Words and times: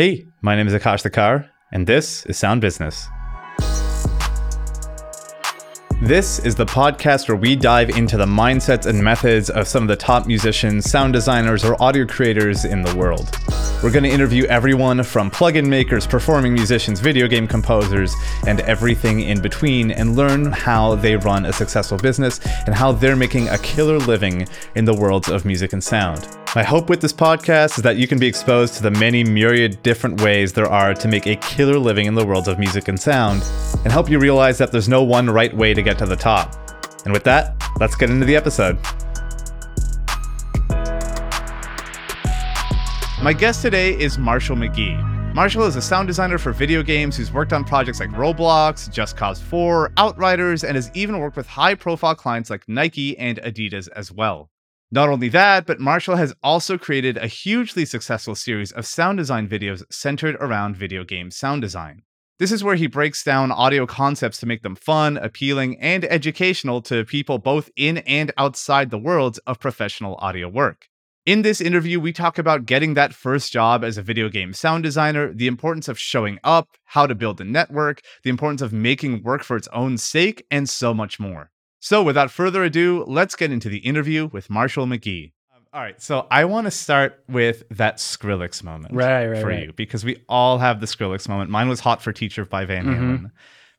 Hey, 0.00 0.28
my 0.40 0.56
name 0.56 0.66
is 0.66 0.72
Akash 0.72 1.06
Thakar, 1.06 1.50
and 1.72 1.86
this 1.86 2.24
is 2.24 2.38
Sound 2.38 2.62
Business. 2.62 3.06
This 6.00 6.38
is 6.38 6.54
the 6.54 6.64
podcast 6.64 7.28
where 7.28 7.36
we 7.36 7.54
dive 7.54 7.90
into 7.90 8.16
the 8.16 8.24
mindsets 8.24 8.86
and 8.86 9.04
methods 9.04 9.50
of 9.50 9.68
some 9.68 9.82
of 9.82 9.88
the 9.88 9.96
top 9.96 10.26
musicians, 10.26 10.90
sound 10.90 11.12
designers, 11.12 11.66
or 11.66 11.76
audio 11.82 12.06
creators 12.06 12.64
in 12.64 12.80
the 12.80 12.96
world. 12.96 13.28
We're 13.82 13.90
going 13.90 14.04
to 14.04 14.10
interview 14.10 14.44
everyone 14.44 15.02
from 15.02 15.30
plugin 15.30 15.66
makers, 15.66 16.06
performing 16.06 16.52
musicians, 16.52 17.00
video 17.00 17.26
game 17.26 17.48
composers, 17.48 18.14
and 18.46 18.60
everything 18.60 19.20
in 19.20 19.40
between, 19.40 19.90
and 19.90 20.16
learn 20.16 20.52
how 20.52 20.96
they 20.96 21.16
run 21.16 21.46
a 21.46 21.52
successful 21.52 21.96
business 21.96 22.40
and 22.66 22.74
how 22.74 22.92
they're 22.92 23.16
making 23.16 23.48
a 23.48 23.56
killer 23.56 23.98
living 23.98 24.46
in 24.74 24.84
the 24.84 24.92
worlds 24.92 25.30
of 25.30 25.46
music 25.46 25.72
and 25.72 25.82
sound. 25.82 26.28
My 26.54 26.62
hope 26.62 26.90
with 26.90 27.00
this 27.00 27.14
podcast 27.14 27.78
is 27.78 27.82
that 27.82 27.96
you 27.96 28.06
can 28.06 28.18
be 28.18 28.26
exposed 28.26 28.74
to 28.74 28.82
the 28.82 28.90
many 28.90 29.24
myriad 29.24 29.82
different 29.82 30.20
ways 30.20 30.52
there 30.52 30.70
are 30.70 30.92
to 30.92 31.08
make 31.08 31.26
a 31.26 31.36
killer 31.36 31.78
living 31.78 32.04
in 32.04 32.14
the 32.14 32.26
worlds 32.26 32.48
of 32.48 32.58
music 32.58 32.88
and 32.88 33.00
sound, 33.00 33.42
and 33.82 33.90
help 33.90 34.10
you 34.10 34.18
realize 34.18 34.58
that 34.58 34.70
there's 34.72 34.90
no 34.90 35.02
one 35.02 35.30
right 35.30 35.56
way 35.56 35.72
to 35.72 35.80
get 35.80 35.96
to 35.96 36.04
the 36.04 36.16
top. 36.16 36.54
And 37.06 37.14
with 37.14 37.24
that, 37.24 37.56
let's 37.80 37.96
get 37.96 38.10
into 38.10 38.26
the 38.26 38.36
episode. 38.36 38.78
My 43.22 43.34
guest 43.34 43.60
today 43.60 44.00
is 44.00 44.16
Marshall 44.16 44.56
McGee. 44.56 45.34
Marshall 45.34 45.64
is 45.64 45.76
a 45.76 45.82
sound 45.82 46.08
designer 46.08 46.38
for 46.38 46.52
video 46.52 46.82
games 46.82 47.18
who's 47.18 47.30
worked 47.30 47.52
on 47.52 47.64
projects 47.64 48.00
like 48.00 48.08
Roblox, 48.12 48.90
Just 48.90 49.14
Cause 49.14 49.42
4, 49.42 49.92
Outriders, 49.98 50.64
and 50.64 50.74
has 50.74 50.90
even 50.94 51.18
worked 51.18 51.36
with 51.36 51.46
high 51.46 51.74
profile 51.74 52.14
clients 52.14 52.48
like 52.48 52.66
Nike 52.66 53.18
and 53.18 53.36
Adidas 53.42 53.90
as 53.94 54.10
well. 54.10 54.48
Not 54.90 55.10
only 55.10 55.28
that, 55.28 55.66
but 55.66 55.78
Marshall 55.78 56.16
has 56.16 56.32
also 56.42 56.78
created 56.78 57.18
a 57.18 57.26
hugely 57.26 57.84
successful 57.84 58.34
series 58.34 58.72
of 58.72 58.86
sound 58.86 59.18
design 59.18 59.46
videos 59.46 59.82
centered 59.92 60.36
around 60.36 60.76
video 60.76 61.04
game 61.04 61.30
sound 61.30 61.60
design. 61.60 62.00
This 62.38 62.50
is 62.50 62.64
where 62.64 62.76
he 62.76 62.86
breaks 62.86 63.22
down 63.22 63.52
audio 63.52 63.84
concepts 63.84 64.40
to 64.40 64.46
make 64.46 64.62
them 64.62 64.76
fun, 64.76 65.18
appealing, 65.18 65.78
and 65.78 66.06
educational 66.06 66.80
to 66.82 67.04
people 67.04 67.36
both 67.36 67.68
in 67.76 67.98
and 67.98 68.32
outside 68.38 68.88
the 68.88 68.96
worlds 68.96 69.36
of 69.46 69.60
professional 69.60 70.14
audio 70.22 70.48
work. 70.48 70.86
In 71.30 71.42
this 71.42 71.60
interview, 71.60 72.00
we 72.00 72.12
talk 72.12 72.38
about 72.38 72.66
getting 72.66 72.94
that 72.94 73.14
first 73.14 73.52
job 73.52 73.84
as 73.84 73.96
a 73.96 74.02
video 74.02 74.28
game 74.28 74.52
sound 74.52 74.82
designer, 74.82 75.32
the 75.32 75.46
importance 75.46 75.86
of 75.86 75.96
showing 75.96 76.40
up, 76.42 76.70
how 76.86 77.06
to 77.06 77.14
build 77.14 77.40
a 77.40 77.44
network, 77.44 78.00
the 78.24 78.30
importance 78.30 78.60
of 78.60 78.72
making 78.72 79.22
work 79.22 79.44
for 79.44 79.54
its 79.56 79.68
own 79.68 79.96
sake, 79.96 80.44
and 80.50 80.68
so 80.68 80.92
much 80.92 81.20
more. 81.20 81.52
So, 81.78 82.02
without 82.02 82.32
further 82.32 82.64
ado, 82.64 83.04
let's 83.06 83.36
get 83.36 83.52
into 83.52 83.68
the 83.68 83.78
interview 83.78 84.28
with 84.32 84.50
Marshall 84.50 84.86
McGee. 84.86 85.30
Um, 85.54 85.62
all 85.72 85.80
right, 85.80 86.02
so 86.02 86.26
I 86.32 86.46
want 86.46 86.64
to 86.64 86.72
start 86.72 87.22
with 87.28 87.62
that 87.70 87.98
Skrillex 87.98 88.64
moment 88.64 88.92
right, 88.96 89.28
right, 89.28 89.40
for 89.40 89.46
right. 89.50 89.66
you 89.66 89.72
because 89.72 90.04
we 90.04 90.24
all 90.28 90.58
have 90.58 90.80
the 90.80 90.86
Skrillex 90.86 91.28
moment. 91.28 91.48
Mine 91.48 91.68
was 91.68 91.78
Hot 91.78 92.02
for 92.02 92.12
Teacher 92.12 92.44
by 92.44 92.64
Van 92.64 92.86
Halen, 92.86 93.20
Mhm. 93.20 93.30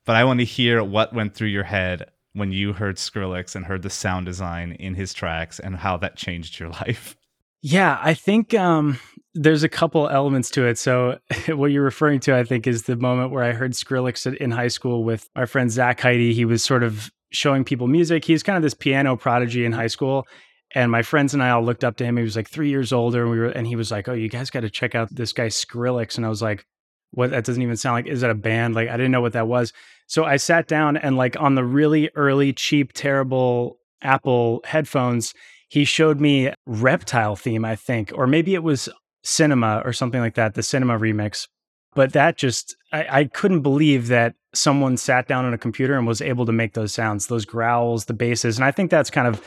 but 0.06 0.16
I 0.16 0.24
want 0.24 0.40
to 0.40 0.46
hear 0.46 0.82
what 0.82 1.12
went 1.12 1.34
through 1.34 1.48
your 1.48 1.64
head 1.64 2.06
when 2.32 2.50
you 2.50 2.72
heard 2.72 2.96
Skrillex 2.96 3.54
and 3.54 3.66
heard 3.66 3.82
the 3.82 3.90
sound 3.90 4.24
design 4.24 4.72
in 4.72 4.94
his 4.94 5.12
tracks 5.12 5.60
and 5.60 5.76
how 5.76 5.98
that 5.98 6.16
changed 6.16 6.58
your 6.58 6.70
life. 6.80 7.14
Yeah, 7.62 7.98
I 8.02 8.14
think 8.14 8.54
um, 8.54 8.98
there's 9.34 9.62
a 9.62 9.68
couple 9.68 10.08
elements 10.08 10.50
to 10.50 10.66
it. 10.66 10.78
So, 10.78 11.18
what 11.48 11.70
you're 11.70 11.84
referring 11.84 12.20
to, 12.20 12.36
I 12.36 12.44
think, 12.44 12.66
is 12.66 12.82
the 12.82 12.96
moment 12.96 13.30
where 13.30 13.44
I 13.44 13.52
heard 13.52 13.72
Skrillex 13.72 14.34
in 14.36 14.50
high 14.50 14.68
school 14.68 15.04
with 15.04 15.28
our 15.36 15.46
friend 15.46 15.70
Zach 15.70 16.00
Heidi. 16.00 16.34
He 16.34 16.44
was 16.44 16.64
sort 16.64 16.82
of 16.82 17.10
showing 17.30 17.64
people 17.64 17.86
music. 17.86 18.24
He's 18.24 18.42
kind 18.42 18.56
of 18.56 18.62
this 18.62 18.74
piano 18.74 19.16
prodigy 19.16 19.64
in 19.64 19.72
high 19.72 19.86
school. 19.86 20.26
And 20.74 20.90
my 20.90 21.02
friends 21.02 21.34
and 21.34 21.42
I 21.42 21.50
all 21.50 21.62
looked 21.62 21.84
up 21.84 21.96
to 21.98 22.04
him. 22.04 22.16
He 22.16 22.22
was 22.22 22.34
like 22.34 22.48
three 22.48 22.70
years 22.70 22.92
older, 22.92 23.22
and 23.22 23.30
we 23.30 23.38
were, 23.38 23.48
and 23.48 23.66
he 23.66 23.76
was 23.76 23.90
like, 23.90 24.08
"Oh, 24.08 24.14
you 24.14 24.28
guys 24.28 24.50
got 24.50 24.60
to 24.60 24.70
check 24.70 24.94
out 24.94 25.14
this 25.14 25.32
guy 25.32 25.46
Skrillex." 25.46 26.16
And 26.16 26.26
I 26.26 26.30
was 26.30 26.42
like, 26.42 26.66
"What? 27.12 27.30
That 27.30 27.44
doesn't 27.44 27.62
even 27.62 27.76
sound 27.76 27.94
like. 27.94 28.06
Is 28.06 28.22
that 28.22 28.30
a 28.30 28.34
band? 28.34 28.74
Like, 28.74 28.88
I 28.88 28.96
didn't 28.96 29.12
know 29.12 29.20
what 29.20 29.34
that 29.34 29.46
was." 29.48 29.72
So 30.08 30.24
I 30.24 30.36
sat 30.36 30.66
down 30.66 30.96
and 30.96 31.16
like 31.16 31.38
on 31.38 31.54
the 31.54 31.64
really 31.64 32.10
early, 32.16 32.52
cheap, 32.52 32.92
terrible 32.92 33.78
Apple 34.02 34.62
headphones, 34.64 35.32
he 35.72 35.86
showed 35.86 36.20
me 36.20 36.52
Reptile 36.66 37.34
theme, 37.34 37.64
I 37.64 37.76
think, 37.76 38.12
or 38.14 38.26
maybe 38.26 38.52
it 38.52 38.62
was 38.62 38.90
Cinema 39.24 39.80
or 39.86 39.94
something 39.94 40.20
like 40.20 40.34
that, 40.34 40.52
the 40.52 40.62
Cinema 40.62 40.98
remix. 40.98 41.48
But 41.94 42.12
that 42.12 42.36
just, 42.36 42.76
I, 42.92 43.20
I 43.20 43.24
couldn't 43.24 43.62
believe 43.62 44.08
that 44.08 44.34
someone 44.52 44.98
sat 44.98 45.26
down 45.26 45.46
on 45.46 45.54
a 45.54 45.58
computer 45.58 45.96
and 45.96 46.06
was 46.06 46.20
able 46.20 46.44
to 46.44 46.52
make 46.52 46.74
those 46.74 46.92
sounds, 46.92 47.28
those 47.28 47.46
growls, 47.46 48.04
the 48.04 48.12
basses. 48.12 48.58
And 48.58 48.66
I 48.66 48.70
think 48.70 48.90
that's 48.90 49.08
kind 49.08 49.26
of 49.26 49.42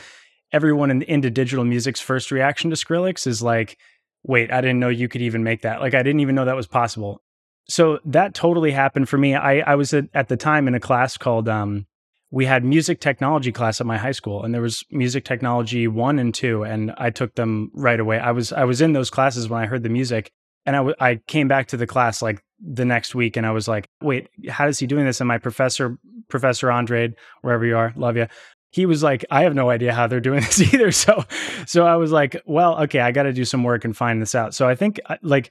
everyone 0.50 0.90
in, 0.90 1.02
into 1.02 1.30
digital 1.30 1.64
music's 1.64 2.00
first 2.00 2.32
reaction 2.32 2.70
to 2.70 2.76
Skrillex 2.76 3.28
is 3.28 3.40
like, 3.40 3.78
wait, 4.24 4.52
I 4.52 4.60
didn't 4.60 4.80
know 4.80 4.88
you 4.88 5.06
could 5.06 5.22
even 5.22 5.44
make 5.44 5.62
that. 5.62 5.80
Like, 5.80 5.94
I 5.94 6.02
didn't 6.02 6.22
even 6.22 6.34
know 6.34 6.44
that 6.44 6.56
was 6.56 6.66
possible. 6.66 7.22
So 7.68 8.00
that 8.04 8.34
totally 8.34 8.72
happened 8.72 9.08
for 9.08 9.16
me. 9.16 9.36
I, 9.36 9.58
I 9.60 9.76
was 9.76 9.94
at, 9.94 10.06
at 10.12 10.26
the 10.26 10.36
time 10.36 10.66
in 10.66 10.74
a 10.74 10.80
class 10.80 11.16
called, 11.16 11.48
um, 11.48 11.86
we 12.30 12.44
had 12.44 12.64
music 12.64 13.00
technology 13.00 13.52
class 13.52 13.80
at 13.80 13.86
my 13.86 13.96
high 13.96 14.12
school 14.12 14.42
and 14.42 14.52
there 14.52 14.62
was 14.62 14.84
music 14.90 15.24
technology 15.24 15.86
one 15.86 16.18
and 16.18 16.34
two 16.34 16.64
and 16.64 16.92
i 16.98 17.10
took 17.10 17.34
them 17.34 17.70
right 17.74 18.00
away. 18.00 18.18
I 18.18 18.32
was 18.32 18.52
i 18.52 18.64
was 18.64 18.80
in 18.80 18.92
those 18.92 19.10
classes 19.10 19.48
when 19.48 19.62
i 19.62 19.66
heard 19.66 19.82
the 19.82 19.88
music 19.88 20.30
and 20.64 20.74
I, 20.74 20.80
w- 20.80 20.96
I 20.98 21.20
came 21.28 21.46
back 21.46 21.68
to 21.68 21.76
the 21.76 21.86
class 21.86 22.22
like 22.22 22.42
the 22.60 22.84
next 22.84 23.14
week 23.14 23.36
and 23.36 23.46
i 23.46 23.50
was 23.50 23.68
like 23.68 23.88
wait 24.02 24.28
how 24.48 24.66
is 24.66 24.78
he 24.78 24.86
doing 24.86 25.04
this? 25.04 25.20
And 25.20 25.28
my 25.28 25.38
professor 25.38 25.98
professor 26.28 26.70
andre 26.70 27.14
wherever 27.42 27.64
you 27.64 27.76
are 27.76 27.92
love 27.96 28.16
you 28.16 28.26
he 28.70 28.86
was 28.86 29.02
like 29.02 29.24
i 29.30 29.42
have 29.42 29.54
no 29.54 29.70
idea 29.70 29.92
how 29.92 30.06
they're 30.06 30.20
doing 30.20 30.40
this 30.46 30.60
either. 30.60 30.90
So 30.90 31.24
so 31.66 31.86
i 31.86 31.96
was 31.96 32.10
like 32.12 32.40
well 32.46 32.82
okay 32.82 33.00
i 33.00 33.12
got 33.12 33.24
to 33.24 33.32
do 33.32 33.44
some 33.44 33.62
work 33.62 33.84
and 33.84 33.96
find 33.96 34.20
this 34.20 34.34
out. 34.34 34.54
So 34.54 34.68
i 34.68 34.74
think 34.74 35.00
uh, 35.06 35.16
like 35.22 35.50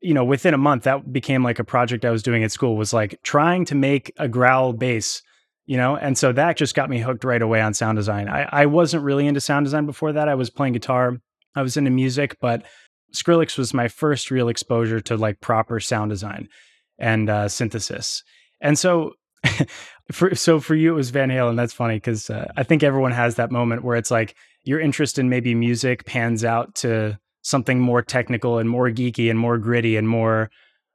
you 0.00 0.14
know 0.14 0.24
within 0.24 0.52
a 0.52 0.58
month 0.58 0.84
that 0.84 1.12
became 1.12 1.44
like 1.44 1.58
a 1.58 1.64
project 1.64 2.04
i 2.04 2.10
was 2.10 2.22
doing 2.22 2.42
at 2.42 2.50
school 2.50 2.76
was 2.76 2.92
like 2.92 3.20
trying 3.22 3.64
to 3.64 3.74
make 3.74 4.12
a 4.18 4.26
growl 4.26 4.72
bass 4.72 5.22
you 5.66 5.76
know? 5.76 5.96
And 5.96 6.16
so 6.16 6.32
that 6.32 6.56
just 6.56 6.74
got 6.74 6.90
me 6.90 6.98
hooked 6.98 7.24
right 7.24 7.42
away 7.42 7.60
on 7.60 7.74
sound 7.74 7.96
design. 7.96 8.28
I, 8.28 8.48
I 8.50 8.66
wasn't 8.66 9.04
really 9.04 9.26
into 9.26 9.40
sound 9.40 9.66
design 9.66 9.86
before 9.86 10.12
that. 10.12 10.28
I 10.28 10.34
was 10.34 10.50
playing 10.50 10.72
guitar. 10.72 11.18
I 11.54 11.62
was 11.62 11.76
into 11.76 11.90
music 11.90 12.36
but 12.40 12.64
skrillex 13.14 13.56
was 13.56 13.72
my 13.72 13.88
first 13.88 14.30
real 14.30 14.48
exposure 14.48 15.00
to 15.00 15.16
like 15.16 15.40
proper 15.40 15.80
sound 15.80 16.10
design 16.10 16.48
and 16.98 17.30
uh, 17.30 17.48
synthesis. 17.48 18.22
And 18.60 18.78
so 18.78 19.12
for 20.12 20.34
so 20.34 20.60
for 20.60 20.74
you 20.74 20.92
it 20.92 20.96
was 20.96 21.10
van 21.10 21.30
halen. 21.30 21.56
That's 21.56 21.72
funny 21.72 21.96
because 21.96 22.30
uh, 22.30 22.50
i 22.56 22.62
think 22.62 22.82
everyone 22.82 23.12
has 23.12 23.36
that 23.36 23.50
moment 23.50 23.84
where 23.84 23.96
it's 23.96 24.10
like 24.10 24.34
your 24.64 24.80
interest 24.80 25.18
in 25.18 25.28
maybe 25.28 25.54
music 25.54 26.04
pans 26.04 26.44
out 26.44 26.74
to 26.74 27.18
something 27.42 27.78
more 27.78 28.02
technical 28.02 28.58
and 28.58 28.68
more 28.68 28.90
geeky 28.90 29.30
and 29.30 29.38
more 29.38 29.58
gritty 29.58 29.96
and 29.96 30.08
more 30.08 30.50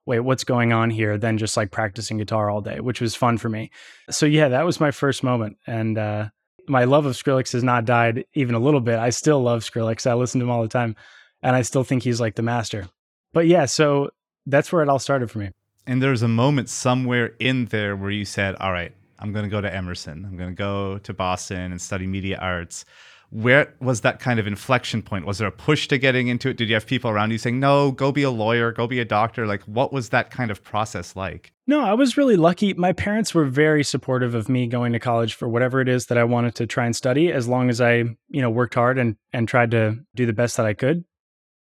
wait, 0.05 0.19
what's 0.19 0.43
going 0.43 0.73
on 0.73 0.89
here 0.89 1.17
than 1.17 1.37
just 1.37 1.55
like 1.57 1.71
practicing 1.71 2.17
guitar 2.17 2.49
all 2.49 2.61
day, 2.61 2.79
which 2.79 3.01
was 3.01 3.15
fun 3.15 3.37
for 3.37 3.49
me. 3.49 3.71
So 4.09 4.25
yeah, 4.25 4.49
that 4.49 4.65
was 4.65 4.79
my 4.79 4.91
first 4.91 5.23
moment. 5.23 5.57
And 5.67 5.97
uh, 5.97 6.29
my 6.67 6.85
love 6.85 7.05
of 7.05 7.13
Skrillex 7.13 7.53
has 7.53 7.63
not 7.63 7.85
died 7.85 8.25
even 8.33 8.55
a 8.55 8.59
little 8.59 8.81
bit. 8.81 8.97
I 8.97 9.09
still 9.11 9.41
love 9.41 9.61
Skrillex. 9.61 10.09
I 10.09 10.13
listen 10.13 10.39
to 10.39 10.45
him 10.45 10.51
all 10.51 10.61
the 10.61 10.67
time 10.67 10.95
and 11.43 11.55
I 11.55 11.61
still 11.61 11.83
think 11.83 12.03
he's 12.03 12.21
like 12.21 12.35
the 12.35 12.41
master. 12.41 12.87
But 13.33 13.47
yeah, 13.47 13.65
so 13.65 14.09
that's 14.45 14.71
where 14.71 14.81
it 14.81 14.89
all 14.89 14.99
started 14.99 15.29
for 15.31 15.39
me. 15.39 15.51
And 15.87 16.01
there's 16.01 16.21
a 16.21 16.27
moment 16.27 16.69
somewhere 16.69 17.33
in 17.39 17.65
there 17.65 17.95
where 17.95 18.11
you 18.11 18.25
said, 18.25 18.55
All 18.55 18.71
right, 18.71 18.93
I'm 19.19 19.33
going 19.33 19.43
to 19.43 19.49
go 19.49 19.61
to 19.61 19.73
Emerson. 19.73 20.25
I'm 20.25 20.37
going 20.37 20.49
to 20.49 20.55
go 20.55 20.99
to 20.99 21.13
Boston 21.13 21.71
and 21.71 21.81
study 21.81 22.07
media 22.07 22.37
arts. 22.39 22.85
Where 23.31 23.73
was 23.79 24.01
that 24.01 24.19
kind 24.19 24.41
of 24.41 24.45
inflection 24.45 25.01
point? 25.01 25.25
Was 25.25 25.37
there 25.37 25.47
a 25.47 25.53
push 25.53 25.87
to 25.87 25.97
getting 25.97 26.27
into 26.27 26.49
it? 26.49 26.57
Did 26.57 26.67
you 26.67 26.75
have 26.75 26.85
people 26.85 27.09
around 27.09 27.31
you 27.31 27.37
saying, 27.37 27.61
no, 27.61 27.91
go 27.91 28.11
be 28.11 28.23
a 28.23 28.29
lawyer, 28.29 28.73
go 28.73 28.87
be 28.87 28.99
a 28.99 29.05
doctor? 29.05 29.47
Like, 29.47 29.63
what 29.63 29.93
was 29.93 30.09
that 30.09 30.31
kind 30.31 30.51
of 30.51 30.61
process 30.63 31.15
like? 31.15 31.53
No, 31.65 31.79
I 31.79 31.93
was 31.93 32.17
really 32.17 32.35
lucky. 32.35 32.73
My 32.73 32.91
parents 32.91 33.33
were 33.33 33.45
very 33.45 33.85
supportive 33.85 34.35
of 34.35 34.49
me 34.49 34.67
going 34.67 34.91
to 34.91 34.99
college 34.99 35.33
for 35.33 35.47
whatever 35.47 35.79
it 35.79 35.87
is 35.87 36.07
that 36.07 36.17
I 36.17 36.25
wanted 36.25 36.55
to 36.55 36.67
try 36.67 36.85
and 36.85 36.93
study, 36.93 37.31
as 37.31 37.47
long 37.47 37.69
as 37.69 37.79
I, 37.79 38.03
you 38.27 38.41
know, 38.41 38.49
worked 38.49 38.75
hard 38.75 38.99
and 38.99 39.15
and 39.31 39.47
tried 39.47 39.71
to 39.71 39.99
do 40.13 40.25
the 40.25 40.33
best 40.33 40.57
that 40.57 40.65
I 40.65 40.73
could. 40.73 41.05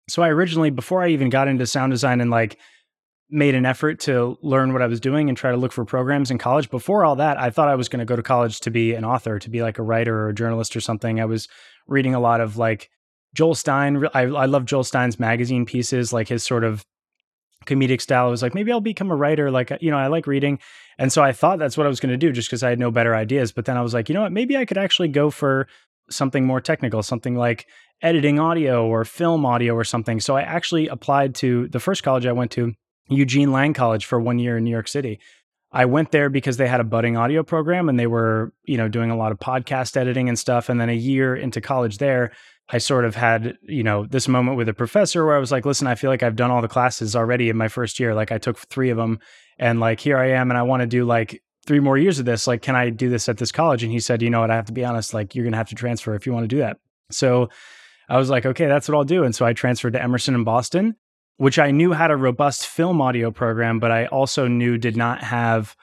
So 0.09 0.21
I 0.21 0.29
originally, 0.29 0.71
before 0.71 1.01
I 1.03 1.09
even 1.09 1.29
got 1.29 1.47
into 1.47 1.65
sound 1.65 1.91
design 1.91 2.19
and 2.19 2.29
like 2.29 2.59
made 3.29 3.55
an 3.55 3.65
effort 3.65 3.99
to 3.99 4.37
learn 4.41 4.71
what 4.71 4.81
I 4.81 4.87
was 4.87 4.99
doing 4.99 5.29
and 5.29 5.37
try 5.37 5.51
to 5.51 5.57
look 5.57 5.71
for 5.71 5.83
programs 5.83 6.29
in 6.29 6.37
college. 6.37 6.69
Before 6.69 7.03
all 7.03 7.15
that, 7.15 7.39
I 7.39 7.49
thought 7.49 7.69
I 7.69 7.75
was 7.75 7.89
going 7.89 7.99
to 7.99 8.05
go 8.05 8.15
to 8.15 8.21
college 8.21 8.59
to 8.61 8.69
be 8.69 8.93
an 8.93 9.03
author, 9.03 9.39
to 9.39 9.49
be 9.49 9.61
like 9.61 9.79
a 9.79 9.83
writer 9.83 10.15
or 10.15 10.29
a 10.29 10.33
journalist 10.33 10.75
or 10.75 10.81
something. 10.81 11.19
I 11.19 11.25
was 11.25 11.47
reading 11.87 12.13
a 12.13 12.19
lot 12.19 12.39
of 12.39 12.57
like 12.57 12.89
Joel 13.33 13.55
Stein. 13.55 14.05
I, 14.13 14.21
I 14.21 14.45
love 14.45 14.65
Joel 14.65 14.83
Stein's 14.83 15.19
magazine 15.19 15.65
pieces, 15.65 16.13
like 16.13 16.27
his 16.27 16.43
sort 16.43 16.63
of 16.63 16.85
comedic 17.65 17.99
style. 17.99 18.27
I 18.27 18.29
was 18.29 18.43
like, 18.43 18.53
maybe 18.53 18.71
I'll 18.71 18.79
become 18.79 19.09
a 19.09 19.15
writer. 19.15 19.49
Like, 19.49 19.71
you 19.81 19.89
know, 19.89 19.97
I 19.97 20.07
like 20.07 20.27
reading. 20.27 20.59
And 20.99 21.11
so 21.11 21.23
I 21.23 21.31
thought 21.31 21.57
that's 21.57 21.77
what 21.77 21.87
I 21.87 21.89
was 21.89 21.99
going 21.99 22.11
to 22.11 22.17
do 22.17 22.31
just 22.31 22.47
because 22.47 22.61
I 22.63 22.69
had 22.69 22.79
no 22.79 22.91
better 22.91 23.15
ideas. 23.15 23.51
But 23.51 23.65
then 23.65 23.75
I 23.75 23.81
was 23.81 23.93
like, 23.93 24.07
you 24.07 24.15
know 24.15 24.21
what? 24.21 24.31
Maybe 24.31 24.55
I 24.55 24.65
could 24.65 24.77
actually 24.77 25.07
go 25.07 25.31
for 25.31 25.67
something 26.09 26.45
more 26.45 26.61
technical, 26.61 27.01
something 27.01 27.35
like 27.35 27.65
editing 28.01 28.39
audio 28.39 28.85
or 28.85 29.03
film 29.03 29.45
audio 29.45 29.73
or 29.73 29.83
something. 29.83 30.19
So 30.19 30.37
I 30.37 30.41
actually 30.41 30.87
applied 30.87 31.33
to 31.35 31.67
the 31.69 31.79
first 31.79 32.03
college 32.03 32.27
I 32.27 32.31
went 32.31 32.51
to, 32.51 32.73
Eugene 33.07 33.51
Lang 33.51 33.73
College, 33.73 34.05
for 34.05 34.19
one 34.19 34.39
year 34.39 34.57
in 34.57 34.63
New 34.63 34.71
York 34.71 34.87
City. 34.87 35.19
I 35.71 35.85
went 35.85 36.11
there 36.11 36.29
because 36.29 36.55
they 36.57 36.67
had 36.67 36.79
a 36.79 36.85
budding 36.85 37.17
audio 37.17 37.43
program 37.43 37.89
and 37.89 37.99
they 37.99 38.07
were, 38.07 38.53
you 38.63 38.77
know, 38.77 38.87
doing 38.87 39.11
a 39.11 39.17
lot 39.17 39.33
of 39.33 39.39
podcast 39.39 39.97
editing 39.97 40.29
and 40.29 40.39
stuff. 40.39 40.69
And 40.69 40.79
then 40.79 40.89
a 40.89 40.95
year 40.95 41.35
into 41.35 41.59
college 41.59 41.97
there, 41.97 42.31
I 42.69 42.77
sort 42.77 43.03
of 43.03 43.15
had, 43.15 43.57
you 43.61 43.83
know, 43.83 44.05
this 44.05 44.27
moment 44.27 44.57
with 44.57 44.69
a 44.69 44.73
professor 44.73 45.25
where 45.25 45.35
I 45.35 45.39
was 45.39 45.51
like, 45.51 45.65
listen, 45.65 45.85
I 45.85 45.95
feel 45.95 46.09
like 46.09 46.23
I've 46.23 46.37
done 46.37 46.49
all 46.49 46.61
the 46.61 46.67
classes 46.67 47.15
already 47.15 47.49
in 47.49 47.57
my 47.57 47.67
first 47.67 47.99
year. 47.99 48.15
Like 48.15 48.31
I 48.31 48.37
took 48.37 48.57
three 48.57 48.89
of 48.89 48.97
them 48.97 49.19
and 49.59 49.79
like 49.79 49.99
here 49.99 50.17
I 50.17 50.29
am 50.31 50.49
and 50.49 50.57
I 50.57 50.63
want 50.63 50.81
to 50.81 50.87
do 50.87 51.03
like 51.03 51.43
three 51.65 51.79
more 51.79 51.97
years 51.97 52.19
of 52.19 52.25
this. 52.25 52.47
Like, 52.47 52.61
can 52.61 52.75
I 52.75 52.89
do 52.89 53.09
this 53.09 53.27
at 53.27 53.37
this 53.37 53.51
college? 53.51 53.83
And 53.83 53.91
he 53.91 53.99
said, 53.99 54.21
you 54.21 54.29
know 54.29 54.41
what, 54.41 54.51
I 54.51 54.55
have 54.55 54.65
to 54.65 54.73
be 54.73 54.85
honest, 54.85 55.13
like 55.13 55.35
you're 55.35 55.43
going 55.43 55.53
to 55.53 55.57
have 55.57 55.69
to 55.69 55.75
transfer 55.75 56.15
if 56.15 56.25
you 56.25 56.33
want 56.33 56.45
to 56.45 56.55
do 56.55 56.59
that. 56.59 56.77
So 57.11 57.49
I 58.07 58.17
was 58.17 58.29
like, 58.29 58.45
okay, 58.45 58.67
that's 58.67 58.87
what 58.87 58.95
I'll 58.95 59.03
do. 59.03 59.23
And 59.23 59.35
so 59.35 59.45
I 59.45 59.53
transferred 59.53 59.93
to 59.93 60.01
Emerson 60.01 60.35
in 60.35 60.43
Boston, 60.43 60.95
which 61.37 61.59
I 61.59 61.71
knew 61.71 61.91
had 61.91 62.11
a 62.11 62.17
robust 62.17 62.67
film 62.67 63.01
audio 63.01 63.31
program, 63.31 63.79
but 63.79 63.91
I 63.91 64.05
also 64.07 64.47
knew 64.47 64.77
did 64.77 64.95
not 64.95 65.23
have 65.23 65.75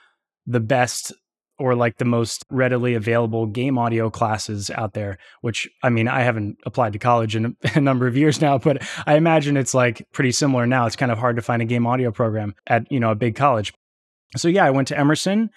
the 0.46 0.60
best 0.60 1.12
or 1.58 1.74
like 1.74 1.98
the 1.98 2.04
most 2.04 2.44
readily 2.50 2.94
available 2.94 3.46
game 3.46 3.78
audio 3.78 4.10
classes 4.10 4.70
out 4.70 4.94
there, 4.94 5.18
which 5.42 5.68
I 5.82 5.90
mean, 5.90 6.08
I 6.08 6.22
haven't 6.22 6.56
applied 6.66 6.92
to 6.94 6.98
college 6.98 7.36
in 7.36 7.56
a, 7.74 7.80
number 7.80 8.06
of 8.06 8.16
years 8.16 8.40
now, 8.40 8.58
but 8.58 8.82
I 9.06 9.14
imagine 9.14 9.56
it's 9.56 9.74
like 9.74 10.06
pretty 10.12 10.32
similar 10.32 10.66
now. 10.66 10.86
It's 10.86 10.96
kind 10.96 11.12
of 11.12 11.18
hard 11.18 11.36
to 11.36 11.42
find 11.42 11.62
a 11.62 11.66
game 11.66 11.86
audio 11.86 12.10
program 12.10 12.54
at, 12.66 12.90
you 12.90 12.98
know, 12.98 13.10
a 13.10 13.14
big 13.14 13.36
college. 13.36 13.72
So 14.36 14.48
yeah, 14.48 14.64
I 14.64 14.70
went 14.70 14.88
to 14.88 14.98
Emerson 14.98 15.50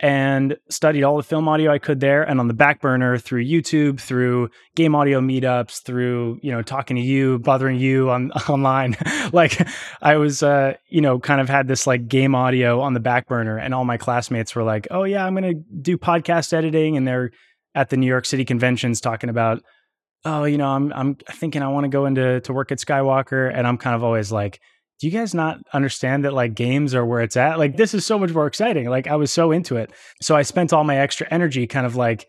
and 0.00 0.56
studied 0.68 1.02
all 1.02 1.16
the 1.16 1.22
film 1.22 1.48
audio 1.48 1.72
I 1.72 1.78
could 1.78 1.98
there 1.98 2.22
and 2.22 2.38
on 2.38 2.46
the 2.46 2.54
back 2.54 2.80
burner 2.80 3.18
through 3.18 3.44
YouTube, 3.44 4.00
through 4.00 4.50
game 4.76 4.94
audio 4.94 5.20
meetups, 5.20 5.82
through, 5.82 6.38
you 6.40 6.52
know, 6.52 6.62
talking 6.62 6.96
to 6.96 7.02
you, 7.02 7.38
bothering 7.40 7.78
you 7.78 8.10
on 8.10 8.30
online. 8.48 8.96
like 9.32 9.60
I 10.00 10.16
was 10.16 10.42
uh, 10.42 10.74
you 10.88 11.00
know, 11.00 11.18
kind 11.18 11.40
of 11.40 11.48
had 11.48 11.66
this 11.66 11.86
like 11.86 12.06
game 12.06 12.34
audio 12.34 12.80
on 12.80 12.94
the 12.94 13.00
back 13.00 13.26
burner 13.26 13.58
and 13.58 13.74
all 13.74 13.84
my 13.84 13.96
classmates 13.96 14.54
were 14.54 14.62
like, 14.62 14.86
"Oh 14.90 15.04
yeah, 15.04 15.26
I'm 15.26 15.34
going 15.34 15.54
to 15.54 15.62
do 15.80 15.98
podcast 15.98 16.52
editing." 16.52 16.96
And 16.96 17.06
they're 17.06 17.30
at 17.74 17.90
the 17.90 17.96
New 17.96 18.06
York 18.06 18.24
City 18.24 18.44
conventions 18.44 19.00
talking 19.00 19.30
about, 19.30 19.62
"Oh, 20.24 20.44
you 20.44 20.58
know, 20.58 20.68
I'm 20.68 20.92
I'm 20.92 21.16
thinking 21.16 21.62
I 21.62 21.68
want 21.68 21.84
to 21.84 21.88
go 21.88 22.06
into 22.06 22.40
to 22.42 22.52
work 22.52 22.70
at 22.70 22.78
Skywalker." 22.78 23.50
And 23.52 23.66
I'm 23.66 23.78
kind 23.78 23.96
of 23.96 24.04
always 24.04 24.30
like, 24.30 24.60
do 25.00 25.06
you 25.06 25.12
guys 25.12 25.34
not 25.34 25.58
understand 25.72 26.24
that 26.24 26.32
like 26.32 26.54
games 26.54 26.94
are 26.94 27.06
where 27.06 27.20
it's 27.20 27.36
at? 27.36 27.58
Like 27.58 27.76
this 27.76 27.94
is 27.94 28.04
so 28.04 28.18
much 28.18 28.32
more 28.32 28.46
exciting. 28.46 28.88
Like 28.88 29.06
I 29.06 29.16
was 29.16 29.32
so 29.32 29.52
into 29.52 29.76
it. 29.76 29.92
So 30.20 30.36
I 30.36 30.42
spent 30.42 30.72
all 30.72 30.84
my 30.84 30.96
extra 30.96 31.26
energy 31.30 31.66
kind 31.66 31.86
of 31.86 31.96
like 31.96 32.26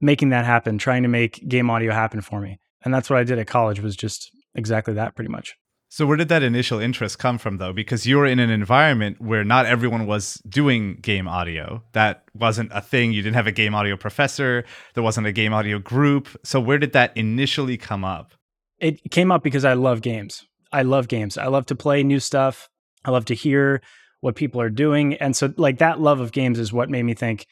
making 0.00 0.30
that 0.30 0.44
happen, 0.44 0.78
trying 0.78 1.02
to 1.02 1.08
make 1.08 1.46
game 1.48 1.70
audio 1.70 1.92
happen 1.92 2.20
for 2.20 2.40
me. 2.40 2.58
And 2.82 2.92
that's 2.92 3.10
what 3.10 3.18
I 3.18 3.24
did 3.24 3.38
at 3.38 3.46
college 3.46 3.80
was 3.80 3.96
just 3.96 4.30
exactly 4.54 4.94
that 4.94 5.14
pretty 5.14 5.30
much. 5.30 5.54
So 5.92 6.06
where 6.06 6.16
did 6.16 6.28
that 6.28 6.44
initial 6.44 6.78
interest 6.78 7.18
come 7.18 7.36
from 7.36 7.56
though? 7.56 7.72
Because 7.72 8.06
you 8.06 8.18
were 8.18 8.26
in 8.26 8.38
an 8.38 8.48
environment 8.48 9.20
where 9.20 9.42
not 9.42 9.66
everyone 9.66 10.06
was 10.06 10.34
doing 10.48 10.98
game 11.00 11.26
audio. 11.26 11.82
That 11.94 12.22
wasn't 12.32 12.70
a 12.72 12.80
thing. 12.80 13.12
You 13.12 13.22
didn't 13.22 13.34
have 13.34 13.48
a 13.48 13.52
game 13.52 13.74
audio 13.74 13.96
professor. 13.96 14.64
There 14.94 15.02
wasn't 15.02 15.26
a 15.26 15.32
game 15.32 15.52
audio 15.52 15.80
group. 15.80 16.28
So 16.44 16.60
where 16.60 16.78
did 16.78 16.92
that 16.92 17.16
initially 17.16 17.76
come 17.76 18.04
up? 18.04 18.34
It 18.78 19.10
came 19.10 19.32
up 19.32 19.42
because 19.42 19.64
I 19.64 19.72
love 19.72 20.00
games. 20.00 20.46
I 20.72 20.82
love 20.82 21.08
games. 21.08 21.36
I 21.38 21.46
love 21.46 21.66
to 21.66 21.74
play 21.74 22.02
new 22.02 22.20
stuff. 22.20 22.68
I 23.04 23.10
love 23.10 23.24
to 23.26 23.34
hear 23.34 23.80
what 24.20 24.36
people 24.36 24.60
are 24.60 24.70
doing. 24.70 25.14
And 25.14 25.34
so 25.34 25.52
like 25.56 25.78
that 25.78 26.00
love 26.00 26.20
of 26.20 26.32
games 26.32 26.58
is 26.58 26.72
what 26.72 26.90
made 26.90 27.02
me 27.02 27.14
think 27.14 27.46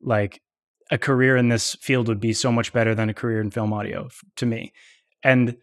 like 0.00 0.40
a 0.90 0.98
career 0.98 1.36
in 1.36 1.48
this 1.48 1.74
field 1.80 2.08
would 2.08 2.20
be 2.20 2.32
so 2.32 2.52
much 2.52 2.72
better 2.72 2.94
than 2.94 3.08
a 3.08 3.14
career 3.14 3.40
in 3.40 3.50
film 3.50 3.72
audio 3.72 4.08
to 4.36 4.46
me. 4.46 4.72
And 5.22 5.56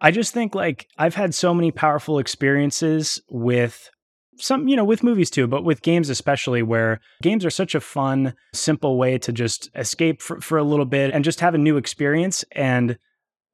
I 0.00 0.10
just 0.10 0.34
think 0.34 0.54
like 0.54 0.88
I've 0.98 1.14
had 1.14 1.34
so 1.34 1.54
many 1.54 1.70
powerful 1.70 2.18
experiences 2.18 3.20
with 3.28 3.90
some, 4.38 4.66
you 4.66 4.76
know, 4.76 4.84
with 4.84 5.02
movies 5.02 5.30
too, 5.30 5.46
but 5.46 5.64
with 5.64 5.82
games 5.82 6.08
especially, 6.08 6.62
where 6.62 7.00
games 7.22 7.44
are 7.44 7.50
such 7.50 7.74
a 7.74 7.80
fun, 7.80 8.34
simple 8.52 8.98
way 8.98 9.18
to 9.18 9.32
just 9.32 9.70
escape 9.76 10.20
for, 10.20 10.40
for 10.40 10.58
a 10.58 10.64
little 10.64 10.84
bit 10.84 11.12
and 11.12 11.24
just 11.24 11.40
have 11.40 11.54
a 11.54 11.58
new 11.58 11.76
experience. 11.76 12.44
And 12.52 12.98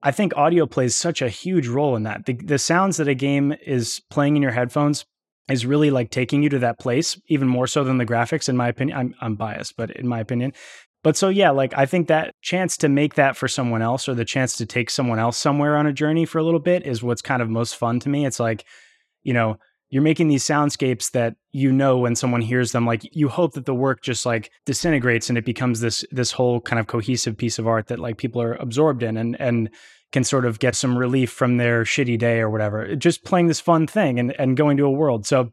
I 0.03 0.13
think 0.13 0.37
audio 0.37 0.67
plays 0.67 0.95
such 0.95 1.23
a 1.23 1.29
huge 1.29 1.67
role 1.67 1.97
in 1.97 2.05
that. 2.05 2.27
The, 2.27 2.35
the 2.35 2.59
sounds 2.59 2.99
that 2.99 3.09
a 3.09 3.15
game 3.15 3.55
is 3.67 4.01
playing 4.11 4.37
in 4.37 4.43
your 4.43 4.53
headphones 4.53 5.05
is 5.51 5.67
really 5.67 5.91
like 5.91 6.11
taking 6.11 6.43
you 6.43 6.49
to 6.51 6.59
that 6.61 6.79
place, 6.79 7.21
even 7.27 7.49
more 7.49 7.67
so 7.67 7.83
than 7.83 7.99
the 7.99 8.07
graphics, 8.07 8.49
in 8.49 8.57
my 8.57 8.69
opinion. 8.69 8.97
I'm, 8.97 9.15
I'm 9.21 9.35
biased, 9.35 9.77
but 9.77 9.91
in 9.91 10.07
my 10.07 10.21
opinion. 10.21 10.53
But 11.03 11.17
so, 11.17 11.29
yeah, 11.29 11.51
like 11.51 11.73
I 11.77 11.87
think 11.87 12.09
that 12.09 12.35
chance 12.43 12.77
to 12.79 12.89
make 12.89 13.15
that 13.15 13.37
for 13.37 13.49
someone 13.49 13.83
else 13.83 14.09
or 14.09 14.15
the 14.15 14.25
chance 14.25 14.57
to 14.59 14.67
take 14.67 14.91
someone 14.91 15.19
else 15.19 15.39
somewhere 15.39 15.77
on 15.77 15.87
a 15.87 15.93
journey 15.93 16.27
for 16.27 16.39
a 16.39 16.45
little 16.45 16.61
bit 16.61 16.87
is 16.87 17.03
what's 17.03 17.23
kind 17.23 17.41
of 17.41 17.49
most 17.49 17.77
fun 17.77 18.01
to 18.01 18.09
me. 18.09 18.27
It's 18.27 18.41
like, 18.41 18.65
you 19.23 19.33
know, 19.33 19.59
you're 19.91 20.03
making 20.03 20.29
these 20.29 20.45
soundscapes 20.45 21.11
that 21.13 21.37
you 21.53 21.73
know 21.73 21.99
when 21.99 22.15
someone 22.15 22.43
hears 22.43 22.73
them 22.73 22.87
like 22.87 23.03
you 23.15 23.29
hope 23.29 23.55
that 23.55 23.67
the 23.67 23.75
work 23.75 24.03
just 24.03 24.27
like 24.27 24.51
disintegrates 24.67 25.29
and 25.29 25.39
it 25.39 25.45
becomes 25.45 25.81
this 25.81 26.05
this 26.11 26.33
whole 26.33 26.61
kind 26.61 26.79
of 26.79 26.87
cohesive 26.87 27.37
piece 27.37 27.59
of 27.59 27.67
art 27.67 27.87
that 27.89 27.99
like 27.99 28.19
people 28.19 28.41
are 28.43 28.55
absorbed 28.55 29.03
in 29.03 29.17
and 29.17 29.41
and 29.41 29.71
can 30.13 30.25
sort 30.25 30.47
of 30.47 30.59
get 30.59 30.75
some 30.75 30.97
relief 30.97 31.31
from 31.31 31.59
their 31.59 31.85
shitty 31.85 32.19
day 32.19 32.41
or 32.41 32.49
whatever. 32.49 32.97
Just 32.97 33.25
playing 33.25 33.47
this 33.47 33.61
fun 33.61 33.87
thing 33.87 34.19
and 34.19 34.33
and 34.39 34.57
going 34.57 34.77
to 34.77 34.87
a 34.87 34.91
world. 34.91 35.27
So 35.27 35.53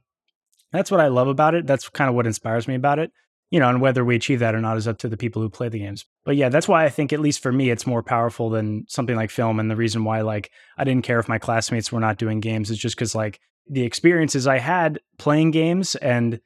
that's 0.72 0.92
what 0.92 1.00
i 1.00 1.08
love 1.08 1.28
about 1.28 1.56
it. 1.56 1.66
That's 1.66 1.88
kind 1.90 2.10
of 2.10 2.16
what 2.16 2.28
inspires 2.28 2.68
me 2.68 2.76
about 2.76 3.00
it. 3.00 3.12
You 3.52 3.60
know 3.60 3.70
and 3.70 3.80
whether 3.80 4.04
we 4.04 4.16
achieve 4.16 4.40
that 4.40 4.56
or 4.56 4.62
not 4.62 4.78
is 4.78 4.88
up 4.88 4.98
to 5.00 5.10
the 5.10 5.18
people 5.18 5.42
who 5.42 5.50
play 5.50 5.70
the 5.70 5.80
games. 5.80 6.06
But 6.26 6.36
yeah 6.36 6.50
that's 6.50 6.68
why 6.68 6.84
i 6.84 6.90
think 6.90 7.14
at 7.14 7.20
least 7.20 7.42
for 7.42 7.52
me 7.52 7.70
it's 7.70 7.88
more 7.88 8.04
powerful 8.04 8.50
than 8.50 8.86
something 8.90 9.16
like 9.16 9.30
film 9.30 9.60
and 9.60 9.72
the 9.72 9.76
reason 9.76 10.04
why 10.04 10.22
like 10.22 10.52
i 10.78 10.84
didn't 10.84 11.06
care 11.06 11.20
if 11.20 11.30
my 11.30 11.38
classmates 11.38 11.92
were 11.92 12.00
not 12.00 12.18
doing 12.18 12.40
games 12.40 12.70
is 12.70 12.78
just 12.78 12.96
because 12.96 13.16
like 13.16 13.40
the 13.68 13.84
experiences 13.84 14.48
I 14.48 14.60
had 14.60 15.00
playing 15.18 15.52
games 15.52 15.96
and 15.96 16.40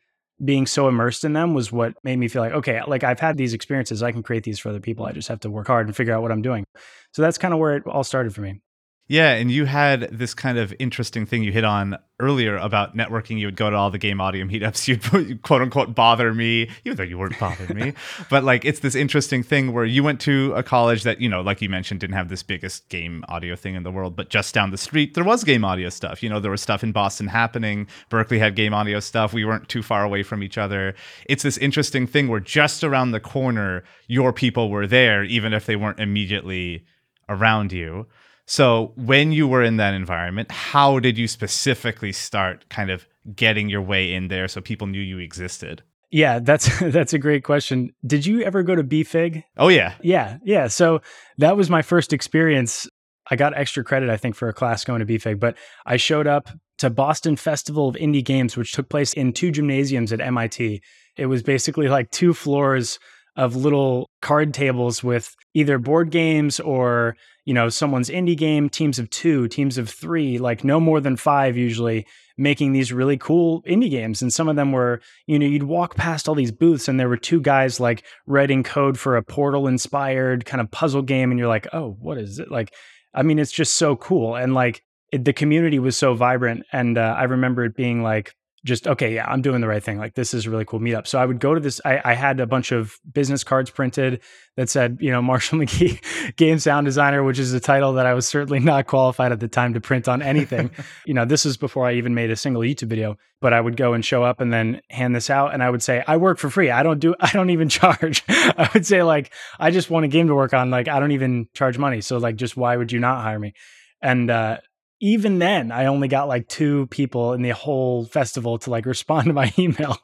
being 0.44 0.66
so 0.66 0.88
immersed 0.88 1.26
in 1.26 1.34
them 1.34 1.54
was 1.54 1.72
what 1.72 1.94
made 2.04 2.18
me 2.18 2.28
feel 2.28 2.42
like, 2.42 2.54
okay, 2.54 2.82
like 2.88 3.04
I've 3.04 3.20
had 3.20 3.38
these 3.38 3.54
experiences. 3.54 4.02
I 4.02 4.12
can 4.12 4.24
create 4.24 4.44
these 4.44 4.60
for 4.60 4.70
other 4.70 4.80
people. 4.80 5.06
I 5.06 5.12
just 5.12 5.28
have 5.28 5.42
to 5.42 5.50
work 5.50 5.68
hard 5.68 5.88
and 5.88 5.96
figure 5.96 6.14
out 6.14 6.22
what 6.22 6.32
I'm 6.32 6.42
doing. 6.42 6.66
So 7.14 7.22
that's 7.22 7.38
kind 7.38 7.54
of 7.54 7.60
where 7.60 7.76
it 7.76 7.86
all 7.86 8.04
started 8.04 8.34
for 8.34 8.42
me. 8.42 8.62
Yeah, 9.10 9.32
and 9.32 9.50
you 9.50 9.66
had 9.66 10.02
this 10.12 10.36
kind 10.36 10.60
of 10.60 10.72
interesting 10.78 11.26
thing 11.26 11.42
you 11.42 11.52
hit 11.52 11.64
on 11.64 11.98
earlier 12.20 12.58
about 12.58 12.96
networking. 12.96 13.40
You 13.40 13.48
would 13.48 13.56
go 13.56 13.72
to 13.72 13.76
all 13.76 13.90
the 13.90 13.98
game 13.98 14.22
audio 14.22 14.46
meetups. 14.46 14.88
You'd 15.28 15.42
quote 15.42 15.64
unquote 15.64 15.96
bother 15.96 16.32
me, 16.32 16.70
even 16.86 16.96
though 16.96 17.04
you 17.04 17.18
weren't 17.18 17.38
bothering 17.40 17.76
me. 17.76 17.94
But 18.30 18.44
like, 18.44 18.66
it's 18.66 18.82
this 18.82 18.94
interesting 18.94 19.42
thing 19.42 19.74
where 19.74 19.84
you 19.84 20.04
went 20.04 20.22
to 20.22 20.54
a 20.54 20.62
college 20.62 21.02
that, 21.04 21.20
you 21.20 21.28
know, 21.28 21.42
like 21.42 21.60
you 21.60 21.70
mentioned, 21.70 22.02
didn't 22.02 22.18
have 22.18 22.30
this 22.30 22.44
biggest 22.44 22.88
game 22.90 23.26
audio 23.28 23.56
thing 23.56 23.74
in 23.74 23.82
the 23.82 23.90
world, 23.90 24.16
but 24.16 24.30
just 24.30 24.54
down 24.54 24.70
the 24.70 24.78
street, 24.78 25.16
there 25.16 25.24
was 25.24 25.44
game 25.44 25.66
audio 25.66 25.90
stuff. 25.90 26.22
You 26.22 26.30
know, 26.30 26.40
there 26.40 26.52
was 26.52 26.62
stuff 26.62 26.84
in 26.84 26.92
Boston 26.92 27.26
happening. 27.26 27.88
Berklee 28.12 28.38
had 28.38 28.56
game 28.56 28.76
audio 28.76 29.00
stuff. 29.00 29.34
We 29.34 29.44
weren't 29.44 29.68
too 29.70 29.82
far 29.82 30.04
away 30.04 30.22
from 30.22 30.44
each 30.44 30.60
other. 30.60 30.94
It's 31.26 31.42
this 31.42 31.58
interesting 31.58 32.06
thing 32.06 32.28
where 32.28 32.40
just 32.40 32.84
around 32.84 33.10
the 33.10 33.20
corner, 33.20 33.84
your 34.08 34.32
people 34.34 34.70
were 34.70 34.86
there, 34.86 35.24
even 35.24 35.52
if 35.52 35.66
they 35.66 35.76
weren't 35.76 36.00
immediately 36.00 36.86
around 37.28 37.72
you. 37.72 38.06
So, 38.50 38.94
when 38.96 39.32
you 39.32 39.48
were 39.48 39.62
in 39.62 39.78
that 39.78 39.94
environment, 39.94 40.52
how 40.52 40.98
did 40.98 41.20
you 41.20 41.28
specifically 41.28 42.12
start 42.12 42.68
kind 42.68 42.90
of 42.90 43.08
getting 43.36 43.70
your 43.70 43.84
way 43.84 44.12
in 44.12 44.28
there 44.28 44.48
so 44.48 44.60
people 44.60 44.88
knew 44.88 45.00
you 45.00 45.20
existed? 45.20 45.84
Yeah, 46.10 46.40
that's 46.40 46.80
that's 46.92 47.14
a 47.14 47.20
great 47.20 47.44
question. 47.44 47.94
Did 48.04 48.26
you 48.26 48.42
ever 48.42 48.64
go 48.64 48.74
to 48.74 48.84
BFIG? 48.84 49.44
Oh 49.56 49.68
yeah. 49.68 49.94
Yeah, 50.02 50.40
yeah. 50.44 50.66
So 50.66 51.02
that 51.38 51.58
was 51.58 51.70
my 51.70 51.84
first 51.84 52.12
experience. 52.12 52.90
I 53.30 53.36
got 53.36 53.56
extra 53.56 53.84
credit, 53.84 54.10
I 54.10 54.18
think, 54.18 54.36
for 54.36 54.50
a 54.50 54.54
class 54.54 54.84
going 54.84 55.06
to 55.06 55.06
BFIG, 55.06 55.40
but 55.40 55.56
I 55.86 55.98
showed 55.98 56.26
up 56.26 56.50
to 56.80 56.90
Boston 56.90 57.36
Festival 57.36 57.88
of 57.88 57.96
Indie 57.98 58.26
Games, 58.26 58.58
which 58.58 58.72
took 58.72 58.90
place 58.90 59.14
in 59.14 59.32
two 59.32 59.52
gymnasiums 59.52 60.12
at 60.12 60.22
MIT. 60.22 60.82
It 61.18 61.28
was 61.28 61.44
basically 61.44 61.88
like 61.88 62.10
two 62.10 62.34
floors 62.34 62.98
of 63.36 63.56
little 63.56 64.10
card 64.24 64.56
tables 64.56 65.04
with 65.04 65.36
either 65.54 65.78
board 65.78 66.10
games 66.10 66.60
or 66.60 67.16
you 67.50 67.56
know 67.56 67.68
someone's 67.68 68.12
indie 68.12 68.38
game 68.38 68.70
teams 68.70 69.00
of 69.00 69.10
two 69.10 69.48
teams 69.48 69.80
of 69.80 69.90
three 69.90 70.38
like 70.38 70.64
no 70.64 70.80
more 70.80 71.02
than 71.02 71.18
five 71.18 71.58
usually 71.58 72.06
making 72.38 72.74
these 72.74 72.94
really 72.94 73.18
cool 73.18 73.64
indie 73.64 73.90
games. 73.90 74.22
And 74.22 74.32
some 74.32 74.48
of 74.48 74.56
them 74.56 74.72
were 74.72 75.02
you 75.26 75.40
know 75.40 75.48
you'd 75.48 75.64
walk 75.64 75.96
past 75.96 76.30
all 76.30 76.36
these 76.36 76.52
booths 76.52 76.88
and 76.88 77.00
there 77.00 77.10
were 77.10 77.18
two 77.18 77.42
guys 77.42 77.80
like 77.80 78.06
writing 78.28 78.62
code 78.62 79.00
for 79.00 79.18
a 79.18 79.24
portal 79.24 79.66
inspired 79.66 80.46
kind 80.46 80.62
of 80.62 80.70
puzzle 80.70 81.02
game 81.02 81.32
and 81.32 81.40
you're 81.40 81.48
like 81.48 81.68
oh 81.74 81.98
what 82.00 82.20
is 82.20 82.38
it? 82.38 82.52
Like 82.52 82.72
i 83.16 83.24
mean 83.24 83.40
it's 83.40 83.52
just 83.52 83.78
so 83.78 83.96
cool. 83.96 84.36
And 84.36 84.54
like 84.54 84.84
it, 85.12 85.26
the 85.26 85.34
community 85.34 85.80
was 85.80 85.98
so 85.98 86.14
vibrant. 86.14 86.68
And 86.72 87.00
uh, 87.00 87.16
i 87.18 87.24
remember 87.24 87.66
it 87.66 87.76
being 87.76 88.04
like 88.04 88.36
just 88.66 88.88
okay 88.88 89.14
yeah 89.14 89.26
i'm 89.30 89.42
doing 89.42 89.62
the 89.62 89.68
right 89.68 89.84
thing 89.84 89.98
like 89.98 90.16
this 90.16 90.34
is 90.34 90.46
a 90.46 90.50
really 90.50 90.66
cool 90.66 90.80
meetup. 90.80 91.08
So 91.08 91.20
i 91.20 91.26
would 91.26 91.40
go 91.40 91.54
to 91.54 91.60
this 91.60 91.80
I, 91.86 92.02
I, 92.04 92.14
had 92.14 92.40
a 92.40 92.48
bunch 92.48 92.72
of 92.72 92.98
business 93.12 93.44
cards 93.44 93.70
printed 93.70 94.22
that 94.58 94.70
said 94.70 94.98
you 95.00 95.12
know 95.12 95.22
marshall 95.30 95.60
mcgee 95.60 96.36
game 96.36 96.60
sound 96.60 96.86
designer 96.86 97.24
which 97.24 97.40
is 97.40 97.54
a 97.54 97.60
title 97.60 97.94
that 97.94 98.06
i 98.06 98.14
was 98.14 98.28
certainly 98.28 98.60
not 98.60 98.88
qualified 98.88 99.32
at 99.32 99.40
the 99.40 99.48
time 99.48 99.74
to 99.74 99.82
print 99.82 100.08
on 100.08 100.22
anything. 100.22 100.72
You 101.06 101.14
know 101.14 101.26
this 101.26 101.46
was 101.46 101.58
before 101.58 101.88
i 101.88 101.94
even 101.94 102.14
made 102.14 102.30
a 102.30 102.36
single 102.36 102.62
youtube 102.62 102.90
video 102.90 103.18
but 103.42 103.54
i 103.54 103.62
would 103.62 103.78
go 103.78 103.94
and 103.94 104.04
show 104.04 104.24
up 104.24 104.42
and 104.42 104.52
then 104.52 104.82
hand 104.90 105.16
this 105.16 105.30
out 105.30 105.54
and 105.54 105.64
i 105.64 105.70
would 105.70 105.82
say 105.82 106.04
i 106.08 106.18
work 106.18 106.38
for 106.38 106.50
free 106.50 106.70
i 106.70 106.84
don't 106.84 107.00
do 107.00 107.16
i 107.20 107.32
don't 107.32 107.50
even 107.50 107.70
charge. 107.70 108.24
I 108.28 108.70
would 108.74 108.86
say 108.86 109.04
like 109.04 109.32
i 109.60 109.72
just 109.72 109.90
want 109.90 110.06
a 110.06 110.10
game 110.10 110.28
to 110.28 110.36
work 110.36 110.54
on 110.54 110.70
like 110.70 110.88
i 110.88 111.00
don't 111.00 111.12
even 111.12 111.48
charge 111.54 111.78
money 111.78 112.02
so 112.02 112.18
like 112.18 112.36
just 112.36 112.58
why 112.58 112.76
would 112.76 112.92
you 112.92 113.00
not 113.00 113.22
hire 113.22 113.40
me? 113.40 113.54
And 114.02 114.30
uh 114.30 114.58
even 115.00 115.40
then 115.40 115.72
I 115.72 115.86
only 115.86 116.08
got 116.08 116.28
like 116.28 116.48
two 116.48 116.88
people 116.88 117.34
in 117.34 117.42
the 117.42 117.52
whole 117.52 118.06
festival 118.06 118.58
to 118.60 118.70
like 118.70 118.86
respond 118.88 119.28
to 119.28 119.34
my 119.34 119.54
email. 119.58 119.98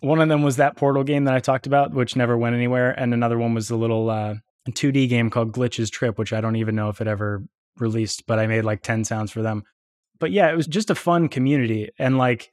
one 0.00 0.20
of 0.20 0.28
them 0.28 0.42
was 0.42 0.56
that 0.56 0.76
Portal 0.76 1.04
game 1.04 1.24
that 1.24 1.34
I 1.34 1.40
talked 1.40 1.66
about, 1.66 1.92
which 1.92 2.16
never 2.16 2.36
went 2.36 2.54
anywhere, 2.56 2.90
and 2.90 3.14
another 3.14 3.38
one 3.38 3.54
was 3.54 3.68
the 3.68 3.76
little 3.76 4.10
uh, 4.10 4.34
2D 4.68 5.08
game 5.08 5.30
called 5.30 5.52
glitches 5.52 5.90
Trip, 5.90 6.18
which 6.18 6.32
I 6.32 6.40
don't 6.40 6.56
even 6.56 6.74
know 6.74 6.88
if 6.88 7.00
it 7.00 7.06
ever 7.06 7.42
released, 7.78 8.26
but 8.26 8.38
I 8.38 8.46
made 8.46 8.64
like 8.64 8.82
10 8.82 9.04
sounds 9.04 9.32
for 9.32 9.42
them. 9.42 9.64
But 10.18 10.30
yeah, 10.30 10.50
it 10.50 10.56
was 10.56 10.66
just 10.66 10.90
a 10.90 10.94
fun 10.94 11.28
community 11.28 11.90
and 11.98 12.18
like 12.18 12.50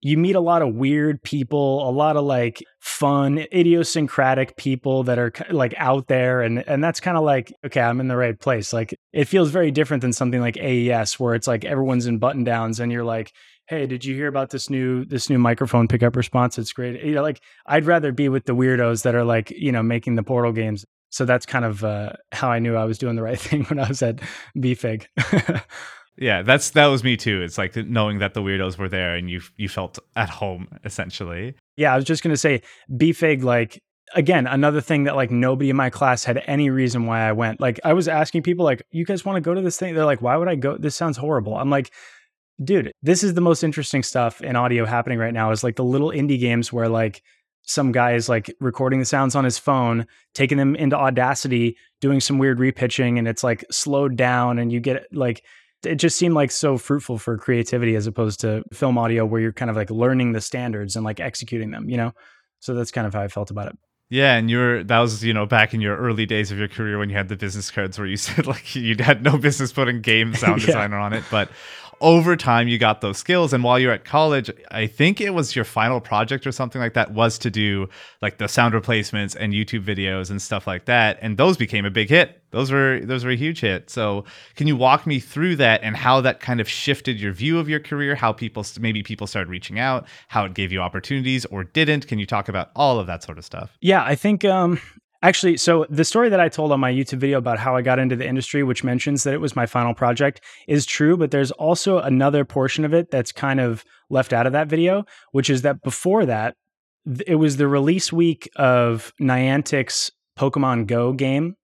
you 0.00 0.16
meet 0.16 0.36
a 0.36 0.40
lot 0.40 0.62
of 0.62 0.74
weird 0.74 1.22
people, 1.22 1.88
a 1.88 1.90
lot 1.90 2.16
of 2.16 2.24
like 2.24 2.62
fun, 2.80 3.38
idiosyncratic 3.52 4.56
people 4.56 5.02
that 5.04 5.18
are 5.18 5.32
like 5.50 5.74
out 5.76 6.06
there. 6.06 6.40
And, 6.40 6.66
and 6.68 6.82
that's 6.82 7.00
kind 7.00 7.16
of 7.16 7.24
like, 7.24 7.52
okay, 7.66 7.80
I'm 7.80 8.00
in 8.00 8.08
the 8.08 8.16
right 8.16 8.38
place. 8.38 8.72
Like 8.72 8.94
it 9.12 9.24
feels 9.24 9.50
very 9.50 9.70
different 9.70 10.02
than 10.02 10.12
something 10.12 10.40
like 10.40 10.56
AES 10.56 11.18
where 11.18 11.34
it's 11.34 11.48
like 11.48 11.64
everyone's 11.64 12.06
in 12.06 12.18
button 12.18 12.44
downs 12.44 12.78
and 12.78 12.92
you're 12.92 13.04
like, 13.04 13.32
Hey, 13.66 13.86
did 13.86 14.04
you 14.04 14.14
hear 14.14 14.28
about 14.28 14.50
this 14.50 14.70
new, 14.70 15.04
this 15.04 15.28
new 15.28 15.38
microphone 15.38 15.88
pickup 15.88 16.16
response? 16.16 16.58
It's 16.58 16.72
great. 16.72 17.04
You 17.04 17.16
know, 17.16 17.22
like 17.22 17.42
I'd 17.66 17.84
rather 17.84 18.12
be 18.12 18.28
with 18.28 18.46
the 18.46 18.54
weirdos 18.54 19.02
that 19.02 19.14
are 19.14 19.24
like, 19.24 19.50
you 19.50 19.72
know, 19.72 19.82
making 19.82 20.14
the 20.14 20.22
portal 20.22 20.52
games. 20.52 20.86
So 21.10 21.24
that's 21.24 21.44
kind 21.44 21.64
of 21.64 21.84
uh, 21.84 22.12
how 22.32 22.50
I 22.50 22.60
knew 22.60 22.76
I 22.76 22.84
was 22.84 22.98
doing 22.98 23.16
the 23.16 23.22
right 23.22 23.38
thing 23.40 23.64
when 23.64 23.78
I 23.78 23.88
was 23.88 24.00
at 24.02 24.20
BFIG. 24.56 25.06
Yeah, 26.18 26.42
that's 26.42 26.70
that 26.70 26.86
was 26.86 27.04
me 27.04 27.16
too. 27.16 27.42
It's 27.42 27.58
like 27.58 27.76
knowing 27.76 28.18
that 28.18 28.34
the 28.34 28.42
weirdos 28.42 28.76
were 28.76 28.88
there 28.88 29.14
and 29.14 29.30
you 29.30 29.40
you 29.56 29.68
felt 29.68 29.98
at 30.16 30.28
home 30.28 30.68
essentially. 30.84 31.54
Yeah, 31.76 31.92
I 31.92 31.96
was 31.96 32.04
just 32.04 32.22
gonna 32.22 32.36
say 32.36 32.62
BFIG 32.90 33.42
like 33.42 33.80
again 34.14 34.46
another 34.46 34.80
thing 34.80 35.04
that 35.04 35.14
like 35.16 35.30
nobody 35.30 35.70
in 35.70 35.76
my 35.76 35.90
class 35.90 36.24
had 36.24 36.42
any 36.46 36.70
reason 36.70 37.06
why 37.06 37.20
I 37.20 37.32
went. 37.32 37.60
Like 37.60 37.78
I 37.84 37.92
was 37.92 38.08
asking 38.08 38.42
people 38.42 38.64
like, 38.64 38.82
you 38.90 39.04
guys 39.04 39.24
want 39.24 39.36
to 39.36 39.40
go 39.40 39.54
to 39.54 39.60
this 39.60 39.78
thing? 39.78 39.94
They're 39.94 40.04
like, 40.04 40.22
why 40.22 40.36
would 40.36 40.48
I 40.48 40.56
go? 40.56 40.76
This 40.76 40.96
sounds 40.96 41.16
horrible. 41.16 41.56
I'm 41.56 41.70
like, 41.70 41.92
dude, 42.62 42.90
this 43.02 43.22
is 43.22 43.34
the 43.34 43.40
most 43.40 43.62
interesting 43.62 44.02
stuff 44.02 44.40
in 44.40 44.56
audio 44.56 44.86
happening 44.86 45.18
right 45.18 45.34
now. 45.34 45.52
Is 45.52 45.62
like 45.62 45.76
the 45.76 45.84
little 45.84 46.10
indie 46.10 46.40
games 46.40 46.72
where 46.72 46.88
like 46.88 47.22
some 47.62 47.92
guy 47.92 48.14
is 48.14 48.28
like 48.28 48.52
recording 48.60 48.98
the 48.98 49.04
sounds 49.04 49.36
on 49.36 49.44
his 49.44 49.58
phone, 49.58 50.06
taking 50.34 50.58
them 50.58 50.74
into 50.74 50.96
Audacity, 50.96 51.76
doing 52.00 52.18
some 52.18 52.38
weird 52.38 52.58
repitching, 52.58 53.18
and 53.18 53.28
it's 53.28 53.44
like 53.44 53.64
slowed 53.70 54.16
down, 54.16 54.58
and 54.58 54.72
you 54.72 54.80
get 54.80 55.06
like 55.12 55.44
it 55.84 55.96
just 55.96 56.16
seemed 56.16 56.34
like 56.34 56.50
so 56.50 56.76
fruitful 56.76 57.18
for 57.18 57.36
creativity 57.36 57.94
as 57.94 58.06
opposed 58.06 58.40
to 58.40 58.62
film 58.72 58.98
audio 58.98 59.24
where 59.24 59.40
you're 59.40 59.52
kind 59.52 59.70
of 59.70 59.76
like 59.76 59.90
learning 59.90 60.32
the 60.32 60.40
standards 60.40 60.96
and 60.96 61.04
like 61.04 61.20
executing 61.20 61.70
them, 61.70 61.88
you 61.88 61.96
know? 61.96 62.12
So 62.60 62.74
that's 62.74 62.90
kind 62.90 63.06
of 63.06 63.14
how 63.14 63.22
I 63.22 63.28
felt 63.28 63.50
about 63.50 63.68
it. 63.68 63.78
Yeah, 64.10 64.36
and 64.36 64.50
you're 64.50 64.82
that 64.84 65.00
was 65.00 65.22
you 65.22 65.34
know 65.34 65.44
back 65.44 65.74
in 65.74 65.82
your 65.82 65.96
early 65.96 66.24
days 66.24 66.50
of 66.50 66.58
your 66.58 66.68
career 66.68 66.98
when 66.98 67.10
you 67.10 67.16
had 67.16 67.28
the 67.28 67.36
business 67.36 67.70
cards 67.70 67.98
where 67.98 68.06
you 68.06 68.16
said 68.16 68.46
like 68.46 68.74
you 68.74 68.96
had 68.98 69.22
no 69.22 69.36
business 69.36 69.72
putting 69.72 70.00
game 70.00 70.34
sound 70.34 70.60
yeah. 70.62 70.66
designer 70.66 70.96
on 70.96 71.12
it, 71.12 71.24
but 71.30 71.50
over 72.00 72.36
time 72.36 72.68
you 72.68 72.78
got 72.78 73.00
those 73.00 73.18
skills. 73.18 73.52
And 73.52 73.64
while 73.64 73.78
you're 73.78 73.92
at 73.92 74.04
college 74.04 74.50
i 74.70 74.86
think 74.86 75.20
it 75.20 75.30
was 75.30 75.54
your 75.56 75.64
final 75.64 76.00
project 76.00 76.46
or 76.46 76.52
something 76.52 76.80
like 76.80 76.94
that 76.94 77.12
was 77.12 77.38
to 77.38 77.50
do 77.50 77.88
like 78.22 78.38
the 78.38 78.48
sound 78.48 78.74
replacements 78.74 79.34
and 79.34 79.52
youtube 79.52 79.84
videos 79.84 80.30
and 80.30 80.40
stuff 80.40 80.66
like 80.66 80.84
that. 80.86 81.18
And 81.22 81.36
those 81.36 81.56
became 81.56 81.84
a 81.84 81.90
big 81.90 82.08
hit. 82.08 82.42
Those 82.50 82.72
were 82.72 83.00
those 83.00 83.24
were 83.24 83.30
a 83.30 83.36
huge 83.36 83.60
hit. 83.60 83.90
So 83.90 84.24
can 84.56 84.66
you 84.66 84.76
walk 84.76 85.06
me 85.06 85.20
through 85.20 85.56
that 85.56 85.82
and 85.82 85.96
how 85.96 86.20
that 86.22 86.40
kind 86.40 86.60
of 86.60 86.68
shifted 86.68 87.20
your 87.20 87.32
view 87.32 87.58
of 87.58 87.68
your 87.68 87.80
career? 87.80 88.14
How 88.14 88.32
people 88.32 88.64
maybe 88.80 89.02
people 89.02 89.26
started 89.26 89.50
reaching 89.50 89.78
out 89.78 90.06
how 90.28 90.44
it 90.44 90.54
gave 90.54 90.72
you 90.72 90.80
opportunities 90.80 91.44
or 91.46 91.64
didn't? 91.64 92.06
Can 92.06 92.18
you 92.18 92.26
talk 92.26 92.48
about 92.48 92.70
all 92.74 92.98
of 92.98 93.06
that 93.06 93.22
sort 93.22 93.38
of 93.38 93.44
stuff? 93.44 93.76
Yeah 93.80 94.02
i 94.04 94.14
think 94.14 94.44
um 94.44 94.80
Actually, 95.20 95.56
so 95.56 95.84
the 95.90 96.04
story 96.04 96.28
that 96.28 96.38
I 96.38 96.48
told 96.48 96.70
on 96.70 96.78
my 96.78 96.92
YouTube 96.92 97.18
video 97.18 97.38
about 97.38 97.58
how 97.58 97.74
I 97.74 97.82
got 97.82 97.98
into 97.98 98.14
the 98.14 98.26
industry, 98.26 98.62
which 98.62 98.84
mentions 98.84 99.24
that 99.24 99.34
it 99.34 99.40
was 99.40 99.56
my 99.56 99.66
final 99.66 99.92
project, 99.92 100.40
is 100.68 100.86
true, 100.86 101.16
but 101.16 101.32
there's 101.32 101.50
also 101.52 101.98
another 101.98 102.44
portion 102.44 102.84
of 102.84 102.94
it 102.94 103.10
that's 103.10 103.32
kind 103.32 103.58
of 103.58 103.84
left 104.10 104.32
out 104.32 104.46
of 104.46 104.52
that 104.52 104.68
video, 104.68 105.04
which 105.32 105.50
is 105.50 105.62
that 105.62 105.82
before 105.82 106.24
that, 106.26 106.54
it 107.26 107.34
was 107.34 107.56
the 107.56 107.66
release 107.66 108.12
week 108.12 108.48
of 108.54 109.12
Niantic's 109.20 110.12
Pokemon 110.38 110.86
Go 110.86 111.12
game. 111.12 111.56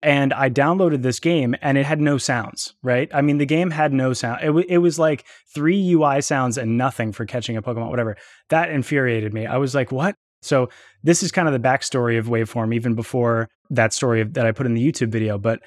And 0.00 0.32
I 0.32 0.48
downloaded 0.48 1.02
this 1.02 1.18
game 1.18 1.56
and 1.60 1.76
it 1.76 1.84
had 1.84 2.00
no 2.00 2.18
sounds, 2.18 2.74
right? 2.82 3.10
I 3.12 3.20
mean, 3.20 3.38
the 3.38 3.44
game 3.46 3.72
had 3.72 3.92
no 3.92 4.12
sound. 4.12 4.40
It, 4.42 4.46
w- 4.46 4.66
it 4.68 4.78
was 4.78 4.96
like 4.96 5.26
three 5.52 5.92
UI 5.92 6.20
sounds 6.20 6.56
and 6.56 6.78
nothing 6.78 7.10
for 7.12 7.26
catching 7.26 7.56
a 7.56 7.62
Pokemon, 7.62 7.90
whatever. 7.90 8.16
That 8.48 8.70
infuriated 8.70 9.34
me. 9.34 9.44
I 9.44 9.56
was 9.56 9.74
like, 9.74 9.90
what? 9.90 10.14
So 10.42 10.68
this 11.02 11.22
is 11.22 11.32
kind 11.32 11.48
of 11.48 11.54
the 11.54 11.68
backstory 11.68 12.18
of 12.18 12.26
Waveform, 12.26 12.74
even 12.74 12.94
before 12.94 13.48
that 13.70 13.92
story 13.92 14.22
that 14.24 14.46
I 14.46 14.52
put 14.52 14.66
in 14.66 14.74
the 14.74 14.92
YouTube 14.92 15.10
video. 15.10 15.38
But 15.38 15.60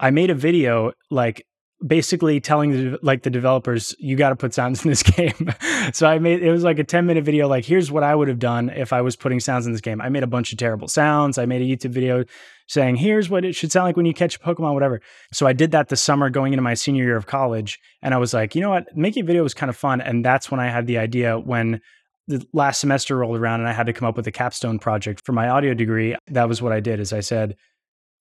I 0.00 0.10
made 0.10 0.30
a 0.30 0.34
video 0.34 0.92
like 1.10 1.44
basically 1.86 2.40
telling 2.40 2.72
the, 2.72 2.98
like 3.02 3.22
the 3.22 3.30
developers 3.30 3.94
you 4.00 4.16
got 4.16 4.30
to 4.30 4.36
put 4.36 4.52
sounds 4.52 4.84
in 4.84 4.90
this 4.90 5.02
game. 5.02 5.52
So 5.92 6.06
i 6.06 6.18
made 6.18 6.42
it 6.42 6.50
was 6.50 6.64
like 6.64 6.78
a 6.78 6.84
10 6.84 7.06
minute 7.06 7.24
video 7.24 7.46
like 7.46 7.64
here's 7.64 7.90
what 7.90 8.02
i 8.02 8.14
would 8.14 8.28
have 8.28 8.40
done 8.40 8.68
if 8.70 8.92
i 8.92 9.00
was 9.00 9.16
putting 9.16 9.40
sounds 9.40 9.66
in 9.66 9.72
this 9.72 9.80
game. 9.80 10.00
I 10.00 10.08
made 10.08 10.22
a 10.22 10.28
bunch 10.28 10.52
of 10.52 10.58
terrible 10.58 10.88
sounds. 10.88 11.38
I 11.38 11.46
made 11.46 11.62
a 11.62 11.64
youtube 11.64 11.92
video 11.92 12.24
saying 12.66 12.96
here's 12.96 13.30
what 13.30 13.44
it 13.44 13.54
should 13.54 13.72
sound 13.72 13.84
like 13.84 13.96
when 13.96 14.06
you 14.06 14.12
catch 14.12 14.36
a 14.36 14.38
pokemon 14.40 14.74
whatever. 14.74 15.00
So 15.32 15.46
i 15.46 15.52
did 15.52 15.70
that 15.70 15.88
this 15.88 16.02
summer 16.02 16.30
going 16.30 16.52
into 16.52 16.62
my 16.62 16.74
senior 16.74 17.04
year 17.04 17.16
of 17.16 17.26
college 17.26 17.78
and 18.02 18.12
i 18.12 18.18
was 18.18 18.34
like 18.34 18.54
you 18.54 18.60
know 18.60 18.70
what? 18.70 18.96
Making 18.96 19.22
a 19.22 19.26
video 19.26 19.42
was 19.42 19.54
kind 19.54 19.70
of 19.70 19.76
fun. 19.76 20.00
And 20.00 20.24
that's 20.24 20.50
when 20.50 20.60
i 20.60 20.68
had 20.68 20.86
the 20.86 20.98
idea 20.98 21.38
when 21.38 21.80
the 22.28 22.46
last 22.52 22.80
semester 22.80 23.16
rolled 23.16 23.38
around 23.38 23.60
and 23.60 23.68
I 23.68 23.72
had 23.72 23.86
to 23.86 23.92
come 23.92 24.06
up 24.06 24.16
with 24.16 24.26
a 24.26 24.32
capstone 24.32 24.78
project 24.78 25.24
for 25.24 25.32
my 25.32 25.48
audio 25.48 25.74
degree, 25.74 26.14
that 26.28 26.48
was 26.48 26.62
what 26.62 26.72
I 26.72 26.80
did 26.80 27.00
is 27.00 27.12
I 27.12 27.20
said, 27.20 27.56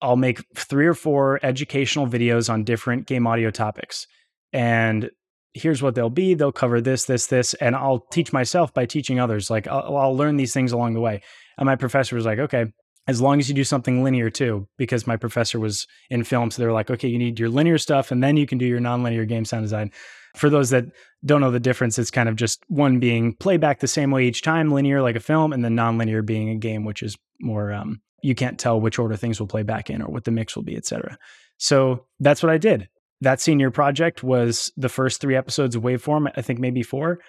I'll 0.00 0.16
make 0.16 0.44
three 0.54 0.86
or 0.86 0.94
four 0.94 1.40
educational 1.42 2.06
videos 2.06 2.48
on 2.48 2.64
different 2.64 3.06
game 3.06 3.26
audio 3.26 3.50
topics. 3.50 4.06
And 4.52 5.10
here's 5.54 5.82
what 5.82 5.94
they'll 5.94 6.08
be. 6.08 6.34
They'll 6.34 6.52
cover 6.52 6.80
this, 6.80 7.06
this, 7.06 7.26
this, 7.26 7.54
and 7.54 7.75
I'll 7.75 8.00
teach 8.12 8.32
myself 8.32 8.72
by 8.72 8.86
teaching 8.86 9.18
others. 9.18 9.50
Like 9.50 9.66
I'll, 9.66 9.96
I'll 9.96 10.16
learn 10.16 10.36
these 10.36 10.52
things 10.52 10.70
along 10.70 10.94
the 10.94 11.00
way. 11.00 11.22
And 11.58 11.66
my 11.66 11.76
professor 11.76 12.14
was 12.14 12.26
like, 12.26 12.38
okay, 12.38 12.66
as 13.08 13.20
long 13.20 13.38
as 13.38 13.48
you 13.48 13.54
do 13.54 13.64
something 13.64 14.04
linear 14.04 14.30
too, 14.30 14.68
because 14.76 15.06
my 15.06 15.16
professor 15.16 15.58
was 15.58 15.86
in 16.10 16.25
film. 16.25 16.50
So 16.50 16.62
they're 16.62 16.72
like, 16.72 16.90
okay, 16.90 17.08
you 17.08 17.18
need 17.18 17.40
your 17.40 17.48
linear 17.48 17.78
stuff 17.78 18.10
and 18.10 18.22
then 18.22 18.36
you 18.36 18.46
can 18.46 18.58
do 18.58 18.66
your 18.66 18.80
nonlinear 18.80 19.26
game 19.26 19.44
sound 19.44 19.64
design. 19.64 19.90
For 20.36 20.50
those 20.50 20.70
that 20.70 20.84
don't 21.24 21.40
know 21.40 21.50
the 21.50 21.60
difference, 21.60 21.98
it's 21.98 22.10
kind 22.10 22.28
of 22.28 22.36
just 22.36 22.62
one 22.68 22.98
being 22.98 23.34
playback 23.34 23.80
the 23.80 23.88
same 23.88 24.10
way 24.10 24.26
each 24.26 24.42
time, 24.42 24.70
linear 24.70 25.02
like 25.02 25.16
a 25.16 25.20
film, 25.20 25.52
and 25.52 25.64
then 25.64 25.74
nonlinear 25.74 26.24
being 26.24 26.50
a 26.50 26.56
game, 26.56 26.84
which 26.84 27.02
is 27.02 27.16
more 27.40 27.72
um, 27.72 28.00
you 28.22 28.34
can't 28.34 28.58
tell 28.58 28.80
which 28.80 28.98
order 28.98 29.16
things 29.16 29.40
will 29.40 29.46
play 29.46 29.62
back 29.62 29.90
in 29.90 30.02
or 30.02 30.10
what 30.10 30.24
the 30.24 30.30
mix 30.30 30.56
will 30.56 30.62
be, 30.62 30.76
etc. 30.76 31.18
So 31.58 32.06
that's 32.20 32.42
what 32.42 32.50
I 32.50 32.58
did. 32.58 32.88
That 33.20 33.40
senior 33.40 33.70
project 33.70 34.22
was 34.22 34.72
the 34.76 34.88
first 34.88 35.20
three 35.20 35.36
episodes 35.36 35.74
of 35.74 35.82
Waveform, 35.82 36.30
I 36.36 36.42
think 36.42 36.58
maybe 36.58 36.82
four. 36.82 37.20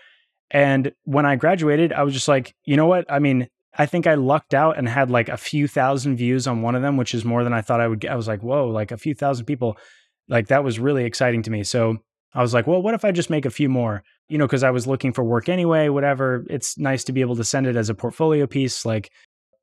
And 0.52 0.92
when 1.04 1.26
I 1.26 1.36
graduated, 1.36 1.94
I 1.94 2.04
was 2.04 2.14
just 2.14 2.28
like, 2.28 2.56
you 2.66 2.76
know 2.76 2.88
what? 2.88 3.06
I 3.12 3.20
mean, 3.20 3.48
I 3.78 3.86
think 3.86 4.08
I 4.08 4.16
lucked 4.16 4.54
out 4.54 4.78
and 4.78 4.90
had 4.90 5.12
like 5.12 5.30
a 5.30 5.38
few 5.38 5.68
thousand 5.68 6.18
views 6.18 6.48
on 6.48 6.62
one 6.62 6.76
of 6.76 6.82
them, 6.82 6.98
which 6.98 7.14
is 7.14 7.24
more 7.24 7.44
than 7.44 7.54
I 7.54 7.62
thought 7.62 7.82
I 7.82 7.88
would 7.88 8.00
get. 8.00 8.12
I 8.12 8.16
was 8.16 8.28
like, 8.28 8.42
whoa, 8.42 8.68
like 8.68 8.92
a 8.92 8.98
few 8.98 9.14
thousand 9.14 9.46
people. 9.46 9.78
Like 10.28 10.48
that 10.48 10.64
was 10.64 10.80
really 10.80 11.06
exciting 11.06 11.44
to 11.44 11.52
me. 11.52 11.64
So 11.64 11.98
I 12.34 12.42
was 12.42 12.54
like, 12.54 12.68
well, 12.68 12.82
what 12.82 12.94
if 12.94 13.06
I 13.06 13.12
just 13.12 13.30
make 13.30 13.46
a 13.46 13.50
few 13.50 13.70
more? 13.70 14.04
You 14.28 14.38
know, 14.38 14.46
because 14.46 14.64
I 14.64 14.72
was 14.72 14.86
looking 14.86 15.14
for 15.14 15.24
work 15.24 15.50
anyway, 15.50 15.90
whatever. 15.90 16.46
It's 16.50 16.78
nice 16.78 17.04
to 17.06 17.14
be 17.14 17.22
able 17.22 17.36
to 17.38 17.44
send 17.44 17.68
it 17.68 17.76
as 17.76 17.90
a 17.90 17.96
portfolio 17.96 18.46
piece, 18.48 18.86
like 18.86 19.12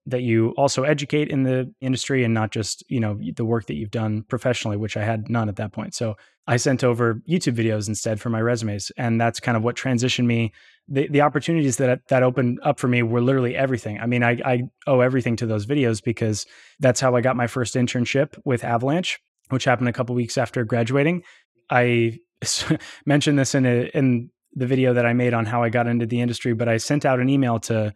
that 0.06 0.22
you 0.22 0.50
also 0.50 0.82
educate 0.82 1.28
in 1.28 1.44
the 1.44 1.72
industry 1.80 2.24
and 2.24 2.34
not 2.34 2.50
just, 2.50 2.84
you 2.90 3.00
know, 3.00 3.18
the 3.36 3.44
work 3.44 3.66
that 3.66 3.74
you've 3.74 3.90
done 3.90 4.22
professionally, 4.28 4.76
which 4.76 4.96
I 4.96 5.04
had 5.04 5.30
none 5.30 5.48
at 5.48 5.56
that 5.56 5.72
point. 5.72 5.94
So 5.94 6.16
I 6.46 6.58
sent 6.58 6.84
over 6.84 7.22
YouTube 7.28 7.56
videos 7.56 7.88
instead 7.88 8.20
for 8.20 8.28
my 8.28 8.40
resumes. 8.40 8.92
And 8.98 9.18
that's 9.18 9.40
kind 9.40 9.56
of 9.56 9.64
what 9.64 9.76
transitioned 9.76 10.26
me. 10.26 10.52
The, 10.88 11.08
the 11.08 11.22
opportunities 11.22 11.78
that 11.78 12.06
that 12.08 12.22
opened 12.22 12.60
up 12.62 12.78
for 12.78 12.88
me 12.88 13.02
were 13.02 13.22
literally 13.22 13.56
everything. 13.56 13.98
I 13.98 14.04
mean, 14.04 14.22
I, 14.22 14.38
I 14.44 14.62
owe 14.86 15.00
everything 15.00 15.36
to 15.36 15.46
those 15.46 15.64
videos 15.64 16.04
because 16.04 16.44
that's 16.80 17.00
how 17.00 17.16
I 17.16 17.22
got 17.22 17.36
my 17.36 17.46
first 17.46 17.74
internship 17.74 18.38
with 18.44 18.62
Avalanche, 18.62 19.18
which 19.48 19.64
happened 19.64 19.88
a 19.88 19.92
couple 19.94 20.14
weeks 20.14 20.36
after 20.36 20.64
graduating. 20.64 21.22
I 21.70 22.18
mentioned 23.06 23.38
this 23.38 23.54
in 23.54 23.66
a, 23.66 23.90
in 23.94 24.30
the 24.54 24.66
video 24.66 24.94
that 24.94 25.06
I 25.06 25.12
made 25.12 25.34
on 25.34 25.46
how 25.46 25.62
I 25.62 25.68
got 25.68 25.86
into 25.86 26.06
the 26.06 26.20
industry, 26.20 26.54
but 26.54 26.68
I 26.68 26.76
sent 26.76 27.04
out 27.04 27.20
an 27.20 27.28
email 27.28 27.58
to 27.60 27.92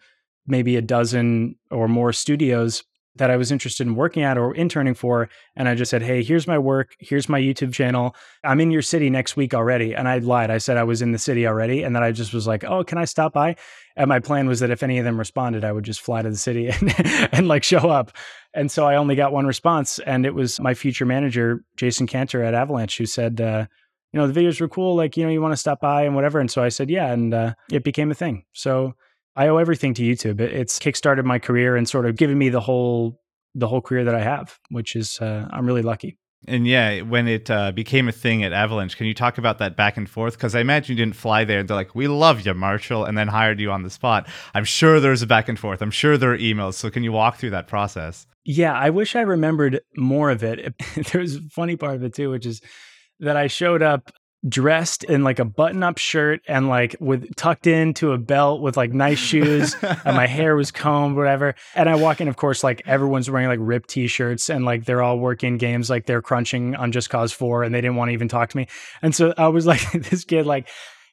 maybe 0.46 0.76
a 0.76 0.82
dozen 0.82 1.56
or 1.70 1.88
more 1.88 2.12
studios 2.12 2.82
that 3.18 3.30
I 3.30 3.36
was 3.36 3.52
interested 3.52 3.86
in 3.86 3.94
working 3.94 4.22
at 4.22 4.38
or 4.38 4.54
interning 4.54 4.94
for. 4.94 5.28
And 5.56 5.68
I 5.68 5.74
just 5.74 5.90
said, 5.90 6.02
Hey, 6.02 6.22
here's 6.22 6.46
my 6.46 6.58
work. 6.58 6.94
Here's 6.98 7.28
my 7.28 7.40
YouTube 7.40 7.72
channel. 7.72 8.14
I'm 8.44 8.60
in 8.60 8.70
your 8.70 8.82
city 8.82 9.10
next 9.10 9.36
week 9.36 9.54
already. 9.54 9.94
And 9.94 10.08
I 10.08 10.18
lied. 10.18 10.50
I 10.50 10.58
said 10.58 10.76
I 10.76 10.84
was 10.84 11.02
in 11.02 11.12
the 11.12 11.18
city 11.18 11.46
already. 11.46 11.82
And 11.82 11.94
then 11.94 12.02
I 12.02 12.12
just 12.12 12.32
was 12.32 12.46
like, 12.46 12.64
Oh, 12.64 12.84
can 12.84 12.98
I 12.98 13.04
stop 13.04 13.32
by? 13.32 13.56
And 13.96 14.08
my 14.08 14.20
plan 14.20 14.46
was 14.46 14.60
that 14.60 14.70
if 14.70 14.82
any 14.82 14.98
of 14.98 15.04
them 15.04 15.18
responded, 15.18 15.64
I 15.64 15.72
would 15.72 15.84
just 15.84 16.00
fly 16.00 16.22
to 16.22 16.30
the 16.30 16.36
city 16.36 16.68
and, 16.80 16.94
and 17.32 17.48
like 17.48 17.64
show 17.64 17.90
up. 17.90 18.12
And 18.54 18.70
so 18.70 18.86
I 18.86 18.96
only 18.96 19.16
got 19.16 19.32
one 19.32 19.46
response. 19.46 19.98
And 20.00 20.24
it 20.24 20.34
was 20.34 20.60
my 20.60 20.74
future 20.74 21.06
manager, 21.06 21.64
Jason 21.76 22.06
Cantor 22.06 22.42
at 22.42 22.54
Avalanche, 22.54 22.98
who 22.98 23.06
said, 23.06 23.40
uh, 23.40 23.66
you 24.12 24.20
know, 24.20 24.26
the 24.26 24.40
videos 24.40 24.60
were 24.60 24.68
cool. 24.68 24.96
Like, 24.96 25.16
you 25.16 25.24
know, 25.24 25.30
you 25.30 25.40
want 25.40 25.52
to 25.52 25.56
stop 25.56 25.80
by 25.80 26.04
and 26.04 26.14
whatever. 26.14 26.40
And 26.40 26.50
so 26.50 26.62
I 26.62 26.68
said, 26.68 26.90
yeah. 26.90 27.12
And 27.12 27.34
uh, 27.34 27.54
it 27.70 27.84
became 27.84 28.10
a 28.10 28.14
thing. 28.14 28.44
So 28.52 28.94
I 29.36 29.48
owe 29.48 29.58
everything 29.58 29.94
to 29.94 30.02
YouTube. 30.02 30.40
It, 30.40 30.52
it's 30.52 30.78
kickstarted 30.78 31.24
my 31.24 31.38
career 31.38 31.76
and 31.76 31.88
sort 31.88 32.06
of 32.06 32.16
given 32.16 32.38
me 32.38 32.48
the 32.48 32.60
whole, 32.60 33.20
the 33.54 33.68
whole 33.68 33.80
career 33.80 34.04
that 34.04 34.14
I 34.14 34.22
have, 34.22 34.58
which 34.70 34.96
is, 34.96 35.20
uh, 35.20 35.46
I'm 35.50 35.66
really 35.66 35.82
lucky. 35.82 36.18
And 36.46 36.66
yeah, 36.66 37.00
when 37.00 37.26
it 37.26 37.50
uh, 37.50 37.72
became 37.72 38.08
a 38.08 38.12
thing 38.12 38.44
at 38.44 38.52
Avalanche, 38.52 38.96
can 38.96 39.06
you 39.06 39.14
talk 39.14 39.38
about 39.38 39.58
that 39.58 39.76
back 39.76 39.96
and 39.96 40.08
forth? 40.08 40.34
Because 40.34 40.54
I 40.54 40.60
imagine 40.60 40.96
you 40.96 41.04
didn't 41.04 41.16
fly 41.16 41.44
there 41.44 41.58
and 41.58 41.68
they're 41.68 41.76
like, 41.76 41.96
"We 41.96 42.06
love 42.06 42.46
you, 42.46 42.54
Marshall," 42.54 43.04
and 43.04 43.18
then 43.18 43.26
hired 43.26 43.58
you 43.58 43.72
on 43.72 43.82
the 43.82 43.90
spot. 43.90 44.28
I'm 44.54 44.64
sure 44.64 45.00
there's 45.00 45.20
a 45.20 45.26
back 45.26 45.48
and 45.48 45.58
forth. 45.58 45.82
I'm 45.82 45.90
sure 45.90 46.16
there 46.16 46.32
are 46.32 46.38
emails. 46.38 46.74
So 46.74 46.90
can 46.90 47.02
you 47.02 47.10
walk 47.10 47.38
through 47.38 47.50
that 47.50 47.66
process? 47.66 48.28
Yeah, 48.44 48.72
I 48.72 48.90
wish 48.90 49.16
I 49.16 49.20
remembered 49.22 49.80
more 49.96 50.30
of 50.30 50.42
it. 50.42 50.74
There's 51.12 51.36
a 51.36 51.40
funny 51.50 51.76
part 51.76 51.96
of 51.96 52.02
it 52.02 52.14
too, 52.14 52.30
which 52.30 52.46
is 52.46 52.62
that 53.20 53.37
I 53.37 53.46
showed 53.46 53.82
up 53.82 54.10
dressed 54.48 55.02
in 55.02 55.25
like 55.25 55.40
a 55.40 55.44
button-up 55.44 55.98
shirt 55.98 56.40
and 56.46 56.68
like 56.68 56.94
with 57.00 57.34
tucked 57.34 57.66
into 57.66 58.12
a 58.12 58.18
belt 58.18 58.60
with 58.60 58.76
like 58.76 58.92
nice 58.92 59.18
shoes 59.18 59.75
and 59.82 60.16
my 60.16 60.28
hair 60.28 60.54
was 60.54 60.70
combed 60.70 61.16
whatever 61.16 61.56
and 61.75 61.88
i 61.88 61.96
walk 61.96 62.20
in 62.20 62.28
of 62.28 62.37
course 62.37 62.62
like 62.62 62.80
everyone's 62.87 63.28
wearing 63.28 63.48
like 63.48 63.58
ripped 63.60 63.90
t-shirts 63.90 64.48
and 64.48 64.64
like 64.64 64.84
they're 64.84 65.02
all 65.02 65.18
working 65.18 65.58
games 65.58 65.90
like 65.90 66.06
they're 66.06 66.22
crunching 66.22 66.76
on 66.76 66.92
just 66.92 67.10
cause 67.10 67.32
4 67.32 67.64
and 67.64 67.75
they 67.75 67.80
didn't 67.80 67.96
want 67.96 68.10
to 68.10 68.12
even 68.12 68.28
talk 68.28 68.50
to 68.50 68.56
me 68.56 68.68
and 69.02 69.12
so 69.12 69.34
i 69.37 69.48
was 69.48 69.66
like 69.72 69.90
this 69.90 70.25
kid 70.25 70.46
like 70.46 70.68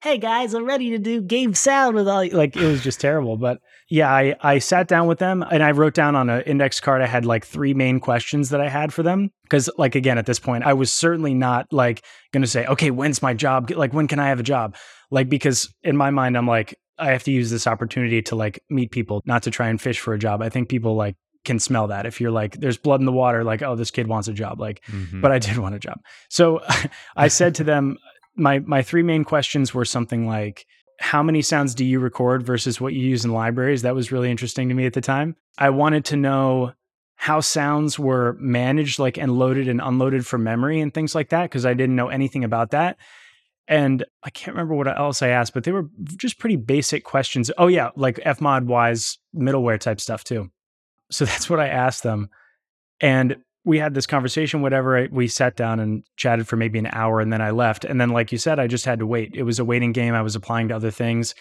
hey 0.06 0.20
guys, 0.20 0.54
I'm 0.54 0.68
ready 0.68 0.92
to 0.92 1.00
do 1.00 1.20
game 1.20 1.56
sound 1.56 1.96
with 1.96 2.08
all 2.08 2.24
you. 2.24 2.30
Like 2.30 2.56
it 2.56 2.64
was 2.64 2.84
just 2.84 3.02
terrible. 3.02 3.38
But 3.38 3.60
yeah, 3.88 4.12
I, 4.12 4.36
I 4.42 4.60
sat 4.60 4.88
down 4.88 5.08
with 5.08 5.20
them 5.20 5.46
and 5.52 5.62
I 5.62 5.72
wrote 5.72 5.94
down 5.94 6.16
on 6.16 6.30
an 6.30 6.42
index 6.44 6.80
card, 6.80 7.02
I 7.02 7.08
had 7.08 7.26
like 7.26 7.46
three 7.46 7.74
main 7.74 8.00
questions 8.00 8.50
that 8.50 8.60
I 8.60 8.68
had 8.68 8.92
for 8.92 9.04
them. 9.04 9.32
Cause 9.50 9.70
like, 9.78 9.94
again, 9.94 10.18
at 10.18 10.26
this 10.26 10.40
point, 10.40 10.64
I 10.64 10.74
was 10.74 10.92
certainly 10.92 11.36
not 11.36 11.72
like 11.72 12.04
going 12.32 12.42
to 12.42 12.48
say, 12.48 12.66
okay, 12.66 12.90
when's 12.90 13.22
my 13.22 13.34
job? 13.34 13.70
Like, 13.70 13.94
when 13.94 14.08
can 14.08 14.20
I 14.20 14.30
have 14.30 14.40
a 14.40 14.44
job? 14.44 14.76
Like, 15.12 15.30
because 15.30 15.72
in 15.84 15.96
my 15.96 16.10
mind, 16.10 16.36
I'm 16.36 16.48
like, 16.48 16.76
I 16.98 17.12
have 17.12 17.24
to 17.26 17.32
use 17.32 17.52
this 17.52 17.68
opportunity 17.68 18.22
to 18.24 18.36
like 18.36 18.60
meet 18.70 18.92
people, 18.92 19.22
not 19.26 19.44
to 19.44 19.52
try 19.52 19.68
and 19.68 19.80
fish 19.80 20.00
for 20.00 20.14
a 20.14 20.20
job. 20.20 20.42
I 20.42 20.50
think 20.50 20.70
people 20.70 20.96
like 20.96 21.16
can 21.44 21.60
smell 21.60 21.88
that 21.88 22.08
if 22.08 22.20
you're 22.20 22.32
like 22.32 22.60
there's 22.60 22.78
blood 22.78 23.00
in 23.00 23.06
the 23.06 23.12
water 23.12 23.44
like 23.44 23.62
oh 23.62 23.76
this 23.76 23.92
kid 23.92 24.08
wants 24.08 24.28
a 24.28 24.34
job 24.34 24.60
like 24.60 24.84
mm-hmm. 24.88 25.22
but 25.22 25.32
i 25.32 25.38
did 25.38 25.60
want 25.60 25.76
a 25.76 25.80
job 25.80 26.00
so 26.28 26.60
i 27.16 27.28
said 27.28 27.54
to 27.54 27.64
them 27.64 27.98
my 28.36 28.58
my 28.60 28.82
three 28.82 29.04
main 29.04 29.24
questions 29.24 29.72
were 29.72 29.86
something 29.86 30.28
like 30.28 30.66
how 31.00 31.22
many 31.22 31.42
sounds 31.42 31.76
do 31.76 31.86
you 31.86 32.00
record 32.00 32.44
versus 32.44 32.80
what 32.80 32.94
you 32.94 33.06
use 33.06 33.26
in 33.26 33.32
libraries? 33.32 33.82
That 33.82 33.96
was 33.96 34.12
really 34.12 34.32
interesting 34.32 34.70
to 34.70 34.76
me 34.76 34.86
at 34.86 34.94
the 34.94 35.02
time. 35.02 35.36
I 35.58 35.70
wanted 35.70 36.06
to 36.06 36.16
know 36.16 36.74
how 37.16 37.40
sounds 37.40 37.98
were 37.98 38.36
managed 38.40 39.00
like 39.00 39.18
and 39.18 39.32
loaded 39.38 39.68
and 39.68 39.82
unloaded 39.82 40.26
from 40.26 40.44
memory 40.44 40.80
and 40.82 40.94
things 40.94 41.16
like 41.16 41.30
that 41.30 41.44
because 41.44 41.66
I 41.66 41.74
didn't 41.74 41.96
know 41.96 42.10
anything 42.10 42.44
about 42.44 42.72
that. 42.72 42.98
And 43.68 44.06
I 44.24 44.30
can't 44.30 44.56
remember 44.56 44.76
what 44.76 44.88
else 44.88 45.22
I 45.22 45.30
asked, 45.30 45.54
but 45.54 45.64
they 45.64 45.72
were 45.72 45.90
just 46.18 46.38
pretty 46.38 46.56
basic 46.56 47.04
questions. 47.04 47.50
Oh 47.58 47.68
yeah, 47.68 47.90
like 47.96 48.18
fmod 48.18 48.66
Wwise 48.68 49.18
middleware 49.36 49.80
type 49.80 50.00
stuff 50.00 50.24
too. 50.24 50.52
So 51.10 51.26
that's 51.26 51.50
what 51.50 51.60
I 51.60 51.68
asked 51.68 52.04
them. 52.04 52.30
And 53.02 53.38
we 53.66 53.80
had 53.80 53.96
this 53.96 54.06
conversation, 54.06 54.62
whatever. 54.62 55.08
We 55.12 55.28
sat 55.28 55.56
down 55.56 55.80
and 55.80 56.04
chatted 56.16 56.48
for 56.48 56.56
maybe 56.56 56.80
an 56.80 56.88
hour, 56.94 57.20
and 57.20 57.34
then 57.34 57.42
I 57.42 57.50
left. 57.50 57.84
And 57.84 58.00
then, 58.00 58.10
like 58.10 58.32
you 58.32 58.38
said, 58.38 58.60
I 58.60 58.68
just 58.68 58.86
had 58.86 59.00
to 59.00 59.08
wait. 59.08 59.32
It 59.34 59.44
was 59.44 59.60
a 59.60 59.66
waiting 59.66 59.92
game. 59.92 60.14
I 60.14 60.22
was 60.22 60.36
applying 60.36 60.68
to 60.70 60.76
other 60.76 60.92
things, 60.92 61.34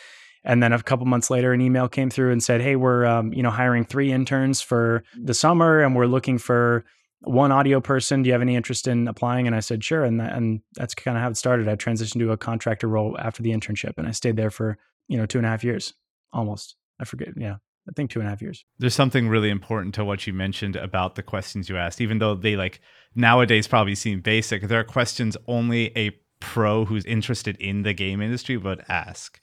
and 0.43 0.62
then 0.62 0.73
a 0.73 0.83
couple 0.83 1.07
months 1.07 1.31
later, 1.31 1.52
an 1.52 1.61
email 1.61 1.88
came 1.88 2.09
through 2.11 2.33
and 2.33 2.43
said, 2.43 2.62
"Hey, 2.62 2.76
we're 2.76 3.04
um, 3.04 3.33
you 3.33 3.43
know 3.43 3.50
hiring 3.50 3.85
three 3.85 4.11
interns 4.11 4.62
for 4.62 5.04
the 5.14 5.35
summer, 5.35 5.83
and 5.83 5.95
we're 5.95 6.07
looking 6.07 6.38
for 6.38 6.85
one 7.21 7.52
audio 7.52 7.81
person. 7.81 8.23
Do 8.23 8.28
you 8.28 8.33
have 8.33 8.43
any 8.43 8.57
interest 8.57 8.88
in 8.88 9.07
applying?" 9.07 9.47
And 9.47 9.54
I 9.54 9.61
said, 9.61 9.85
"Sure." 9.85 10.02
And 10.02 10.19
that, 10.19 10.33
and 10.33 10.62
that's 10.75 10.95
kind 10.95 11.19
of 11.19 11.23
how 11.23 11.28
it 11.28 11.37
started. 11.37 11.69
I 11.69 11.76
transitioned 11.76 12.21
to 12.21 12.33
a 12.33 12.38
contractor 12.38 12.88
role 12.88 13.16
after 13.19 13.43
the 13.43 13.50
internship, 13.50 13.99
and 13.99 14.09
I 14.09 14.12
stayed 14.12 14.37
there 14.37 14.50
for 14.50 14.78
you 15.09 15.19
know 15.19 15.26
two 15.26 15.38
and 15.38 15.47
a 15.47 15.50
half 15.50 15.62
years, 15.62 15.93
almost. 16.33 16.76
I 16.99 17.04
forget. 17.04 17.28
Yeah, 17.37 17.57
I 17.88 17.93
think 17.95 18.11
two 18.11 18.21
and 18.21 18.26
a 18.26 18.31
half 18.31 18.41
years. 18.41 18.64
There's 18.79 18.95
something 18.95 19.29
really 19.29 19.50
important 19.50 19.95
to 19.97 20.05
what 20.05 20.26
you 20.26 20.33
mentioned 20.33 20.76
about 20.76 21.17
the 21.17 21.23
questions 21.23 21.69
you 21.69 21.76
asked, 21.76 22.00
even 22.00 22.19
though 22.19 22.35
they 22.35 22.57
like 22.57 22.81
nowadays 23.14 23.67
probably 23.67 23.95
seem 23.95 24.21
basic. 24.21 24.62
There 24.62 24.81
are 24.81 24.85
questions 24.85 25.37
only 25.47 25.97
a 25.97 26.12
pro 26.41 26.85
who's 26.85 27.05
interested 27.05 27.57
in 27.59 27.83
the 27.83 27.93
game 27.93 28.21
industry 28.21 28.57
would 28.57 28.85
ask. 28.88 29.41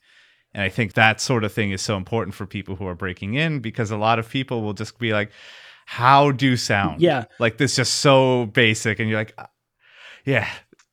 And 0.54 0.62
I 0.62 0.68
think 0.68 0.94
that 0.94 1.20
sort 1.20 1.44
of 1.44 1.52
thing 1.52 1.70
is 1.70 1.80
so 1.80 1.96
important 1.96 2.34
for 2.34 2.46
people 2.46 2.76
who 2.76 2.86
are 2.86 2.94
breaking 2.94 3.34
in 3.34 3.60
because 3.60 3.90
a 3.90 3.96
lot 3.96 4.18
of 4.18 4.28
people 4.28 4.62
will 4.62 4.74
just 4.74 4.98
be 4.98 5.12
like, 5.12 5.30
how 5.86 6.30
do 6.30 6.56
sound? 6.56 7.00
Yeah. 7.00 7.24
Like 7.38 7.58
this 7.58 7.76
just 7.76 7.94
so 7.94 8.46
basic. 8.46 8.98
And 8.98 9.08
you're 9.08 9.18
like, 9.18 9.34
uh, 9.38 9.46
yeah, 10.24 10.48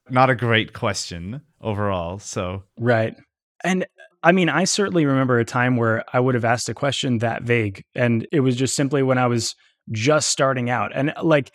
not 0.09 0.29
a 0.29 0.35
great 0.35 0.73
question 0.73 1.41
overall. 1.61 2.19
So, 2.19 2.63
right. 2.77 3.15
And 3.63 3.85
I 4.21 4.31
mean, 4.31 4.49
I 4.49 4.65
certainly 4.65 5.05
remember 5.05 5.39
a 5.39 5.45
time 5.45 5.77
where 5.77 6.03
I 6.11 6.19
would 6.19 6.35
have 6.35 6.45
asked 6.45 6.67
a 6.69 6.73
question 6.73 7.19
that 7.19 7.43
vague, 7.43 7.83
and 7.95 8.27
it 8.31 8.41
was 8.41 8.55
just 8.55 8.75
simply 8.75 9.01
when 9.01 9.17
I 9.17 9.27
was 9.27 9.55
just 9.91 10.29
starting 10.29 10.69
out. 10.69 10.91
And 10.93 11.13
uh, 11.15 11.23
like 11.23 11.51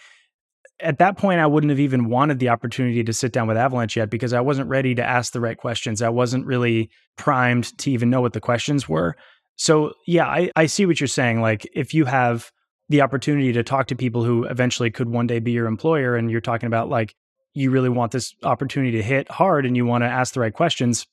at 0.80 0.98
that 0.98 1.18
point, 1.18 1.40
I 1.40 1.46
wouldn't 1.46 1.70
have 1.70 1.80
even 1.80 2.08
wanted 2.08 2.38
the 2.38 2.48
opportunity 2.48 3.04
to 3.04 3.12
sit 3.12 3.32
down 3.32 3.46
with 3.46 3.56
Avalanche 3.56 3.96
yet 3.96 4.10
because 4.10 4.32
I 4.32 4.40
wasn't 4.40 4.68
ready 4.68 4.94
to 4.94 5.04
ask 5.04 5.32
the 5.32 5.40
right 5.40 5.56
questions. 5.56 6.02
I 6.02 6.08
wasn't 6.08 6.46
really 6.46 6.90
primed 7.16 7.76
to 7.78 7.90
even 7.90 8.10
know 8.10 8.20
what 8.20 8.32
the 8.32 8.40
questions 8.40 8.88
were. 8.88 9.14
So, 9.56 9.92
yeah, 10.06 10.26
I, 10.26 10.50
I 10.56 10.66
see 10.66 10.84
what 10.84 11.00
you're 11.00 11.06
saying. 11.06 11.40
Like, 11.40 11.68
if 11.74 11.94
you 11.94 12.06
have 12.06 12.50
the 12.88 13.02
opportunity 13.02 13.52
to 13.52 13.62
talk 13.62 13.86
to 13.86 13.96
people 13.96 14.24
who 14.24 14.44
eventually 14.44 14.90
could 14.90 15.08
one 15.08 15.26
day 15.26 15.38
be 15.38 15.52
your 15.52 15.66
employer, 15.66 16.16
and 16.16 16.30
you're 16.30 16.40
talking 16.40 16.66
about 16.66 16.88
like, 16.88 17.14
you 17.54 17.70
really 17.70 17.88
want 17.88 18.10
this 18.10 18.34
opportunity 18.42 18.96
to 18.96 19.02
hit 19.02 19.30
hard 19.30 19.64
and 19.64 19.76
you 19.76 19.86
want 19.86 20.02
to 20.02 20.08
ask 20.08 20.34
the 20.34 20.40
right 20.40 20.52
questions, 20.52 21.06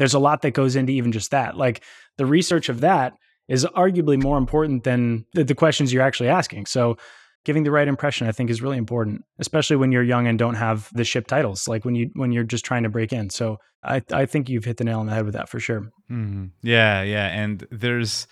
there's 0.00 0.14
a 0.14 0.18
lot 0.18 0.40
that 0.40 0.52
goes 0.52 0.76
into 0.76 0.92
even 0.92 1.12
just 1.12 1.30
that. 1.30 1.58
Like 1.58 1.84
the 2.16 2.24
research 2.24 2.70
of 2.70 2.80
that 2.80 3.12
is 3.48 3.66
arguably 3.76 4.20
more 4.20 4.38
important 4.38 4.82
than 4.82 5.26
the, 5.34 5.44
the 5.44 5.54
questions 5.54 5.92
you're 5.92 6.02
actually 6.02 6.30
asking. 6.30 6.64
So 6.64 6.96
giving 7.44 7.62
the 7.62 7.70
right 7.70 7.88
impression 7.88 8.26
i 8.26 8.32
think 8.32 8.50
is 8.50 8.60
really 8.60 8.76
important 8.76 9.24
especially 9.38 9.74
when 9.74 9.90
you're 9.90 10.02
young 10.02 10.26
and 10.26 10.38
don't 10.38 10.56
have 10.56 10.90
the 10.92 11.04
ship 11.04 11.26
titles 11.26 11.66
like 11.66 11.86
when 11.86 11.94
you 11.94 12.10
when 12.12 12.32
you're 12.32 12.44
just 12.44 12.66
trying 12.66 12.82
to 12.82 12.90
break 12.90 13.14
in 13.14 13.30
so 13.30 13.56
i 13.82 14.02
i 14.12 14.26
think 14.26 14.50
you've 14.50 14.66
hit 14.66 14.76
the 14.76 14.84
nail 14.84 15.00
on 15.00 15.06
the 15.06 15.14
head 15.14 15.24
with 15.24 15.32
that 15.32 15.48
for 15.48 15.58
sure 15.58 15.90
mm-hmm. 16.10 16.48
yeah 16.62 17.00
yeah 17.00 17.28
and 17.28 17.66
there's 17.70 18.26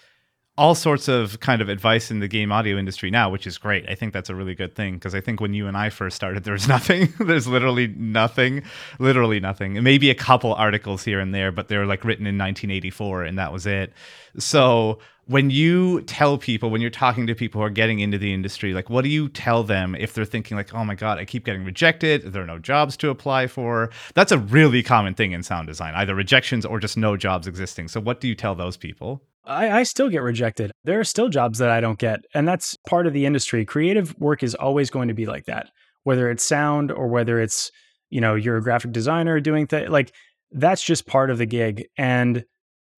all 0.58 0.74
sorts 0.74 1.06
of 1.06 1.38
kind 1.38 1.62
of 1.62 1.68
advice 1.68 2.10
in 2.10 2.18
the 2.18 2.26
game 2.26 2.50
audio 2.50 2.76
industry 2.76 3.12
now, 3.12 3.30
which 3.30 3.46
is 3.46 3.56
great. 3.58 3.88
I 3.88 3.94
think 3.94 4.12
that's 4.12 4.28
a 4.28 4.34
really 4.34 4.56
good 4.56 4.74
thing 4.74 4.94
because 4.94 5.14
I 5.14 5.20
think 5.20 5.40
when 5.40 5.54
you 5.54 5.68
and 5.68 5.76
I 5.76 5.88
first 5.88 6.16
started, 6.16 6.42
there 6.42 6.52
was 6.52 6.66
nothing. 6.76 7.14
There's 7.20 7.46
literally 7.46 7.86
nothing, 7.86 8.64
literally 8.98 9.38
nothing. 9.38 9.80
Maybe 9.84 10.10
a 10.10 10.16
couple 10.16 10.52
articles 10.54 11.04
here 11.04 11.20
and 11.20 11.32
there, 11.32 11.52
but 11.52 11.68
they 11.68 11.78
were 11.78 11.86
like 11.86 12.04
written 12.04 12.26
in 12.26 12.36
1984 12.36 13.22
and 13.22 13.38
that 13.38 13.52
was 13.52 13.66
it. 13.66 13.92
So 14.36 14.98
when 15.26 15.50
you 15.50 16.02
tell 16.02 16.38
people, 16.38 16.70
when 16.70 16.80
you're 16.80 16.90
talking 16.90 17.28
to 17.28 17.36
people 17.36 17.60
who 17.60 17.66
are 17.66 17.70
getting 17.70 18.00
into 18.00 18.18
the 18.18 18.34
industry, 18.34 18.74
like 18.74 18.90
what 18.90 19.02
do 19.02 19.10
you 19.10 19.28
tell 19.28 19.62
them 19.62 19.94
if 19.94 20.12
they're 20.12 20.24
thinking 20.24 20.56
like, 20.56 20.74
oh 20.74 20.84
my 20.84 20.96
God, 20.96 21.18
I 21.18 21.24
keep 21.24 21.44
getting 21.44 21.64
rejected. 21.64 22.32
There 22.32 22.42
are 22.42 22.46
no 22.46 22.58
jobs 22.58 22.96
to 22.96 23.10
apply 23.10 23.46
for. 23.46 23.90
That's 24.14 24.32
a 24.32 24.38
really 24.38 24.82
common 24.82 25.14
thing 25.14 25.30
in 25.30 25.44
sound 25.44 25.68
design, 25.68 25.94
either 25.94 26.16
rejections 26.16 26.66
or 26.66 26.80
just 26.80 26.96
no 26.96 27.16
jobs 27.16 27.46
existing. 27.46 27.86
So 27.86 28.00
what 28.00 28.20
do 28.20 28.26
you 28.26 28.34
tell 28.34 28.56
those 28.56 28.76
people? 28.76 29.22
I, 29.48 29.80
I, 29.80 29.82
still 29.82 30.10
get 30.10 30.22
rejected. 30.22 30.70
There 30.84 31.00
are 31.00 31.04
still 31.04 31.28
jobs 31.28 31.58
that 31.58 31.70
I 31.70 31.80
don't 31.80 31.98
get. 31.98 32.20
And 32.34 32.46
that's 32.46 32.76
part 32.86 33.06
of 33.06 33.14
the 33.14 33.24
industry. 33.24 33.64
Creative 33.64 34.14
work 34.18 34.42
is 34.42 34.54
always 34.54 34.90
going 34.90 35.08
to 35.08 35.14
be 35.14 35.26
like 35.26 35.46
that, 35.46 35.70
whether 36.04 36.30
it's 36.30 36.44
sound 36.44 36.92
or 36.92 37.08
whether 37.08 37.40
it's, 37.40 37.72
you 38.10 38.20
know, 38.20 38.34
you're 38.34 38.58
a 38.58 38.62
graphic 38.62 38.92
designer 38.92 39.40
doing 39.40 39.66
things 39.66 39.88
like 39.88 40.12
that's 40.52 40.82
just 40.82 41.06
part 41.06 41.30
of 41.30 41.38
the 41.38 41.46
gig. 41.46 41.86
And 41.96 42.44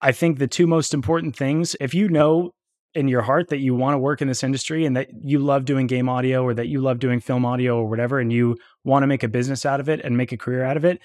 I 0.02 0.12
think 0.12 0.40
the 0.40 0.48
two 0.48 0.68
most 0.68 0.94
important 0.94 1.36
things, 1.36 1.76
if 1.80 1.94
you 1.94 2.10
know 2.10 2.52
in 2.96 3.08
your 3.08 3.22
heart 3.22 3.50
that 3.50 3.60
you 3.60 3.76
want 3.76 3.94
to 3.94 4.00
work 4.00 4.22
in 4.22 4.28
this 4.28 4.44
industry 4.44 4.86
and 4.86 4.98
that 4.98 5.10
you 5.22 5.38
love 5.38 5.66
doing 5.66 5.86
game 5.86 6.10
audio 6.10 6.44
or 6.44 6.56
that 6.56 6.68
you 6.68 6.82
love 6.82 6.98
doing 6.98 7.20
film 7.20 7.46
audio 7.46 7.78
or 7.78 7.88
whatever, 7.88 8.20
and 8.20 8.34
you 8.34 8.58
want 8.84 9.04
to 9.04 9.08
make 9.08 9.22
a 9.22 9.28
business 9.28 9.66
out 9.66 9.80
of 9.80 9.88
it 9.88 10.02
and 10.02 10.18
make 10.18 10.32
a 10.32 10.38
career 10.38 10.64
out 10.64 10.78
of 10.78 10.86
it, 10.86 11.00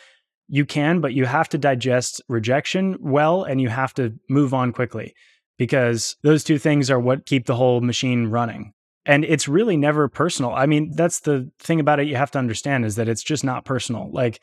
you 0.49 0.65
can, 0.65 1.01
but 1.01 1.13
you 1.13 1.27
have 1.27 1.49
to 1.51 1.59
digest 1.59 2.23
rejection 2.29 2.97
well 3.01 3.45
and 3.45 3.61
you 3.61 3.69
have 3.69 3.93
to 3.95 4.15
move 4.31 4.55
on 4.55 4.73
quickly 4.73 5.15
because 5.59 6.17
those 6.23 6.45
two 6.45 6.59
things 6.59 6.91
are 6.91 6.99
what 6.99 7.27
keep 7.27 7.47
the 7.47 7.57
whole 7.57 7.81
machine 7.81 8.27
running. 8.27 8.73
And 9.07 9.25
it's 9.25 9.49
really 9.49 9.77
never 9.77 10.09
personal. 10.09 10.53
I 10.53 10.67
mean, 10.67 10.93
that's 10.95 11.21
the 11.21 11.51
thing 11.59 11.79
about 11.79 12.01
it 12.01 12.09
you 12.09 12.17
have 12.17 12.31
to 12.33 12.39
understand 12.39 12.87
is 12.87 12.97
that 12.97 13.09
it's 13.09 13.23
just 13.23 13.45
not 13.45 13.65
personal. 13.65 14.11
Like 14.11 14.41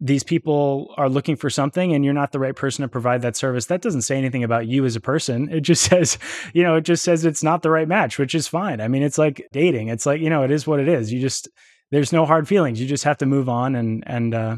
these 0.00 0.24
people 0.24 0.92
are 0.96 1.08
looking 1.08 1.36
for 1.36 1.50
something 1.50 1.92
and 1.92 2.04
you're 2.04 2.14
not 2.14 2.32
the 2.32 2.38
right 2.38 2.56
person 2.56 2.82
to 2.82 2.88
provide 2.88 3.22
that 3.22 3.36
service. 3.36 3.66
That 3.66 3.82
doesn't 3.82 4.02
say 4.02 4.16
anything 4.16 4.42
about 4.42 4.66
you 4.66 4.84
as 4.84 4.96
a 4.96 5.00
person. 5.00 5.48
It 5.52 5.60
just 5.60 5.82
says, 5.90 6.18
you 6.54 6.62
know, 6.62 6.76
it 6.76 6.82
just 6.82 7.04
says 7.04 7.24
it's 7.24 7.42
not 7.42 7.62
the 7.62 7.70
right 7.70 7.86
match, 7.86 8.18
which 8.18 8.34
is 8.34 8.48
fine. 8.48 8.80
I 8.80 8.88
mean, 8.88 9.02
it's 9.02 9.18
like 9.18 9.46
dating. 9.52 9.88
It's 9.88 10.06
like, 10.06 10.20
you 10.20 10.30
know, 10.30 10.42
it 10.42 10.50
is 10.50 10.66
what 10.66 10.80
it 10.80 10.88
is. 10.88 11.12
You 11.12 11.20
just 11.20 11.48
there's 11.90 12.12
no 12.12 12.24
hard 12.24 12.48
feelings. 12.48 12.80
You 12.80 12.86
just 12.86 13.04
have 13.04 13.18
to 13.18 13.26
move 13.26 13.48
on 13.48 13.74
and 13.74 14.02
and 14.06 14.34
uh 14.34 14.56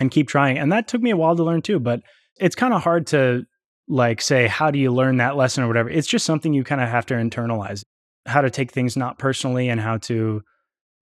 and 0.00 0.10
keep 0.10 0.28
trying. 0.28 0.58
And 0.58 0.72
that 0.72 0.88
took 0.88 1.02
me 1.02 1.10
a 1.10 1.16
while 1.16 1.36
to 1.36 1.44
learn 1.44 1.62
too, 1.62 1.78
but 1.78 2.00
it's 2.38 2.56
kind 2.56 2.74
of 2.74 2.82
hard 2.82 3.06
to 3.08 3.44
like 3.88 4.20
say 4.20 4.46
how 4.46 4.70
do 4.70 4.78
you 4.78 4.92
learn 4.92 5.18
that 5.18 5.36
lesson 5.36 5.62
or 5.62 5.68
whatever 5.68 5.88
it's 5.88 6.06
just 6.06 6.26
something 6.26 6.52
you 6.52 6.64
kind 6.64 6.80
of 6.80 6.88
have 6.88 7.06
to 7.06 7.14
internalize 7.14 7.84
how 8.26 8.40
to 8.40 8.50
take 8.50 8.72
things 8.72 8.96
not 8.96 9.18
personally 9.18 9.68
and 9.68 9.80
how 9.80 9.96
to 9.96 10.42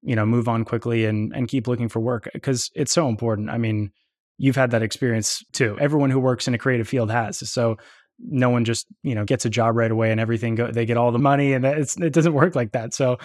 you 0.03 0.15
know 0.15 0.27
move 0.27 0.49
on 0.49 0.65
quickly 0.65 1.07
and 1.07 1.35
and 1.35 1.49
keep 1.49 1.67
looking 1.67 1.89
for 1.89 2.01
work 2.01 2.29
because 2.35 2.71
it's 2.75 2.93
so 2.93 3.09
important 3.09 3.49
i 3.49 3.57
mean 3.57 3.91
you've 4.37 4.57
had 4.57 4.71
that 4.71 4.83
experience 4.83 5.43
too 5.53 5.79
everyone 5.81 6.11
who 6.11 6.21
works 6.21 6.47
in 6.47 6.55
a 6.55 6.59
creative 6.59 6.89
field 6.89 7.11
has 7.11 7.39
so 7.51 7.77
no 8.19 8.51
one 8.51 8.65
just 8.65 8.87
you 9.03 9.15
know 9.15 9.25
gets 9.25 9.45
a 9.45 9.51
job 9.51 9.77
right 9.77 9.91
away 9.91 10.13
and 10.13 10.21
everything 10.21 10.55
go, 10.55 10.71
they 10.71 10.87
get 10.87 10.97
all 10.97 11.11
the 11.11 11.19
money 11.19 11.53
and 11.53 11.65
it's, 11.65 11.97
it 11.97 12.13
doesn't 12.13 12.35
work 12.35 12.55
like 12.55 12.73
that 12.73 12.93
so 12.93 13.17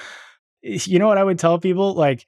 eh, 0.63 0.80
you 0.86 1.00
know 1.00 1.08
what 1.08 1.17
i 1.17 1.24
would 1.24 1.38
tell 1.39 1.60
people 1.60 1.93
like 1.93 2.26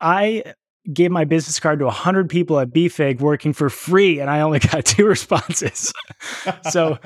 I 0.00 0.54
gave 0.92 1.10
my 1.10 1.24
business 1.24 1.60
card 1.60 1.78
to 1.80 1.84
100 1.86 2.30
people 2.30 2.58
at 2.58 2.70
BFig 2.70 3.20
working 3.20 3.52
for 3.52 3.68
free 3.68 4.20
and 4.20 4.30
I 4.30 4.40
only 4.40 4.58
got 4.72 4.84
two 4.84 5.06
responses. 5.06 5.92
so 6.70 6.98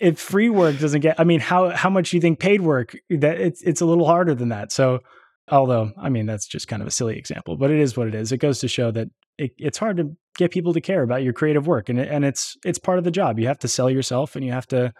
if 0.00 0.18
free 0.18 0.50
work 0.50 0.78
doesn't 0.78 1.00
get 1.00 1.18
I 1.18 1.24
mean 1.24 1.40
how 1.40 1.70
how 1.70 1.90
much 1.90 2.10
do 2.10 2.16
you 2.16 2.20
think 2.20 2.38
paid 2.38 2.60
work 2.60 2.96
that 3.10 3.40
it's 3.40 3.62
it's 3.62 3.80
a 3.80 3.86
little 3.86 4.06
harder 4.06 4.34
than 4.34 4.48
that. 4.48 4.72
So 4.72 5.00
although 5.48 5.92
I 5.98 6.08
mean 6.08 6.26
that's 6.26 6.46
just 6.46 6.68
kind 6.68 6.82
of 6.82 6.88
a 6.88 6.92
silly 6.92 7.16
example, 7.16 7.56
but 7.56 7.70
it 7.70 7.78
is 7.78 7.96
what 7.96 8.08
it 8.08 8.14
is. 8.14 8.32
It 8.32 8.38
goes 8.38 8.58
to 8.60 8.68
show 8.68 8.90
that 8.90 9.08
it, 9.38 9.52
it's 9.58 9.78
hard 9.78 9.96
to 9.98 10.16
get 10.36 10.50
people 10.50 10.72
to 10.72 10.80
care 10.80 11.02
about 11.02 11.22
your 11.22 11.32
creative 11.32 11.66
work 11.66 11.88
and 11.88 11.98
and 12.00 12.24
it's 12.24 12.56
it's 12.64 12.78
part 12.78 12.98
of 12.98 13.04
the 13.04 13.10
job. 13.10 13.38
You 13.38 13.46
have 13.46 13.58
to 13.60 13.68
sell 13.68 13.90
yourself 13.90 14.36
and 14.36 14.44
you 14.44 14.52
have 14.52 14.66
to 14.68 14.92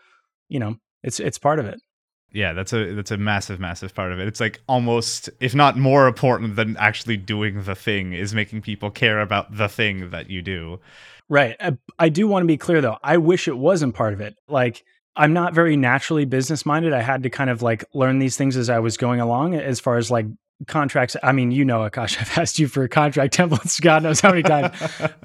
you 0.48 0.60
know, 0.60 0.76
it's 1.02 1.20
it's 1.20 1.38
part 1.38 1.58
of 1.58 1.66
it 1.66 1.80
yeah 2.34 2.52
that's 2.52 2.72
a 2.72 2.92
that's 2.92 3.10
a 3.10 3.16
massive 3.16 3.58
massive 3.58 3.94
part 3.94 4.12
of 4.12 4.20
it. 4.20 4.28
It's 4.28 4.40
like 4.40 4.60
almost 4.66 5.30
if 5.40 5.54
not 5.54 5.78
more 5.78 6.06
important 6.06 6.56
than 6.56 6.76
actually 6.76 7.16
doing 7.16 7.62
the 7.62 7.74
thing 7.74 8.12
is 8.12 8.34
making 8.34 8.62
people 8.62 8.90
care 8.90 9.20
about 9.20 9.56
the 9.56 9.68
thing 9.68 10.10
that 10.10 10.28
you 10.28 10.42
do. 10.42 10.80
Right. 11.30 11.56
I, 11.58 11.78
I 11.98 12.08
do 12.10 12.28
want 12.28 12.42
to 12.42 12.46
be 12.46 12.58
clear 12.58 12.82
though. 12.82 12.98
I 13.02 13.16
wish 13.16 13.48
it 13.48 13.56
wasn't 13.56 13.94
part 13.94 14.12
of 14.12 14.20
it. 14.20 14.36
Like 14.48 14.84
i'm 15.16 15.32
not 15.32 15.54
very 15.54 15.76
naturally 15.76 16.24
business 16.24 16.66
minded 16.66 16.92
i 16.92 17.00
had 17.00 17.22
to 17.22 17.30
kind 17.30 17.48
of 17.48 17.62
like 17.62 17.84
learn 17.94 18.18
these 18.18 18.36
things 18.36 18.56
as 18.56 18.68
i 18.68 18.78
was 18.78 18.96
going 18.96 19.20
along 19.20 19.54
as 19.54 19.78
far 19.78 19.96
as 19.96 20.10
like 20.10 20.26
contracts. 20.66 21.16
I 21.22 21.32
mean, 21.32 21.50
you 21.50 21.64
know, 21.64 21.78
Akash, 21.80 22.18
I've 22.20 22.38
asked 22.38 22.58
you 22.58 22.68
for 22.68 22.84
a 22.84 22.88
contract 22.88 23.36
templates, 23.36 23.80
God 23.80 24.02
knows 24.02 24.20
how 24.20 24.30
many 24.30 24.42
times. 24.42 24.74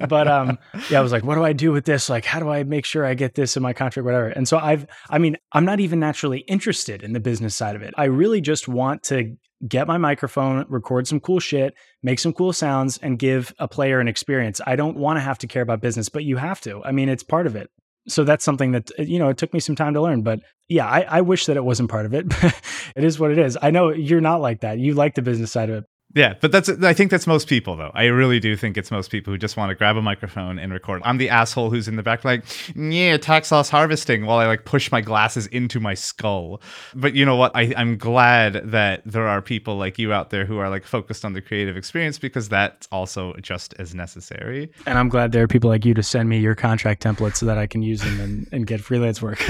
but 0.08 0.28
um, 0.28 0.58
yeah, 0.90 0.98
I 0.98 1.02
was 1.02 1.12
like, 1.12 1.24
what 1.24 1.34
do 1.34 1.44
I 1.44 1.52
do 1.52 1.72
with 1.72 1.84
this? 1.84 2.08
Like, 2.08 2.24
how 2.24 2.40
do 2.40 2.48
I 2.48 2.62
make 2.64 2.84
sure 2.84 3.04
I 3.04 3.14
get 3.14 3.34
this 3.34 3.56
in 3.56 3.62
my 3.62 3.72
contract, 3.72 4.04
whatever? 4.04 4.28
And 4.28 4.46
so 4.46 4.58
I've, 4.58 4.86
I 5.08 5.18
mean, 5.18 5.36
I'm 5.52 5.64
not 5.64 5.80
even 5.80 6.00
naturally 6.00 6.40
interested 6.40 7.02
in 7.02 7.12
the 7.12 7.20
business 7.20 7.54
side 7.54 7.76
of 7.76 7.82
it. 7.82 7.94
I 7.96 8.04
really 8.04 8.40
just 8.40 8.68
want 8.68 9.02
to 9.04 9.36
get 9.68 9.86
my 9.86 9.98
microphone, 9.98 10.64
record 10.68 11.06
some 11.06 11.20
cool 11.20 11.40
shit, 11.40 11.74
make 12.02 12.18
some 12.18 12.32
cool 12.32 12.52
sounds, 12.52 12.96
and 12.98 13.18
give 13.18 13.54
a 13.58 13.68
player 13.68 14.00
an 14.00 14.08
experience. 14.08 14.60
I 14.66 14.74
don't 14.76 14.96
want 14.96 15.18
to 15.18 15.20
have 15.20 15.38
to 15.38 15.46
care 15.46 15.62
about 15.62 15.82
business, 15.82 16.08
but 16.08 16.24
you 16.24 16.38
have 16.38 16.60
to. 16.62 16.82
I 16.82 16.92
mean, 16.92 17.08
it's 17.08 17.22
part 17.22 17.46
of 17.46 17.56
it 17.56 17.70
so 18.08 18.24
that's 18.24 18.44
something 18.44 18.72
that 18.72 18.90
you 18.98 19.18
know 19.18 19.28
it 19.28 19.38
took 19.38 19.52
me 19.52 19.60
some 19.60 19.76
time 19.76 19.94
to 19.94 20.00
learn 20.00 20.22
but 20.22 20.40
yeah 20.68 20.86
i, 20.86 21.00
I 21.02 21.20
wish 21.20 21.46
that 21.46 21.56
it 21.56 21.64
wasn't 21.64 21.90
part 21.90 22.06
of 22.06 22.14
it 22.14 22.26
it 22.96 23.04
is 23.04 23.18
what 23.18 23.30
it 23.30 23.38
is. 23.38 23.56
I 23.60 23.70
know 23.70 23.90
you're 23.90 24.20
not 24.20 24.40
like 24.40 24.60
that. 24.60 24.78
You 24.78 24.94
like 24.94 25.14
the 25.14 25.22
business 25.22 25.52
side 25.52 25.70
of 25.70 25.84
it 25.84 25.89
yeah, 26.14 26.34
but 26.40 26.50
that's 26.50 26.68
I 26.68 26.92
think 26.92 27.10
that's 27.10 27.26
most 27.26 27.48
people 27.48 27.76
though. 27.76 27.92
I 27.94 28.06
really 28.06 28.40
do 28.40 28.56
think 28.56 28.76
it's 28.76 28.90
most 28.90 29.10
people 29.10 29.32
who 29.32 29.38
just 29.38 29.56
want 29.56 29.70
to 29.70 29.76
grab 29.76 29.96
a 29.96 30.02
microphone 30.02 30.58
and 30.58 30.72
record. 30.72 31.02
I'm 31.04 31.18
the 31.18 31.28
asshole 31.28 31.70
who's 31.70 31.86
in 31.86 31.94
the 31.94 32.02
back 32.02 32.24
like, 32.24 32.44
yeah, 32.74 33.16
tax 33.16 33.52
loss 33.52 33.70
harvesting 33.70 34.26
while 34.26 34.38
I 34.38 34.46
like 34.46 34.64
push 34.64 34.90
my 34.90 35.00
glasses 35.00 35.46
into 35.48 35.78
my 35.78 35.94
skull. 35.94 36.60
But 36.94 37.14
you 37.14 37.24
know 37.24 37.36
what? 37.36 37.52
I, 37.54 37.72
I'm 37.76 37.96
glad 37.96 38.70
that 38.72 39.02
there 39.06 39.28
are 39.28 39.40
people 39.40 39.76
like 39.76 39.98
you 39.98 40.12
out 40.12 40.30
there 40.30 40.44
who 40.44 40.58
are 40.58 40.68
like 40.68 40.84
focused 40.84 41.24
on 41.24 41.32
the 41.32 41.40
creative 41.40 41.76
experience 41.76 42.18
because 42.18 42.48
that's 42.48 42.88
also 42.90 43.34
just 43.40 43.74
as 43.78 43.94
necessary. 43.94 44.70
And 44.86 44.98
I'm 44.98 45.08
glad 45.08 45.30
there 45.30 45.44
are 45.44 45.48
people 45.48 45.70
like 45.70 45.84
you 45.84 45.94
to 45.94 46.02
send 46.02 46.28
me 46.28 46.38
your 46.38 46.56
contract 46.56 47.04
templates 47.04 47.36
so 47.36 47.46
that 47.46 47.56
I 47.56 47.68
can 47.68 47.82
use 47.82 48.00
them 48.00 48.20
and, 48.20 48.48
and 48.50 48.66
get 48.66 48.80
freelance 48.80 49.22
work. 49.22 49.38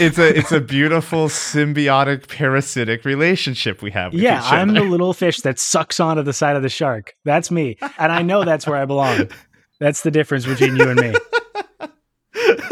it's 0.00 0.18
a 0.18 0.36
it's 0.36 0.50
a 0.50 0.60
beautiful 0.60 1.28
symbiotic 1.28 2.26
parasitic 2.28 3.04
relationship 3.04 3.80
we 3.80 3.92
have. 3.92 4.12
yeah, 4.12 4.42
I'm 4.42 4.74
the 4.74 4.82
little 4.82 5.12
fish 5.12 5.35
fish 5.36 5.42
that 5.42 5.58
sucks 5.58 6.00
onto 6.00 6.22
the 6.22 6.32
side 6.32 6.56
of 6.56 6.62
the 6.62 6.68
shark. 6.68 7.14
That's 7.24 7.50
me. 7.50 7.76
And 7.98 8.12
I 8.12 8.22
know 8.22 8.44
that's 8.44 8.66
where 8.66 8.76
I 8.76 8.84
belong. 8.84 9.30
That's 9.78 10.00
the 10.00 10.10
difference 10.10 10.46
between 10.46 10.76
you 10.76 10.88
and 10.88 10.98
me. 10.98 11.12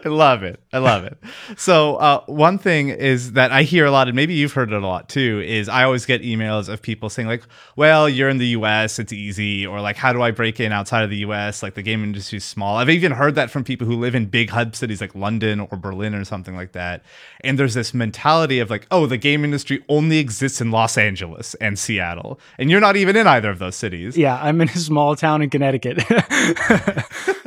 I 0.04 0.08
love 0.08 0.42
it. 0.42 0.60
I 0.72 0.78
love 0.78 1.04
it. 1.04 1.18
So, 1.56 1.96
uh, 1.96 2.24
one 2.26 2.58
thing 2.58 2.88
is 2.88 3.32
that 3.32 3.52
I 3.52 3.62
hear 3.62 3.84
a 3.84 3.90
lot, 3.90 4.08
and 4.08 4.16
maybe 4.16 4.34
you've 4.34 4.52
heard 4.52 4.72
it 4.72 4.82
a 4.82 4.86
lot 4.86 5.08
too, 5.08 5.42
is 5.44 5.68
I 5.68 5.84
always 5.84 6.06
get 6.06 6.22
emails 6.22 6.68
of 6.68 6.80
people 6.80 7.10
saying, 7.10 7.28
like, 7.28 7.42
well, 7.76 8.08
you're 8.08 8.28
in 8.28 8.38
the 8.38 8.48
US, 8.48 8.98
it's 8.98 9.12
easy, 9.12 9.66
or 9.66 9.80
like, 9.80 9.96
how 9.96 10.12
do 10.12 10.22
I 10.22 10.30
break 10.30 10.60
in 10.60 10.72
outside 10.72 11.04
of 11.04 11.10
the 11.10 11.18
US? 11.18 11.62
Like, 11.62 11.74
the 11.74 11.82
game 11.82 12.02
industry 12.02 12.38
is 12.38 12.44
small. 12.44 12.76
I've 12.76 12.90
even 12.90 13.12
heard 13.12 13.34
that 13.34 13.50
from 13.50 13.64
people 13.64 13.86
who 13.86 13.96
live 13.96 14.14
in 14.14 14.26
big 14.26 14.50
hub 14.50 14.74
cities 14.74 15.00
like 15.00 15.14
London 15.14 15.60
or 15.60 15.76
Berlin 15.76 16.14
or 16.14 16.24
something 16.24 16.56
like 16.56 16.72
that. 16.72 17.02
And 17.42 17.58
there's 17.58 17.74
this 17.74 17.92
mentality 17.92 18.60
of 18.60 18.70
like, 18.70 18.86
oh, 18.90 19.06
the 19.06 19.16
game 19.16 19.44
industry 19.44 19.84
only 19.88 20.18
exists 20.18 20.60
in 20.60 20.70
Los 20.70 20.96
Angeles 20.96 21.54
and 21.54 21.78
Seattle. 21.78 22.40
And 22.58 22.70
you're 22.70 22.80
not 22.80 22.96
even 22.96 23.16
in 23.16 23.26
either 23.26 23.50
of 23.50 23.58
those 23.58 23.76
cities. 23.76 24.16
Yeah, 24.16 24.38
I'm 24.40 24.60
in 24.60 24.68
a 24.68 24.76
small 24.76 25.16
town 25.16 25.42
in 25.42 25.50
Connecticut. 25.50 25.98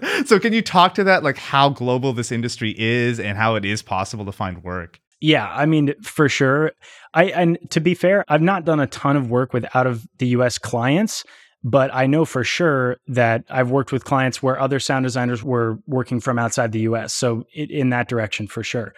so, 0.28 0.40
can 0.40 0.54
you 0.54 0.62
talk 0.62 0.96
to 0.96 1.04
that, 1.04 1.24
like, 1.24 1.38
how 1.38 1.70
global 1.70 2.14
this 2.14 2.32
industry 2.32 2.76
is 2.78 3.20
and 3.20 3.38
how 3.38 3.56
it 3.56 3.66
is 3.66 3.82
possible 3.82 4.26
to 4.26 4.32
find 4.32 4.64
work. 4.64 5.00
Yeah, 5.22 5.50
I 5.50 5.66
mean, 5.66 5.94
for 6.02 6.28
sure. 6.28 6.74
I 7.14 7.26
and 7.26 7.58
to 7.70 7.80
be 7.80 7.94
fair, 7.94 8.26
I've 8.28 8.42
not 8.42 8.66
done 8.66 8.82
a 8.82 8.88
ton 8.88 9.16
of 9.16 9.30
work 9.30 9.54
with 9.54 9.66
out 9.74 9.88
of 9.88 10.06
the 10.18 10.28
US 10.28 10.58
clients, 10.58 11.24
but 11.64 11.94
I 11.94 12.08
know 12.08 12.26
for 12.26 12.44
sure 12.44 12.98
that 13.08 13.46
I've 13.50 13.72
worked 13.72 13.94
with 13.94 14.04
clients 14.04 14.44
where 14.44 14.60
other 14.60 14.82
sound 14.82 15.04
designers 15.04 15.42
were 15.42 15.80
working 15.88 16.20
from 16.20 16.38
outside 16.38 16.74
the 16.74 16.82
US. 16.82 17.14
So 17.14 17.46
it, 17.54 17.72
in 17.72 17.90
that 17.92 18.10
direction 18.10 18.48
for 18.48 18.64
sure. 18.64 18.94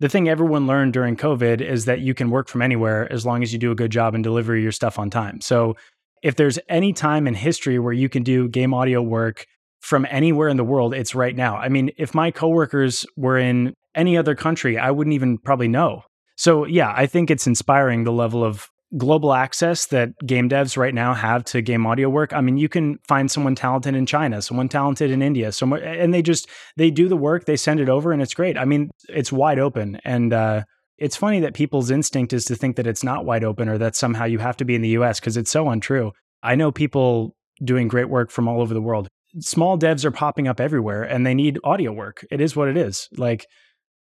The 0.00 0.10
thing 0.10 0.28
everyone 0.28 0.66
learned 0.66 0.92
during 0.92 1.16
COVID 1.16 1.62
is 1.62 1.86
that 1.86 2.00
you 2.00 2.12
can 2.12 2.28
work 2.28 2.48
from 2.48 2.60
anywhere 2.60 3.10
as 3.10 3.24
long 3.24 3.42
as 3.42 3.52
you 3.52 3.58
do 3.58 3.70
a 3.70 3.74
good 3.76 3.92
job 3.92 4.14
and 4.14 4.22
deliver 4.22 4.54
your 4.54 4.72
stuff 4.72 4.98
on 4.98 5.08
time. 5.08 5.40
So 5.40 5.76
if 6.22 6.36
there's 6.36 6.58
any 6.68 6.92
time 6.92 7.26
in 7.26 7.34
history 7.34 7.78
where 7.78 7.94
you 7.94 8.10
can 8.10 8.22
do 8.22 8.46
game 8.46 8.74
audio 8.74 9.00
work 9.00 9.46
from 9.82 10.06
anywhere 10.08 10.48
in 10.48 10.56
the 10.56 10.64
world, 10.64 10.94
it's 10.94 11.14
right 11.14 11.34
now. 11.34 11.56
I 11.56 11.68
mean, 11.68 11.90
if 11.98 12.14
my 12.14 12.30
coworkers 12.30 13.04
were 13.16 13.36
in 13.36 13.74
any 13.94 14.16
other 14.16 14.34
country, 14.34 14.78
I 14.78 14.92
wouldn't 14.92 15.12
even 15.12 15.38
probably 15.38 15.68
know. 15.68 16.02
So, 16.36 16.64
yeah, 16.64 16.94
I 16.96 17.06
think 17.06 17.30
it's 17.30 17.48
inspiring 17.48 18.04
the 18.04 18.12
level 18.12 18.44
of 18.44 18.68
global 18.96 19.32
access 19.32 19.86
that 19.86 20.10
game 20.24 20.48
devs 20.48 20.76
right 20.76 20.94
now 20.94 21.14
have 21.14 21.44
to 21.44 21.62
game 21.62 21.84
audio 21.84 22.08
work. 22.08 22.32
I 22.32 22.40
mean, 22.40 22.58
you 22.58 22.68
can 22.68 22.98
find 23.08 23.28
someone 23.28 23.56
talented 23.56 23.96
in 23.96 24.06
China, 24.06 24.40
someone 24.40 24.68
talented 24.68 25.10
in 25.10 25.20
India, 25.20 25.50
and 25.60 26.14
they 26.14 26.22
just 26.22 26.48
they 26.76 26.90
do 26.90 27.08
the 27.08 27.16
work, 27.16 27.46
they 27.46 27.56
send 27.56 27.80
it 27.80 27.88
over, 27.88 28.12
and 28.12 28.22
it's 28.22 28.34
great. 28.34 28.56
I 28.56 28.64
mean, 28.64 28.90
it's 29.08 29.32
wide 29.32 29.58
open, 29.58 29.98
and 30.04 30.32
uh, 30.32 30.62
it's 30.96 31.16
funny 31.16 31.40
that 31.40 31.54
people's 31.54 31.90
instinct 31.90 32.32
is 32.32 32.44
to 32.44 32.54
think 32.54 32.76
that 32.76 32.86
it's 32.86 33.02
not 33.02 33.24
wide 33.24 33.44
open 33.44 33.68
or 33.68 33.78
that 33.78 33.96
somehow 33.96 34.26
you 34.26 34.38
have 34.38 34.56
to 34.58 34.64
be 34.64 34.76
in 34.76 34.82
the 34.82 34.90
U.S. 34.90 35.18
because 35.18 35.36
it's 35.36 35.50
so 35.50 35.68
untrue. 35.68 36.12
I 36.42 36.54
know 36.54 36.70
people 36.70 37.34
doing 37.64 37.88
great 37.88 38.08
work 38.08 38.30
from 38.30 38.46
all 38.46 38.60
over 38.60 38.74
the 38.74 38.82
world 38.82 39.08
small 39.40 39.78
devs 39.78 40.04
are 40.04 40.10
popping 40.10 40.48
up 40.48 40.60
everywhere 40.60 41.02
and 41.02 41.26
they 41.26 41.34
need 41.34 41.58
audio 41.64 41.92
work. 41.92 42.24
It 42.30 42.40
is 42.40 42.54
what 42.56 42.68
it 42.68 42.76
is. 42.76 43.08
Like 43.16 43.46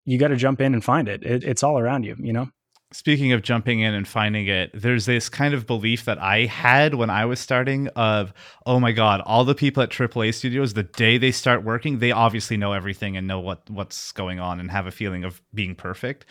you 0.04 0.18
got 0.18 0.28
to 0.28 0.36
jump 0.36 0.60
in 0.60 0.74
and 0.74 0.84
find 0.84 1.08
it. 1.08 1.22
it. 1.24 1.44
It's 1.44 1.62
all 1.62 1.78
around 1.78 2.04
you, 2.04 2.16
you 2.18 2.32
know? 2.32 2.48
Speaking 2.92 3.32
of 3.32 3.42
jumping 3.42 3.80
in 3.80 3.92
and 3.92 4.06
finding 4.06 4.46
it, 4.46 4.70
there's 4.72 5.04
this 5.04 5.28
kind 5.28 5.52
of 5.52 5.66
belief 5.66 6.04
that 6.04 6.20
I 6.20 6.44
had 6.44 6.94
when 6.94 7.10
I 7.10 7.24
was 7.24 7.40
starting 7.40 7.88
of, 7.96 8.32
oh 8.66 8.78
my 8.78 8.92
God, 8.92 9.20
all 9.22 9.44
the 9.44 9.54
people 9.54 9.82
at 9.82 9.90
AAA 9.90 10.32
studios, 10.32 10.74
the 10.74 10.84
day 10.84 11.18
they 11.18 11.32
start 11.32 11.64
working, 11.64 11.98
they 11.98 12.12
obviously 12.12 12.56
know 12.56 12.72
everything 12.72 13.16
and 13.16 13.26
know 13.26 13.40
what 13.40 13.68
what's 13.68 14.12
going 14.12 14.38
on 14.38 14.60
and 14.60 14.70
have 14.70 14.86
a 14.86 14.92
feeling 14.92 15.24
of 15.24 15.42
being 15.52 15.74
perfect. 15.74 16.24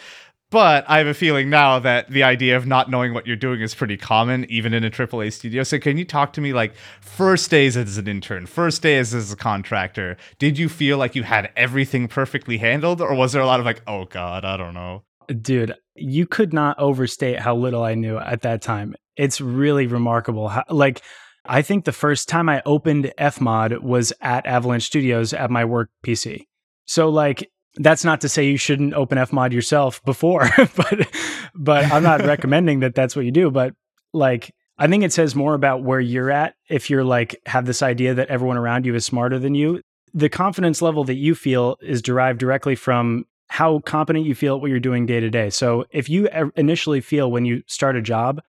But 0.54 0.86
I 0.88 1.00
have 1.00 1.08
a 1.08 1.16
feeling 1.16 1.50
now 1.50 1.80
that 1.80 2.12
the 2.12 2.22
idea 2.22 2.56
of 2.56 2.68
not 2.68 2.88
knowing 2.88 3.16
what 3.16 3.26
you're 3.26 3.36
doing 3.36 3.62
is 3.62 3.74
pretty 3.74 3.98
common, 3.98 4.46
even 4.52 4.72
in 4.72 4.84
a 4.84 4.92
AAA 4.92 5.34
studio. 5.34 5.64
So, 5.64 5.80
can 5.80 5.98
you 5.98 6.06
talk 6.06 6.32
to 6.34 6.42
me 6.42 6.54
like 6.54 6.76
first 7.02 7.50
days 7.50 7.76
as 7.76 7.98
an 7.98 8.08
intern, 8.08 8.46
first 8.46 8.84
days 8.84 9.16
as 9.16 9.34
a 9.34 9.36
contractor? 9.36 10.16
Did 10.38 10.60
you 10.60 10.70
feel 10.70 11.00
like 11.00 11.16
you 11.16 11.24
had 11.24 11.50
everything 11.56 12.08
perfectly 12.08 12.60
handled, 12.60 13.02
or 13.02 13.16
was 13.16 13.32
there 13.32 13.42
a 13.42 13.48
lot 13.48 13.62
of 13.62 13.66
like, 13.66 13.82
oh 13.88 14.06
God, 14.06 14.46
I 14.46 14.56
don't 14.56 14.76
know? 14.76 15.02
Dude, 15.42 15.74
you 15.96 16.28
could 16.28 16.54
not 16.54 16.78
overstate 16.78 17.40
how 17.40 17.56
little 17.56 17.84
I 17.84 17.96
knew 17.96 18.20
at 18.20 18.44
that 18.44 18.62
time. 18.62 18.94
It's 19.18 19.42
really 19.42 19.88
remarkable. 19.88 20.50
How, 20.50 20.66
like, 20.70 21.02
I 21.46 21.64
think 21.64 21.86
the 21.86 21.92
first 21.92 22.30
time 22.30 22.48
I 22.48 22.62
opened 22.64 23.12
Fmod 23.20 23.82
was 23.82 24.14
at 24.22 24.46
Avalanche 24.46 24.84
Studios 24.84 25.34
at 25.34 25.50
my 25.50 25.66
work 25.66 25.90
PC. 26.06 26.44
So, 26.86 27.10
like, 27.10 27.50
that's 27.78 28.04
not 28.04 28.22
to 28.22 28.30
say 28.30 28.46
you 28.46 28.58
shouldn't 28.58 28.94
open 28.94 29.18
fmod 29.18 29.52
yourself 29.52 30.04
before 30.06 30.50
but 30.76 31.08
but 31.56 31.92
i'm 31.92 32.04
not 32.04 32.22
recommending 32.26 32.82
that 32.82 32.96
that's 32.96 33.16
what 33.16 33.26
you 33.26 33.32
do 33.32 33.50
but 33.50 33.74
like 34.14 34.54
i 34.78 34.88
think 34.88 35.04
it 35.04 35.14
says 35.14 35.36
more 35.36 35.54
about 35.54 35.84
where 35.84 36.00
you're 36.00 36.32
at 36.32 36.56
if 36.70 36.90
you're 36.90 37.04
like 37.04 37.36
have 37.46 37.66
this 37.66 37.82
idea 37.82 38.14
that 38.14 38.30
everyone 38.30 38.58
around 38.58 38.86
you 38.86 38.96
is 38.96 39.06
smarter 39.06 39.40
than 39.40 39.56
you. 39.56 39.82
The 40.14 40.30
confidence 40.30 40.82
level 40.82 41.04
that 41.06 41.16
you 41.16 41.36
feel 41.36 41.78
is 41.82 42.02
derived 42.02 42.40
directly 42.40 42.76
from 42.76 43.26
how 43.48 43.80
competent 43.80 44.26
you 44.26 44.36
feel 44.36 44.56
at 44.56 44.62
what 44.62 44.70
you're 44.70 44.80
doing 44.80 45.06
day 45.06 45.20
to 45.20 45.30
day. 45.30 45.50
So 45.50 45.86
if 45.92 46.10
you 46.10 46.28
initially 46.56 47.02
feel 47.02 47.32
when 47.32 47.46
you 47.46 47.64
start 47.68 47.96
a 47.96 48.02
job 48.02 48.42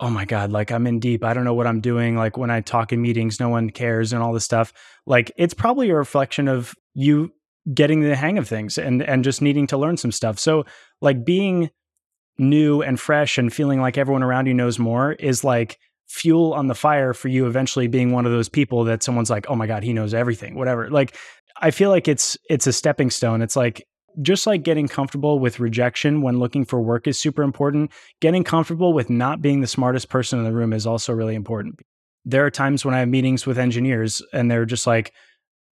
oh 0.00 0.10
my 0.10 0.24
god 0.24 0.50
like 0.50 0.72
i'm 0.72 0.86
in 0.86 0.98
deep. 0.98 1.24
I 1.24 1.34
don't 1.34 1.44
know 1.44 1.54
what 1.54 1.66
i'm 1.66 1.80
doing. 1.80 2.16
Like 2.16 2.36
when 2.36 2.50
i 2.50 2.60
talk 2.60 2.92
in 2.92 3.02
meetings 3.02 3.40
no 3.40 3.48
one 3.48 3.70
cares 3.70 4.12
and 4.12 4.22
all 4.22 4.32
this 4.32 4.44
stuff 4.44 4.72
like 5.06 5.30
it's 5.36 5.54
probably 5.54 5.90
a 5.90 5.96
reflection 5.96 6.48
of 6.48 6.74
you 6.94 7.32
getting 7.72 8.00
the 8.00 8.16
hang 8.16 8.38
of 8.38 8.48
things 8.48 8.78
and 8.78 9.02
and 9.02 9.24
just 9.24 9.42
needing 9.42 9.66
to 9.68 9.76
learn 9.76 9.96
some 9.96 10.12
stuff. 10.12 10.38
So 10.38 10.64
like 11.00 11.24
being 11.24 11.70
new 12.38 12.82
and 12.82 12.98
fresh 12.98 13.38
and 13.38 13.52
feeling 13.52 13.80
like 13.80 13.98
everyone 13.98 14.22
around 14.22 14.46
you 14.46 14.54
knows 14.54 14.78
more 14.78 15.12
is 15.12 15.44
like 15.44 15.78
fuel 16.08 16.52
on 16.54 16.66
the 16.66 16.74
fire 16.74 17.14
for 17.14 17.28
you 17.28 17.46
eventually 17.46 17.86
being 17.86 18.10
one 18.10 18.26
of 18.26 18.32
those 18.32 18.48
people 18.48 18.84
that 18.84 19.02
someone's 19.02 19.30
like, 19.30 19.46
"Oh 19.48 19.54
my 19.54 19.66
god, 19.66 19.82
he 19.82 19.92
knows 19.92 20.14
everything." 20.14 20.54
Whatever. 20.56 20.90
Like 20.90 21.16
I 21.60 21.70
feel 21.70 21.90
like 21.90 22.08
it's 22.08 22.36
it's 22.48 22.66
a 22.66 22.72
stepping 22.72 23.10
stone. 23.10 23.42
It's 23.42 23.56
like 23.56 23.86
just 24.20 24.46
like 24.46 24.62
getting 24.62 24.88
comfortable 24.88 25.38
with 25.38 25.60
rejection 25.60 26.20
when 26.20 26.38
looking 26.38 26.64
for 26.64 26.82
work 26.82 27.06
is 27.06 27.18
super 27.18 27.42
important, 27.42 27.90
getting 28.20 28.44
comfortable 28.44 28.92
with 28.92 29.08
not 29.08 29.40
being 29.40 29.60
the 29.60 29.66
smartest 29.66 30.10
person 30.10 30.38
in 30.38 30.44
the 30.44 30.52
room 30.52 30.72
is 30.72 30.86
also 30.86 31.12
really 31.12 31.34
important. 31.34 31.80
There 32.24 32.44
are 32.44 32.50
times 32.50 32.84
when 32.84 32.94
I 32.94 33.00
have 33.00 33.08
meetings 33.08 33.46
with 33.46 33.58
engineers 33.58 34.22
and 34.32 34.50
they're 34.50 34.66
just 34.66 34.86
like 34.86 35.12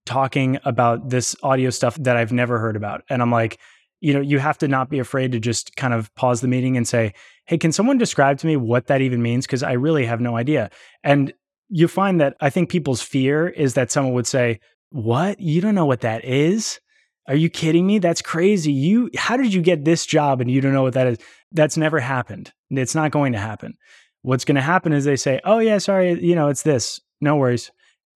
talking 0.06 0.58
about 0.64 1.10
this 1.10 1.36
audio 1.42 1.70
stuff 1.70 1.96
that 1.96 2.16
I've 2.16 2.32
never 2.32 2.58
heard 2.58 2.76
about. 2.76 3.02
And 3.08 3.22
I'm 3.22 3.30
like, 3.30 3.58
you 4.00 4.14
know, 4.14 4.20
you 4.20 4.38
have 4.38 4.58
to 4.58 4.68
not 4.68 4.88
be 4.88 4.98
afraid 4.98 5.32
to 5.32 5.40
just 5.40 5.76
kind 5.76 5.92
of 5.92 6.12
pause 6.14 6.40
the 6.40 6.48
meeting 6.48 6.76
and 6.76 6.88
say, 6.88 7.12
hey, 7.44 7.58
can 7.58 7.72
someone 7.72 7.98
describe 7.98 8.38
to 8.38 8.46
me 8.46 8.56
what 8.56 8.86
that 8.86 9.02
even 9.02 9.22
means? 9.22 9.46
Because 9.46 9.62
I 9.62 9.72
really 9.72 10.06
have 10.06 10.20
no 10.20 10.36
idea. 10.36 10.70
And 11.04 11.32
you 11.68 11.86
find 11.86 12.20
that 12.20 12.36
I 12.40 12.50
think 12.50 12.70
people's 12.70 13.02
fear 13.02 13.48
is 13.48 13.74
that 13.74 13.90
someone 13.90 14.14
would 14.14 14.26
say, 14.26 14.60
what? 14.90 15.38
You 15.40 15.60
don't 15.60 15.74
know 15.74 15.86
what 15.86 16.00
that 16.00 16.24
is? 16.24 16.80
Are 17.28 17.36
you 17.36 17.48
kidding 17.48 17.86
me? 17.86 17.98
That's 17.98 18.22
crazy. 18.22 18.72
You 18.72 19.10
how 19.16 19.36
did 19.36 19.54
you 19.54 19.62
get 19.62 19.84
this 19.84 20.04
job 20.04 20.40
and 20.40 20.50
you 20.50 20.60
don't 20.60 20.72
know 20.72 20.82
what 20.82 20.94
that 20.94 21.06
is? 21.06 21.18
That's 21.52 21.76
never 21.76 22.00
happened. 22.00 22.52
It's 22.70 22.94
not 22.94 23.12
going 23.12 23.32
to 23.34 23.38
happen. 23.38 23.74
What's 24.22 24.44
going 24.44 24.56
to 24.56 24.60
happen 24.60 24.92
is 24.92 25.04
they 25.04 25.16
say, 25.16 25.40
"Oh 25.44 25.58
yeah, 25.58 25.78
sorry, 25.78 26.20
you 26.20 26.34
know, 26.34 26.48
it's 26.48 26.62
this. 26.62 27.00
No 27.20 27.36
worries." 27.36 27.70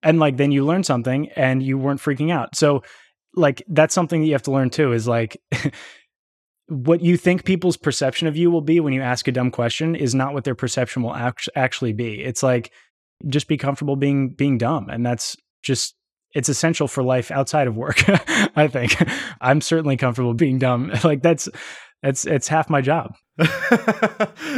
And 0.04 0.20
like 0.20 0.36
then 0.36 0.52
you 0.52 0.64
learn 0.64 0.84
something 0.84 1.30
and 1.30 1.62
you 1.62 1.78
weren't 1.78 2.00
freaking 2.00 2.30
out. 2.30 2.54
So 2.54 2.82
like 3.34 3.62
that's 3.68 3.94
something 3.94 4.20
that 4.20 4.26
you 4.26 4.32
have 4.32 4.42
to 4.42 4.52
learn 4.52 4.70
too 4.70 4.92
is 4.92 5.08
like 5.08 5.36
what 6.68 7.02
you 7.02 7.16
think 7.16 7.44
people's 7.44 7.76
perception 7.76 8.28
of 8.28 8.36
you 8.36 8.50
will 8.50 8.60
be 8.60 8.80
when 8.80 8.92
you 8.92 9.02
ask 9.02 9.26
a 9.26 9.32
dumb 9.32 9.50
question 9.50 9.96
is 9.96 10.14
not 10.14 10.32
what 10.32 10.44
their 10.44 10.54
perception 10.54 11.02
will 11.02 11.14
act- 11.14 11.48
actually 11.56 11.92
be. 11.92 12.22
It's 12.22 12.42
like 12.42 12.70
just 13.26 13.48
be 13.48 13.56
comfortable 13.56 13.96
being 13.96 14.30
being 14.30 14.58
dumb 14.58 14.88
and 14.88 15.04
that's 15.04 15.36
just 15.62 15.94
it's 16.34 16.48
essential 16.48 16.88
for 16.88 17.02
life 17.02 17.30
outside 17.30 17.66
of 17.66 17.76
work. 17.76 18.02
I 18.56 18.68
think 18.68 18.96
I'm 19.40 19.60
certainly 19.60 19.96
comfortable 19.96 20.34
being 20.34 20.58
dumb. 20.58 20.92
Like 21.04 21.22
that's 21.22 21.48
it's 22.02 22.26
it's 22.26 22.48
half 22.48 22.68
my 22.68 22.80
job. 22.80 23.14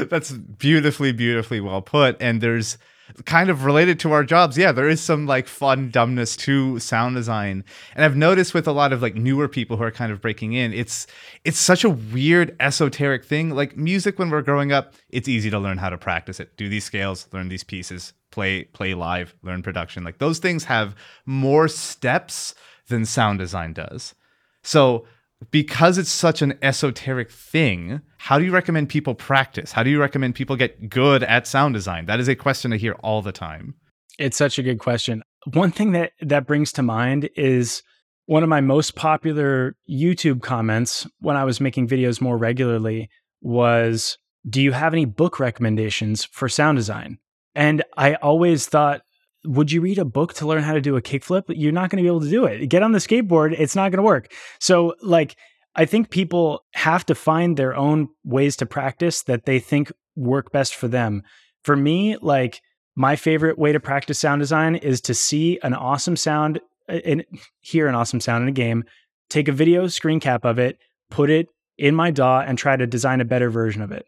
that's 0.09 0.33
beautifully 0.33 1.13
beautifully 1.13 1.61
well 1.61 1.81
put 1.81 2.17
and 2.21 2.41
there's 2.41 2.77
kind 3.25 3.51
of 3.51 3.65
related 3.65 3.99
to 4.01 4.13
our 4.13 4.25
jobs, 4.25 4.59
yeah, 4.59 4.73
there 4.73 4.89
is 4.89 5.01
some 5.01 5.27
like 5.27 5.47
fun 5.47 5.91
dumbness 5.91 6.37
to 6.37 6.79
sound 6.79 7.17
design. 7.17 7.65
And 7.95 8.05
I've 8.05 8.17
noticed 8.17 8.55
with 8.55 8.67
a 8.67 8.73
lot 8.73 8.93
of 8.93 9.03
like 9.03 9.15
newer 9.15 9.49
people 9.49 9.77
who 9.77 9.85
are 9.85 9.91
kind 9.91 10.13
of 10.13 10.21
breaking 10.21 10.53
in, 10.53 10.73
it's 10.73 11.07
it's 11.45 11.59
such 11.59 11.85
a 11.85 11.91
weird 11.91 12.57
esoteric 12.61 13.25
thing. 13.25 13.51
Like 13.51 13.77
music 13.77 14.19
when 14.19 14.31
we're 14.31 14.43
growing 14.43 14.73
up, 14.73 14.95
it's 15.11 15.29
easy 15.29 15.51
to 15.51 15.59
learn 15.59 15.79
how 15.79 15.91
to 15.91 15.99
practice 15.99 16.41
it. 16.41 16.57
Do 16.57 16.69
these 16.69 16.85
scales, 16.85 17.29
learn 17.33 17.49
these 17.49 17.65
pieces, 17.65 18.13
play 18.31 18.65
play 18.65 18.95
live, 18.95 19.35
learn 19.43 19.63
production. 19.63 20.05
Like 20.05 20.19
those 20.19 20.39
things 20.39 20.65
have 20.65 20.95
more 21.25 21.69
steps 21.69 22.55
than 22.89 23.05
sound 23.05 23.39
design 23.39 23.73
does. 23.73 24.15
So 24.63 25.07
because 25.51 25.99
it's 25.99 26.11
such 26.11 26.43
an 26.43 26.59
esoteric 26.63 27.31
thing, 27.31 28.01
how 28.19 28.39
do 28.39 28.45
you 28.45 28.53
recommend 28.53 28.89
people 28.89 29.15
practice? 29.15 29.73
How 29.73 29.83
do 29.83 29.91
you 29.91 30.01
recommend 30.01 30.35
people 30.35 30.57
get 30.57 30.89
good 30.89 31.23
at 31.23 31.47
sound 31.47 31.75
design? 31.75 32.07
That 32.07 32.21
is 32.21 32.29
a 32.29 32.35
question 32.35 32.73
I 32.73 32.77
hear 32.77 32.95
all 33.01 33.23
the 33.23 33.33
time. 33.33 33.75
It's 34.19 34.37
such 34.37 34.59
a 34.59 34.63
good 34.63 34.79
question. 34.79 35.23
One 35.53 35.71
thing 35.71 35.93
that 35.93 36.13
that 36.21 36.47
brings 36.47 36.73
to 36.73 36.83
mind 36.83 37.29
is 37.37 37.83
one 38.25 38.43
of 38.43 38.49
my 38.49 38.61
most 38.61 38.97
popular 38.97 39.77
YouTube 39.89 40.43
comments 40.43 41.07
when 41.21 41.37
I 41.37 41.45
was 41.45 41.61
making 41.61 41.89
videos 41.89 42.21
more 42.21 42.37
regularly 42.37 43.09
was 43.41 44.19
do 44.49 44.63
you 44.63 44.73
have 44.73 44.93
any 44.93 45.05
book 45.05 45.39
recommendations 45.39 46.25
for 46.25 46.49
sound 46.49 46.79
design? 46.79 47.19
And 47.55 47.85
I 47.97 48.15
always 48.17 48.67
thought 48.67 49.03
would 49.47 49.73
you 49.73 49.81
read 49.81 49.99
a 49.99 50.05
book 50.05 50.35
to 50.35 50.47
learn 50.47 50.63
how 50.63 50.75
to 50.75 50.81
do 50.81 50.97
a 50.97 51.03
kickflip? 51.03 51.45
You're 51.49 51.73
not 51.73 51.91
going 51.91 51.99
to 51.99 52.03
be 52.03 52.09
able 52.09 52.21
to 52.21 52.31
do 52.31 52.45
it. 52.45 52.67
Get 52.67 52.83
on 52.83 52.93
the 52.93 52.99
skateboard, 52.99 53.55
it's 53.59 53.77
not 53.77 53.91
going 53.91 53.99
to 53.99 54.03
work. 54.03 54.33
So, 54.61 54.95
like, 55.03 55.37
I 55.75 55.85
think 55.85 56.11
people 56.11 56.65
have 56.73 57.05
to 57.07 57.15
find 57.15 57.57
their 57.57 57.77
own 57.77 58.09
ways 58.25 58.57
to 58.57 58.67
practice 58.67 59.23
that 59.25 59.45
they 59.45 59.59
think 59.59 59.93
work 60.17 60.51
best 60.51 60.75
for 60.75 60.89
them. 60.89 61.23
For 61.65 61.77
me, 61.77 62.17
like, 62.17 62.63
my 62.97 63.15
favorite 63.15 63.59
way 63.59 63.73
to 63.73 63.81
practice 63.81 64.19
sound 64.19 64.41
design 64.41 64.77
is 64.77 65.01
to 65.03 65.15
see 65.15 65.59
an 65.63 65.75
awesome 65.75 66.17
sound 66.17 66.61
uh, 66.89 66.95
and 67.05 67.25
hear 67.61 67.89
an 67.89 67.95
awesome 67.95 68.21
sound 68.21 68.43
in 68.43 68.49
a 68.49 68.53
game, 68.53 68.85
take 69.29 69.49
a 69.49 69.53
video 69.53 69.87
screen 69.87 70.19
cap 70.19 70.45
of 70.45 70.59
it, 70.59 70.79
put 71.11 71.29
it 71.29 71.49
in 71.77 71.95
my 71.95 72.11
DAW, 72.11 72.41
and 72.41 72.57
try 72.57 72.77
to 72.77 72.87
design 72.87 73.21
a 73.21 73.27
better 73.27 73.51
version 73.51 73.83
of 73.83 73.93
it. 73.93 74.07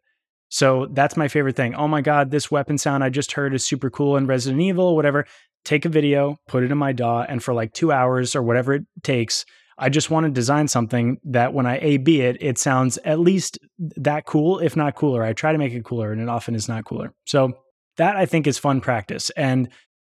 So 0.48 0.86
that's 0.92 1.16
my 1.16 1.28
favorite 1.28 1.56
thing. 1.56 1.74
Oh 1.74 1.88
my 1.88 2.00
God, 2.00 2.30
this 2.30 2.50
weapon 2.50 2.78
sound 2.78 3.04
I 3.04 3.10
just 3.10 3.32
heard 3.32 3.54
is 3.54 3.64
super 3.64 3.90
cool 3.90 4.16
in 4.16 4.26
Resident 4.26 4.62
Evil, 4.62 4.96
whatever. 4.96 5.26
Take 5.64 5.84
a 5.84 5.90
video, 5.90 6.38
put 6.48 6.62
it 6.62 6.72
in 6.72 6.78
my 6.78 6.92
DAW, 6.92 7.26
and 7.28 7.42
for 7.42 7.52
like 7.52 7.72
two 7.74 7.92
hours 7.92 8.34
or 8.34 8.42
whatever 8.42 8.74
it 8.74 8.84
takes, 9.02 9.44
I 9.76 9.90
just 9.90 10.10
want 10.10 10.24
to 10.24 10.30
design 10.30 10.66
something 10.66 11.18
that 11.24 11.52
when 11.52 11.66
I 11.66 11.78
A 11.78 11.98
B 11.98 12.22
it, 12.22 12.38
it 12.40 12.58
sounds 12.58 12.98
at 13.04 13.20
least 13.20 13.58
that 13.78 14.24
cool, 14.24 14.58
if 14.60 14.76
not 14.76 14.94
cooler. 14.94 15.22
I 15.22 15.32
try 15.34 15.52
to 15.52 15.58
make 15.58 15.72
it 15.72 15.84
cooler, 15.84 16.12
and 16.12 16.20
it 16.20 16.28
often 16.28 16.54
is 16.54 16.68
not 16.68 16.84
cooler. 16.84 17.12
So 17.26 17.52
that 17.96 18.16
I 18.16 18.24
think 18.24 18.46
is 18.46 18.58
fun 18.58 18.80
practice. 18.80 19.30
And 19.30 19.68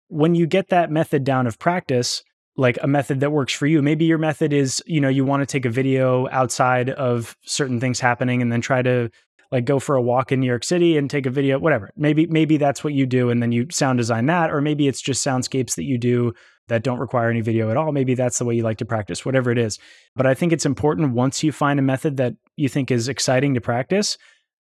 when 0.09 0.35
you 0.35 0.46
get 0.46 0.68
that 0.68 0.90
method 0.90 1.24
down 1.24 1.46
of 1.46 1.59
practice, 1.59 2.22
like 2.59 2.77
a 2.83 2.88
method 2.88 3.20
that 3.20 3.31
works 3.31 3.53
for 3.53 3.66
you. 3.66 3.81
Maybe 3.81 4.05
your 4.05 4.18
method 4.18 4.53
is, 4.53 4.83
you 4.85 5.01
know, 5.01 5.09
you 5.09 5.24
want 5.24 5.42
to 5.42 5.46
take 5.46 5.64
a 5.64 5.70
video 5.70 6.29
outside 6.31 6.90
of 6.90 7.37
certain 7.44 7.79
things 7.79 8.01
happening 8.01 8.42
and 8.42 8.51
then 8.51 8.61
try 8.61 8.83
to 8.83 9.11
like 9.50 9.64
go 9.64 9.78
for 9.78 9.96
a 9.96 10.02
walk 10.02 10.30
in 10.30 10.40
New 10.40 10.46
York 10.46 10.64
City 10.64 10.96
and 10.96 11.08
take 11.08 11.26
a 11.26 11.30
video, 11.30 11.58
whatever. 11.58 11.90
Maybe 11.96 12.26
maybe 12.26 12.56
that's 12.56 12.84
what 12.84 12.92
you 12.92 13.06
do 13.06 13.30
and 13.30 13.42
then 13.42 13.52
you 13.52 13.66
sound 13.70 13.98
design 13.98 14.26
that 14.26 14.50
or 14.50 14.61
maybe 14.61 14.88
it's 14.88 15.00
just 15.00 15.24
soundscapes 15.24 15.74
that 15.76 15.84
you 15.84 15.98
do 15.98 16.32
that 16.68 16.82
don't 16.82 16.98
require 16.98 17.30
any 17.30 17.40
video 17.40 17.70
at 17.70 17.76
all. 17.76 17.92
Maybe 17.92 18.14
that's 18.14 18.38
the 18.38 18.44
way 18.44 18.54
you 18.54 18.62
like 18.62 18.78
to 18.78 18.84
practice, 18.84 19.24
whatever 19.24 19.50
it 19.50 19.58
is. 19.58 19.78
But 20.14 20.26
I 20.26 20.34
think 20.34 20.52
it's 20.52 20.66
important 20.66 21.14
once 21.14 21.42
you 21.42 21.50
find 21.50 21.78
a 21.78 21.82
method 21.82 22.18
that 22.18 22.34
you 22.56 22.68
think 22.68 22.90
is 22.90 23.08
exciting 23.08 23.54
to 23.54 23.61
practice 23.61 24.18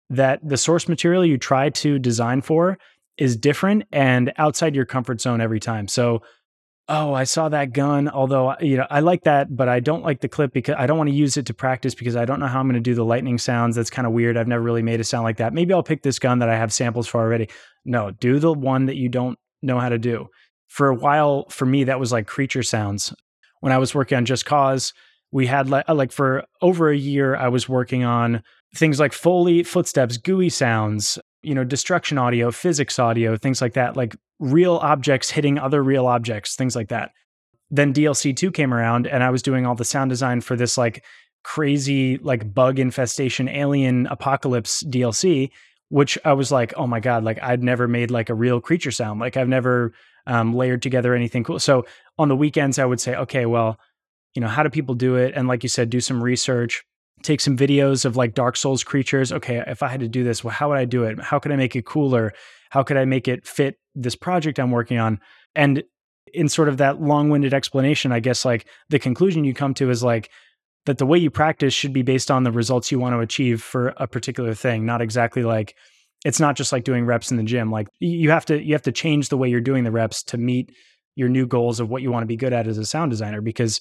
that 0.10 0.39
the 0.48 0.58
source 0.58 0.89
material 0.89 1.26
you 1.26 1.38
try 1.38 1.69
to 1.69 1.98
design 1.98 2.41
for 2.41 2.78
is 3.17 3.38
different 3.38 3.84
and 3.91 4.34
outside 4.38 4.76
your 4.76 4.86
comfort 4.86 5.22
zone 5.22 5.39
every 5.39 5.60
time. 5.60 5.88
So 5.88 6.22
oh, 6.89 7.13
I 7.13 7.24
saw 7.24 7.50
that 7.50 7.74
gun. 7.74 8.10
Although, 8.10 8.56
you 8.60 8.78
know, 8.78 8.88
I 8.89 9.00
like 9.00 9.24
that, 9.24 9.56
but 9.56 9.69
I 9.69 9.80
don't 9.80 10.04
like 10.04 10.22
the 10.22 10.28
clip 10.28 10.54
because 10.54 10.76
I 10.78 10.86
don't 10.86 10.98
want 10.98 11.10
to 11.10 11.15
use 11.15 11.38
it 11.38 11.46
to 11.48 11.54
practice 11.54 11.96
because 11.96 12.15
I 12.15 12.26
don't 12.26 12.39
know 12.39 12.48
how 12.48 12.60
I'm 12.60 12.67
going 12.67 12.76
to 12.76 12.80
do 12.82 12.96
the 12.96 13.06
lightning 13.06 13.38
sounds. 13.38 13.76
That's 13.76 13.89
kind 13.89 14.06
of 14.06 14.13
weird. 14.13 14.38
I've 14.38 14.48
never 14.48 14.63
really 14.63 14.82
made 14.82 15.00
a 15.00 15.04
sound 15.04 15.24
like 15.24 15.38
that. 15.38 15.54
Maybe 15.54 15.74
I'll 15.74 15.84
pick 15.84 16.04
this 16.04 16.19
gun 16.19 16.39
that 16.39 16.50
I 16.50 16.56
have 16.56 16.74
samples 16.74 17.08
for 17.08 17.22
already. 17.22 17.50
No, 17.86 18.12
do 18.12 18.39
the 18.39 18.54
one 18.54 18.86
that 18.88 18.96
you 18.96 19.10
don't 19.10 19.38
know 19.62 19.80
how 19.80 19.89
to 19.89 19.98
do. 19.98 20.28
For 20.67 20.89
a 20.89 20.96
while, 20.96 21.48
for 21.50 21.65
me, 21.65 21.86
that 21.86 22.00
was 22.00 22.12
like 22.12 22.28
creature 22.28 22.63
sounds. 22.63 23.13
When 23.62 23.72
I 23.72 23.78
was 23.78 23.96
working 23.96 24.17
on 24.17 24.26
Just 24.26 24.46
Cause, 24.46 24.93
we 25.32 25.48
had 25.48 25.69
like, 25.69 25.88
like 25.88 26.12
for 26.12 26.43
over 26.62 26.89
a 26.89 26.98
year, 26.98 27.36
I 27.36 27.48
was 27.48 27.69
working 27.69 28.04
on 28.04 28.43
things 28.76 29.00
like 29.00 29.13
Foley, 29.13 29.63
footsteps, 29.63 30.17
GUI 30.17 30.50
sounds, 30.50 31.17
you 31.43 31.53
know, 31.53 31.63
destruction 31.63 32.17
audio, 32.17 32.51
physics 32.51 32.97
audio, 32.97 33.38
things 33.38 33.62
like 33.62 33.73
that, 33.73 33.95
like 33.95 34.15
real 34.39 34.77
objects 34.77 35.29
hitting 35.29 35.60
other 35.60 35.84
real 35.84 36.08
objects, 36.08 36.56
things 36.56 36.75
like 36.75 36.89
that. 36.89 37.12
Then 37.69 37.93
DLC 37.93 38.36
2 38.36 38.51
came 38.51 38.73
around 38.73 39.08
and 39.08 39.23
I 39.23 39.29
was 39.29 39.41
doing 39.41 39.65
all 39.65 39.75
the 39.75 39.86
sound 39.86 40.10
design 40.10 40.41
for 40.41 40.56
this 40.56 40.77
like 40.77 41.03
crazy 41.43 42.17
like 42.19 42.53
bug 42.53 42.79
infestation 42.79 43.49
alien 43.49 44.08
apocalypse 44.08 44.84
DLC, 44.84 45.51
which 45.89 46.17
I 46.23 46.34
was 46.34 46.51
like, 46.51 46.73
"Oh 46.77 46.88
my 46.88 46.99
god, 46.99 47.23
like 47.23 47.41
I'd 47.41 47.63
never 47.63 47.88
made 47.88 48.12
like 48.12 48.29
a 48.29 48.36
real 48.36 48.62
creature 48.62 48.91
sound. 48.91 49.19
Like 49.19 49.38
I've 49.38 49.49
never 49.49 49.93
um, 50.25 50.56
layered 50.56 50.82
together 50.82 51.13
anything 51.13 51.43
cool." 51.43 51.60
So 51.60 51.86
on 52.17 52.29
the 52.29 52.36
weekends 52.36 52.79
I 52.79 52.86
would 52.86 53.01
say, 53.01 53.15
"Okay, 53.15 53.45
well, 53.45 53.77
you 54.34 54.41
know, 54.41 54.47
how 54.47 54.63
do 54.63 54.69
people 54.69 54.95
do 54.95 55.15
it?" 55.15 55.34
And 55.36 55.47
like 55.47 55.63
you 55.63 55.69
said, 55.69 55.89
do 55.89 55.99
some 55.99 56.23
research 56.23 56.84
take 57.24 57.42
some 57.42 57.58
videos 57.58 58.06
of 58.06 58.16
like 58.16 58.36
Dark 58.36 58.58
Souls 58.58 58.84
creatures. 58.84 59.32
Okay, 59.32 59.64
if 59.66 59.82
I 59.82 59.88
had 59.88 60.02
to 60.02 60.08
do 60.08 60.24
this, 60.24 60.44
well, 60.44 60.54
how 60.54 60.70
would 60.70 60.78
I 60.78 60.86
do 60.86 61.04
it? 61.04 61.20
How 61.22 61.40
could 61.40 61.52
I 61.52 61.56
make 61.56 61.76
it 61.76 61.86
cooler? 61.86 62.34
How 62.70 62.84
could 62.84 62.98
I 62.98 63.06
make 63.06 63.28
it 63.28 63.48
fit 63.48 63.80
this 63.96 64.16
project 64.16 64.60
I'm 64.60 64.72
working 64.72 65.00
on? 65.00 65.20
And 65.56 65.84
in 66.34 66.50
sort 66.50 66.70
of 66.70 66.78
that 66.78 67.02
long 67.02 67.30
winded 67.30 67.54
explanation, 67.54 68.12
I 68.12 68.20
guess 68.20 68.46
like 68.46 68.68
the 68.90 69.00
conclusion 69.00 69.44
you 69.44 69.54
come 69.54 69.74
to 69.76 69.90
is 69.90 70.04
like 70.04 70.30
that 70.86 70.98
the 70.98 71.06
way 71.06 71.18
you 71.18 71.30
practice 71.30 71.74
should 71.74 71.94
be 71.94 72.02
based 72.02 72.30
on 72.30 72.44
the 72.44 72.52
results 72.52 72.92
you 72.92 73.00
want 73.00 73.14
to 73.14 73.20
achieve 73.20 73.62
for 73.62 73.90
a 73.98 74.08
particular 74.08 74.54
thing, 74.54 74.86
not 74.86 75.02
exactly 75.02 75.44
like 75.44 75.76
it's 76.26 76.40
not 76.40 76.56
just 76.56 76.72
like 76.72 76.84
doing 76.84 77.06
reps 77.06 77.32
in 77.32 77.38
the 77.38 77.44
gym. 77.44 77.72
Like 77.72 77.88
you 78.00 78.32
have 78.32 78.46
to 78.46 78.62
you 78.62 78.74
have 78.74 78.82
to 78.84 78.92
change 78.92 79.30
the 79.30 79.38
way 79.38 79.50
you're 79.50 79.62
doing 79.62 79.84
the 79.84 79.92
reps 79.92 80.24
to 80.24 80.38
meet 80.38 80.72
your 81.16 81.30
new 81.30 81.46
goals 81.46 81.80
of 81.80 81.90
what 81.90 82.02
you 82.02 82.12
want 82.12 82.24
to 82.24 82.28
be 82.28 82.36
good 82.36 82.54
at 82.54 82.68
as 82.68 82.78
a 82.78 82.86
sound 82.86 83.12
designer 83.12 83.42
because 83.42 83.80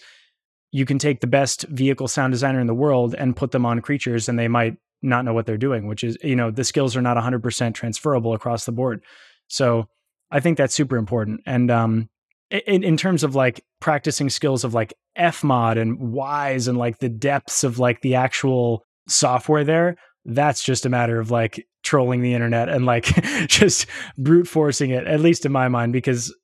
you 0.72 0.86
can 0.86 0.98
take 0.98 1.20
the 1.20 1.26
best 1.26 1.62
vehicle 1.68 2.08
sound 2.08 2.32
designer 2.32 2.60
in 2.60 2.66
the 2.66 2.74
world 2.74 3.14
and 3.14 3.36
put 3.36 3.52
them 3.52 3.64
on 3.64 3.80
creatures 3.80 4.28
and 4.28 4.38
they 4.38 4.48
might 4.48 4.76
not 5.02 5.24
know 5.24 5.34
what 5.34 5.46
they're 5.46 5.58
doing, 5.58 5.86
which 5.86 6.02
is, 6.02 6.16
you 6.22 6.34
know, 6.34 6.50
the 6.50 6.64
skills 6.64 6.96
are 6.96 7.02
not 7.02 7.16
100% 7.16 7.74
transferable 7.74 8.32
across 8.32 8.64
the 8.64 8.72
board. 8.72 9.02
So 9.48 9.86
I 10.30 10.40
think 10.40 10.56
that's 10.56 10.74
super 10.74 10.96
important. 10.96 11.42
And 11.44 11.70
um, 11.70 12.08
in, 12.50 12.82
in 12.82 12.96
terms 12.96 13.22
of 13.22 13.34
like 13.34 13.62
practicing 13.80 14.30
skills 14.30 14.64
of 14.64 14.72
like 14.72 14.94
Fmod 15.18 15.78
and 15.78 15.98
Wwise 15.98 16.68
and 16.68 16.78
like 16.78 16.98
the 16.98 17.08
depths 17.10 17.64
of 17.64 17.78
like 17.78 18.00
the 18.00 18.14
actual 18.14 18.84
software 19.08 19.64
there, 19.64 19.96
that's 20.24 20.62
just 20.62 20.86
a 20.86 20.88
matter 20.88 21.20
of 21.20 21.30
like 21.30 21.66
trolling 21.82 22.22
the 22.22 22.32
internet 22.32 22.68
and 22.68 22.86
like 22.86 23.04
just 23.46 23.86
brute 24.16 24.48
forcing 24.48 24.90
it, 24.90 25.06
at 25.06 25.20
least 25.20 25.44
in 25.44 25.52
my 25.52 25.68
mind, 25.68 25.92
because 25.92 26.34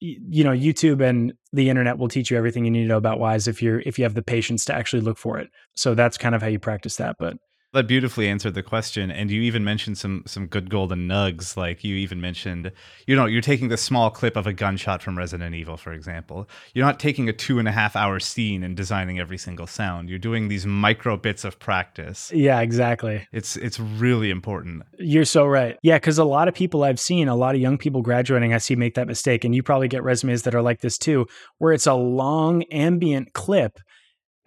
you 0.00 0.42
know 0.42 0.52
youtube 0.52 1.06
and 1.06 1.34
the 1.52 1.68
internet 1.68 1.98
will 1.98 2.08
teach 2.08 2.30
you 2.30 2.36
everything 2.36 2.64
you 2.64 2.70
need 2.70 2.82
to 2.82 2.88
know 2.88 2.96
about 2.96 3.18
Wwise 3.18 3.48
if 3.48 3.62
you're 3.62 3.80
if 3.80 3.98
you 3.98 4.04
have 4.04 4.14
the 4.14 4.22
patience 4.22 4.64
to 4.66 4.74
actually 4.74 5.02
look 5.02 5.18
for 5.18 5.38
it. 5.38 5.48
So 5.74 5.94
that's 5.94 6.16
kind 6.16 6.34
of 6.34 6.42
how 6.42 6.48
you 6.48 6.58
practice 6.58 6.96
that 6.96 7.16
but 7.18 7.36
that 7.72 7.86
beautifully 7.86 8.28
answered 8.28 8.54
the 8.54 8.62
question, 8.62 9.10
and 9.10 9.30
you 9.30 9.42
even 9.42 9.62
mentioned 9.62 9.96
some 9.96 10.24
some 10.26 10.46
good 10.46 10.70
golden 10.70 11.06
nugs. 11.06 11.56
Like 11.56 11.84
you 11.84 11.96
even 11.96 12.20
mentioned, 12.20 12.72
you 13.06 13.14
know, 13.14 13.26
you're 13.26 13.40
taking 13.40 13.68
the 13.68 13.76
small 13.76 14.10
clip 14.10 14.36
of 14.36 14.46
a 14.46 14.52
gunshot 14.52 15.02
from 15.02 15.16
Resident 15.16 15.54
Evil, 15.54 15.76
for 15.76 15.92
example. 15.92 16.48
You're 16.74 16.84
not 16.84 16.98
taking 16.98 17.28
a 17.28 17.32
two 17.32 17.58
and 17.58 17.68
a 17.68 17.72
half 17.72 17.94
hour 17.94 18.18
scene 18.18 18.64
and 18.64 18.76
designing 18.76 19.20
every 19.20 19.38
single 19.38 19.66
sound. 19.66 20.08
You're 20.08 20.18
doing 20.18 20.48
these 20.48 20.66
micro 20.66 21.16
bits 21.16 21.44
of 21.44 21.58
practice. 21.58 22.32
Yeah, 22.34 22.60
exactly. 22.60 23.26
It's 23.32 23.56
it's 23.56 23.78
really 23.78 24.30
important. 24.30 24.82
You're 24.98 25.24
so 25.24 25.46
right. 25.46 25.78
Yeah, 25.82 25.96
because 25.96 26.18
a 26.18 26.24
lot 26.24 26.48
of 26.48 26.54
people 26.54 26.82
I've 26.82 27.00
seen, 27.00 27.28
a 27.28 27.36
lot 27.36 27.54
of 27.54 27.60
young 27.60 27.78
people 27.78 28.02
graduating, 28.02 28.52
I 28.52 28.58
see 28.58 28.74
make 28.74 28.94
that 28.94 29.06
mistake, 29.06 29.44
and 29.44 29.54
you 29.54 29.62
probably 29.62 29.88
get 29.88 30.02
resumes 30.02 30.42
that 30.42 30.54
are 30.54 30.62
like 30.62 30.80
this 30.80 30.98
too, 30.98 31.26
where 31.58 31.72
it's 31.72 31.86
a 31.86 31.94
long 31.94 32.64
ambient 32.64 33.32
clip 33.32 33.78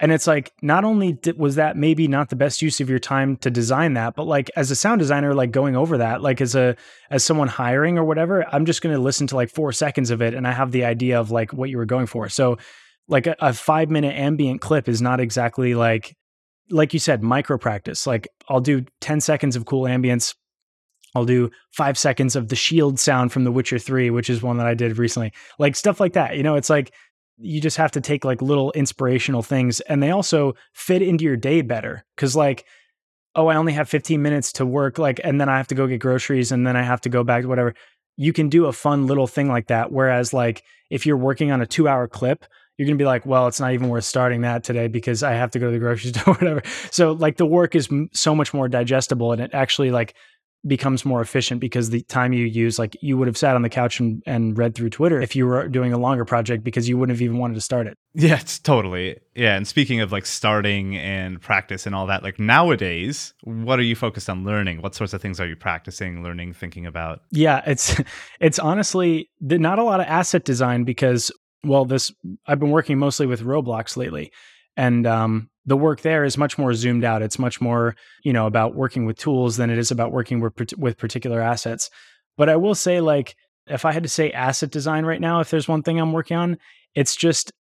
and 0.00 0.10
it's 0.10 0.26
like, 0.26 0.52
not 0.60 0.84
only 0.84 1.18
was 1.36 1.54
that 1.54 1.76
maybe 1.76 2.08
not 2.08 2.28
the 2.28 2.36
best 2.36 2.60
use 2.60 2.80
of 2.80 2.90
your 2.90 2.98
time 2.98 3.36
to 3.38 3.50
design 3.50 3.94
that, 3.94 4.16
but 4.16 4.26
like 4.26 4.50
as 4.56 4.70
a 4.70 4.76
sound 4.76 4.98
designer, 4.98 5.34
like 5.34 5.52
going 5.52 5.76
over 5.76 5.98
that, 5.98 6.20
like 6.20 6.40
as 6.40 6.56
a 6.56 6.76
as 7.10 7.24
someone 7.24 7.46
hiring 7.46 7.96
or 7.96 8.04
whatever, 8.04 8.44
I'm 8.52 8.66
just 8.66 8.82
going 8.82 8.94
to 8.94 9.00
listen 9.00 9.28
to 9.28 9.36
like 9.36 9.50
four 9.50 9.72
seconds 9.72 10.10
of 10.10 10.20
it, 10.20 10.34
and 10.34 10.48
I 10.48 10.52
have 10.52 10.72
the 10.72 10.84
idea 10.84 11.20
of 11.20 11.30
like 11.30 11.52
what 11.52 11.70
you 11.70 11.78
were 11.78 11.86
going 11.86 12.06
for. 12.06 12.28
So, 12.28 12.58
like 13.06 13.26
a, 13.28 13.36
a 13.38 13.52
five 13.52 13.88
minute 13.88 14.16
ambient 14.16 14.60
clip 14.60 14.88
is 14.88 15.00
not 15.00 15.20
exactly 15.20 15.74
like 15.74 16.16
like 16.70 16.92
you 16.92 16.98
said, 16.98 17.22
micro 17.22 17.58
practice. 17.58 18.06
Like 18.06 18.28
I'll 18.48 18.60
do 18.60 18.84
10 19.00 19.20
seconds 19.20 19.54
of 19.54 19.66
cool 19.66 19.82
ambience. 19.82 20.34
I'll 21.14 21.24
do 21.24 21.50
five 21.72 21.96
seconds 21.96 22.34
of 22.34 22.48
the 22.48 22.56
shield 22.56 22.98
sound 22.98 23.32
from 23.32 23.44
The 23.44 23.52
Witcher 23.52 23.78
3, 23.78 24.10
which 24.10 24.28
is 24.28 24.42
one 24.42 24.56
that 24.56 24.66
I 24.66 24.74
did 24.74 24.98
recently. 24.98 25.32
Like 25.58 25.76
stuff 25.76 26.00
like 26.00 26.14
that. 26.14 26.36
You 26.36 26.42
know, 26.42 26.56
it's 26.56 26.70
like 26.70 26.92
you 27.38 27.60
just 27.60 27.76
have 27.76 27.90
to 27.92 28.00
take 28.00 28.24
like 28.24 28.40
little 28.40 28.70
inspirational 28.72 29.42
things 29.42 29.80
and 29.82 30.02
they 30.02 30.10
also 30.10 30.54
fit 30.72 31.02
into 31.02 31.24
your 31.24 31.36
day 31.36 31.62
better 31.62 32.04
cuz 32.16 32.36
like 32.36 32.64
oh 33.34 33.48
I 33.48 33.56
only 33.56 33.72
have 33.72 33.88
15 33.88 34.22
minutes 34.22 34.52
to 34.52 34.66
work 34.66 34.98
like 34.98 35.20
and 35.24 35.40
then 35.40 35.48
I 35.48 35.56
have 35.56 35.66
to 35.68 35.74
go 35.74 35.86
get 35.86 35.98
groceries 35.98 36.52
and 36.52 36.66
then 36.66 36.76
I 36.76 36.82
have 36.82 37.00
to 37.02 37.08
go 37.08 37.24
back 37.24 37.42
to 37.42 37.48
whatever. 37.48 37.74
You 38.16 38.32
can 38.32 38.48
do 38.48 38.66
a 38.66 38.72
fun 38.72 39.06
little 39.06 39.26
thing 39.26 39.48
like 39.48 39.66
that 39.68 39.90
whereas 39.90 40.32
like 40.32 40.62
if 40.90 41.06
you're 41.06 41.16
working 41.16 41.50
on 41.50 41.60
a 41.60 41.66
2 41.66 41.88
hour 41.88 42.06
clip 42.06 42.44
you're 42.76 42.86
going 42.86 42.98
to 42.98 43.02
be 43.02 43.06
like 43.06 43.26
well 43.26 43.46
it's 43.48 43.60
not 43.60 43.72
even 43.72 43.88
worth 43.88 44.04
starting 44.04 44.42
that 44.42 44.62
today 44.62 44.86
because 44.86 45.22
I 45.22 45.32
have 45.32 45.50
to 45.52 45.58
go 45.58 45.66
to 45.66 45.72
the 45.72 45.78
grocery 45.78 46.12
store 46.14 46.34
or 46.34 46.36
whatever. 46.36 46.62
So 46.90 47.12
like 47.12 47.36
the 47.36 47.46
work 47.46 47.74
is 47.74 47.88
so 48.12 48.34
much 48.34 48.54
more 48.54 48.68
digestible 48.68 49.32
and 49.32 49.40
it 49.42 49.50
actually 49.52 49.90
like 49.90 50.14
becomes 50.66 51.04
more 51.04 51.20
efficient 51.20 51.60
because 51.60 51.90
the 51.90 52.02
time 52.02 52.32
you 52.32 52.44
use, 52.46 52.78
like 52.78 52.96
you 53.00 53.16
would 53.18 53.26
have 53.28 53.36
sat 53.36 53.54
on 53.54 53.62
the 53.62 53.68
couch 53.68 54.00
and, 54.00 54.22
and 54.26 54.56
read 54.56 54.74
through 54.74 54.90
Twitter 54.90 55.20
if 55.20 55.36
you 55.36 55.46
were 55.46 55.68
doing 55.68 55.92
a 55.92 55.98
longer 55.98 56.24
project 56.24 56.64
because 56.64 56.88
you 56.88 56.96
wouldn't 56.96 57.14
have 57.16 57.22
even 57.22 57.38
wanted 57.38 57.54
to 57.54 57.60
start 57.60 57.86
it. 57.86 57.96
Yeah, 58.14 58.40
it's 58.40 58.58
totally. 58.58 59.18
Yeah. 59.34 59.56
And 59.56 59.66
speaking 59.66 60.00
of 60.00 60.12
like 60.12 60.26
starting 60.26 60.96
and 60.96 61.40
practice 61.40 61.86
and 61.86 61.94
all 61.94 62.06
that, 62.06 62.22
like 62.22 62.38
nowadays, 62.38 63.34
what 63.42 63.78
are 63.78 63.82
you 63.82 63.96
focused 63.96 64.30
on 64.30 64.44
learning? 64.44 64.80
What 64.80 64.94
sorts 64.94 65.12
of 65.12 65.20
things 65.20 65.40
are 65.40 65.46
you 65.46 65.56
practicing, 65.56 66.22
learning, 66.22 66.54
thinking 66.54 66.86
about? 66.86 67.22
Yeah, 67.30 67.62
it's 67.66 68.00
it's 68.40 68.58
honestly 68.58 69.30
not 69.40 69.78
a 69.78 69.84
lot 69.84 70.00
of 70.00 70.06
asset 70.06 70.44
design 70.44 70.84
because 70.84 71.30
well, 71.64 71.84
this 71.84 72.12
I've 72.46 72.60
been 72.60 72.70
working 72.70 72.98
mostly 72.98 73.26
with 73.26 73.42
Roblox 73.42 73.96
lately. 73.96 74.30
And 74.76 75.06
um, 75.06 75.50
the 75.66 75.76
work 75.76 76.00
there 76.00 76.24
is 76.24 76.36
much 76.36 76.58
more 76.58 76.74
zoomed 76.74 77.04
out. 77.04 77.22
It's 77.22 77.38
much 77.38 77.60
more, 77.60 77.96
you 78.22 78.32
know, 78.32 78.46
about 78.46 78.74
working 78.74 79.06
with 79.06 79.18
tools 79.18 79.56
than 79.56 79.70
it 79.70 79.78
is 79.78 79.90
about 79.90 80.12
working 80.12 80.40
with, 80.40 80.76
with 80.76 80.98
particular 80.98 81.40
assets. 81.40 81.90
But 82.36 82.48
I 82.48 82.56
will 82.56 82.74
say, 82.74 83.00
like, 83.00 83.36
if 83.66 83.84
I 83.84 83.92
had 83.92 84.02
to 84.02 84.08
say 84.08 84.30
asset 84.32 84.70
design 84.70 85.04
right 85.04 85.20
now, 85.20 85.40
if 85.40 85.50
there's 85.50 85.68
one 85.68 85.82
thing 85.82 85.98
I'm 85.98 86.12
working 86.12 86.36
on, 86.36 86.58
it's 86.94 87.16
just 87.16 87.52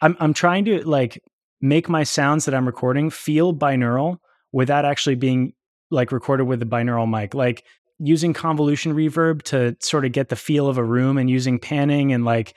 I'm 0.00 0.16
I'm 0.20 0.34
trying 0.34 0.64
to 0.66 0.86
like 0.88 1.22
make 1.60 1.88
my 1.88 2.02
sounds 2.02 2.44
that 2.44 2.54
I'm 2.54 2.66
recording 2.66 3.10
feel 3.10 3.54
binaural 3.54 4.18
without 4.52 4.84
actually 4.84 5.14
being 5.14 5.52
like 5.90 6.12
recorded 6.12 6.44
with 6.44 6.62
a 6.62 6.66
binaural 6.66 7.08
mic. 7.08 7.34
Like 7.34 7.64
using 7.98 8.32
convolution 8.32 8.94
reverb 8.94 9.42
to 9.42 9.76
sort 9.80 10.04
of 10.04 10.12
get 10.12 10.28
the 10.28 10.36
feel 10.36 10.68
of 10.68 10.78
a 10.78 10.84
room 10.84 11.16
and 11.16 11.30
using 11.30 11.58
panning 11.58 12.12
and 12.12 12.24
like 12.24 12.54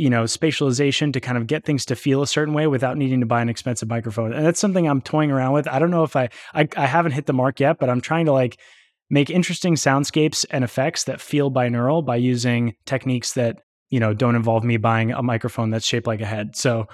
you 0.00 0.08
know 0.08 0.24
spatialization 0.24 1.12
to 1.12 1.20
kind 1.20 1.36
of 1.36 1.46
get 1.46 1.66
things 1.66 1.84
to 1.84 1.94
feel 1.94 2.22
a 2.22 2.26
certain 2.26 2.54
way 2.54 2.66
without 2.66 2.96
needing 2.96 3.20
to 3.20 3.26
buy 3.26 3.42
an 3.42 3.50
expensive 3.50 3.86
microphone. 3.86 4.32
And 4.32 4.46
that's 4.46 4.58
something 4.58 4.88
i'm 4.88 5.02
toying 5.02 5.30
around 5.30 5.52
with. 5.52 5.68
I 5.68 5.78
don't 5.78 5.90
know 5.90 6.04
if 6.04 6.16
I, 6.16 6.30
I 6.54 6.66
i, 6.74 6.86
haven't 6.86 7.12
hit 7.12 7.26
the 7.26 7.34
mark 7.34 7.60
yet 7.60 7.78
but 7.78 7.90
i'm 7.90 8.00
trying 8.00 8.24
to 8.24 8.32
like 8.32 8.58
make 9.10 9.28
interesting 9.28 9.74
soundscapes 9.74 10.46
and 10.50 10.64
effects 10.64 11.04
that 11.04 11.20
feel 11.20 11.50
binaural 11.50 12.02
by 12.04 12.16
using 12.16 12.76
techniques 12.86 13.34
that 13.34 13.58
you 13.90 14.00
know 14.00 14.14
don't 14.14 14.36
involve 14.36 14.64
me 14.64 14.78
buying 14.78 15.12
a 15.12 15.22
microphone 15.22 15.68
that's 15.68 15.86
shaped 15.86 16.06
like 16.06 16.22
a 16.22 16.26
head. 16.26 16.56
So 16.56 16.86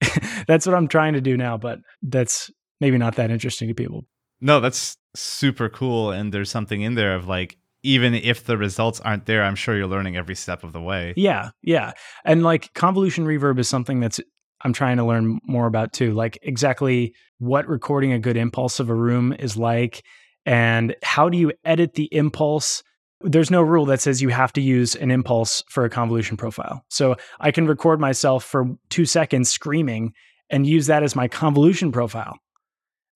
that's 0.48 0.66
what 0.66 0.74
i'm 0.74 0.88
trying 0.88 1.12
to 1.12 1.20
do 1.20 1.36
now 1.36 1.58
but 1.58 1.80
that's 2.02 2.50
maybe 2.80 2.96
not 2.96 3.16
that 3.16 3.30
interesting 3.30 3.68
to 3.68 3.74
people. 3.74 4.06
No 4.40 4.60
that's 4.60 4.96
super 5.14 5.68
cool 5.68 6.12
and 6.12 6.32
there's 6.32 6.50
something 6.50 6.80
in 6.80 6.94
there 6.94 7.14
of 7.14 7.28
like 7.28 7.58
even 7.84 8.14
if 8.14 8.44
the 8.44 8.56
results 8.56 8.98
aren't 9.00 9.26
there, 9.26 9.44
I'm 9.44 9.54
sure 9.54 9.76
you're 9.76 9.86
learning 9.86 10.16
every 10.16 10.34
step 10.34 10.64
of 10.64 10.72
the 10.72 10.80
way. 10.80 11.14
Yeah, 11.16 11.50
yeah. 11.62 11.92
And 12.24 12.42
like 12.42 12.72
convolution 12.74 13.26
reverb 13.26 13.58
is 13.60 13.68
something 13.68 14.00
that's 14.00 14.18
I'm 14.62 14.72
trying 14.72 14.96
to 14.96 15.04
learn 15.04 15.40
more 15.44 15.66
about 15.66 15.92
too. 15.92 16.14
Like 16.14 16.38
exactly 16.42 17.14
what 17.38 17.68
recording 17.68 18.12
a 18.12 18.18
good 18.18 18.38
impulse 18.38 18.80
of 18.80 18.88
a 18.88 18.94
room 18.94 19.34
is 19.38 19.56
like 19.56 20.02
and 20.46 20.96
how 21.02 21.28
do 21.28 21.36
you 21.36 21.52
edit 21.64 21.94
the 21.94 22.08
impulse? 22.12 22.82
There's 23.20 23.50
no 23.50 23.62
rule 23.62 23.84
that 23.86 24.00
says 24.00 24.22
you 24.22 24.30
have 24.30 24.52
to 24.54 24.62
use 24.62 24.94
an 24.94 25.10
impulse 25.10 25.62
for 25.68 25.84
a 25.84 25.90
convolution 25.90 26.36
profile. 26.36 26.82
So 26.88 27.16
I 27.40 27.50
can 27.50 27.66
record 27.66 28.00
myself 28.00 28.44
for 28.44 28.76
2 28.90 29.04
seconds 29.04 29.50
screaming 29.50 30.14
and 30.50 30.66
use 30.66 30.86
that 30.86 31.02
as 31.02 31.14
my 31.14 31.28
convolution 31.28 31.92
profile. 31.92 32.38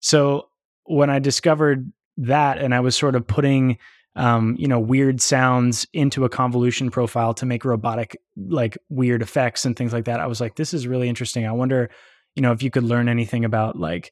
So 0.02 0.50
when 0.84 1.10
I 1.10 1.20
discovered 1.20 1.92
that 2.18 2.58
and 2.58 2.74
I 2.74 2.80
was 2.82 2.96
sort 2.96 3.16
of 3.16 3.28
putting 3.28 3.78
um, 4.18 4.56
you 4.58 4.68
know, 4.68 4.80
weird 4.80 5.22
sounds 5.22 5.88
into 5.94 6.26
a 6.26 6.30
convolution 6.30 6.90
profile 6.90 7.36
to 7.36 7.46
make 7.46 7.64
robotic, 7.64 8.18
like 8.36 8.76
weird 8.90 9.22
effects 9.22 9.64
and 9.64 9.76
things 9.76 9.94
like 9.94 10.06
that. 10.06 10.20
I 10.20 10.26
was 10.26 10.42
like, 10.42 10.56
this 10.56 10.74
is 10.74 10.88
really 10.88 11.08
interesting. 11.08 11.46
I 11.46 11.52
wonder, 11.52 11.92
you 12.36 12.42
know, 12.42 12.52
if 12.52 12.64
you 12.64 12.72
could 12.72 12.84
learn 12.84 13.10
anything 13.10 13.46
about 13.46 13.78
like 13.78 14.12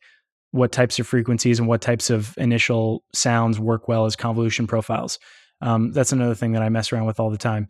what 0.52 0.72
types 0.72 1.00
of 1.00 1.08
frequencies 1.08 1.60
and 1.60 1.68
what 1.68 1.82
types 1.82 2.12
of 2.12 2.36
initial 2.38 3.04
sounds 3.14 3.60
work 3.60 3.88
well 3.88 4.06
as 4.06 4.16
convolution 4.16 4.68
profiles. 4.68 5.18
Um, 5.60 5.92
that's 5.92 6.12
another 6.12 6.36
thing 6.36 6.52
that 6.52 6.62
I 6.62 6.70
mess 6.70 6.94
around 6.94 7.08
with 7.08 7.20
all 7.20 7.32
the 7.32 7.38
time. 7.38 7.68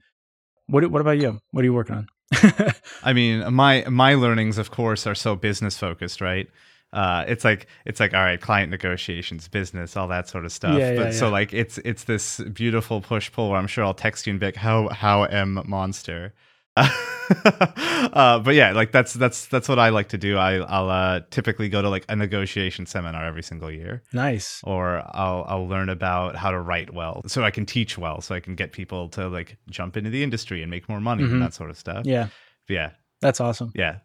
What 0.67 0.86
What 0.91 1.02
about 1.02 1.17
you? 1.17 1.39
What 1.52 1.62
are 1.62 1.65
you 1.65 1.74
working 1.74 1.95
on? 1.95 2.08
I 3.04 3.13
mean, 3.13 3.54
my 3.54 3.86
my 3.88 4.15
learnings, 4.15 4.58
of 4.58 4.71
course, 4.71 5.08
are 5.08 5.15
so 5.15 5.36
business 5.36 5.78
focused, 5.78 6.19
right? 6.19 6.48
Uh, 6.96 7.26
it's 7.28 7.44
like 7.44 7.68
it's 7.84 8.00
like 8.00 8.14
all 8.14 8.24
right, 8.24 8.40
client 8.40 8.72
negotiations, 8.72 9.50
business, 9.50 9.98
all 9.98 10.08
that 10.08 10.30
sort 10.30 10.46
of 10.46 10.52
stuff. 10.52 10.80
Yeah, 10.80 10.92
yeah, 10.92 10.98
but 10.98 11.06
yeah. 11.08 11.20
so 11.20 11.30
like 11.30 11.54
it's 11.54 11.78
it's 11.80 12.06
this 12.06 12.40
beautiful 12.40 13.02
push 13.02 13.30
pull 13.32 13.50
where 13.50 13.60
I'm 13.60 13.68
sure 13.68 13.84
I'll 13.84 13.94
text 13.94 14.26
you 14.26 14.32
and 14.32 14.40
be 14.40 14.48
like, 14.48 14.56
how 14.56 14.88
how 14.88 15.26
am 15.26 15.62
monster. 15.68 16.34
uh, 16.78 18.40
but 18.40 18.56
yeah, 18.56 18.72
like 18.72 18.94
that's 18.94 19.14
that's 19.14 19.48
that's 19.48 19.68
what 19.68 19.78
I 19.78 19.90
like 19.90 20.10
to 20.10 20.18
do. 20.18 20.38
I, 20.38 20.56
I'll 20.56 20.90
uh, 20.90 21.22
typically 21.32 21.68
go 21.68 21.82
to 21.82 21.90
like 21.90 22.06
a 22.08 22.16
negotiation 22.16 22.86
seminar 22.86 23.26
every 23.26 23.44
single 23.44 23.72
year. 23.72 24.02
Nice. 24.14 24.62
Or 24.64 25.04
I'll 25.14 25.46
I'll 25.48 25.68
learn 25.68 25.90
about 25.90 26.38
how 26.38 26.52
to 26.52 26.60
write 26.60 26.94
well, 26.94 27.24
so 27.28 27.44
I 27.44 27.52
can 27.52 27.66
teach 27.66 27.98
well, 27.98 28.22
so 28.22 28.36
I 28.36 28.40
can 28.40 28.56
get 28.56 28.72
people 28.72 29.10
to 29.10 29.28
like 29.28 29.58
jump 29.70 29.98
into 29.98 30.10
the 30.10 30.24
industry 30.24 30.62
and 30.62 30.72
make 30.72 30.88
more 30.88 31.02
money 31.02 31.24
mm-hmm. 31.24 31.34
and 31.34 31.42
that 31.42 31.54
sort 31.54 31.70
of 31.70 31.78
stuff. 31.78 32.06
Yeah. 32.06 32.28
But 32.68 32.74
yeah. 32.74 32.92
That's 33.22 33.42
awesome. 33.42 33.72
Yeah. 33.74 34.00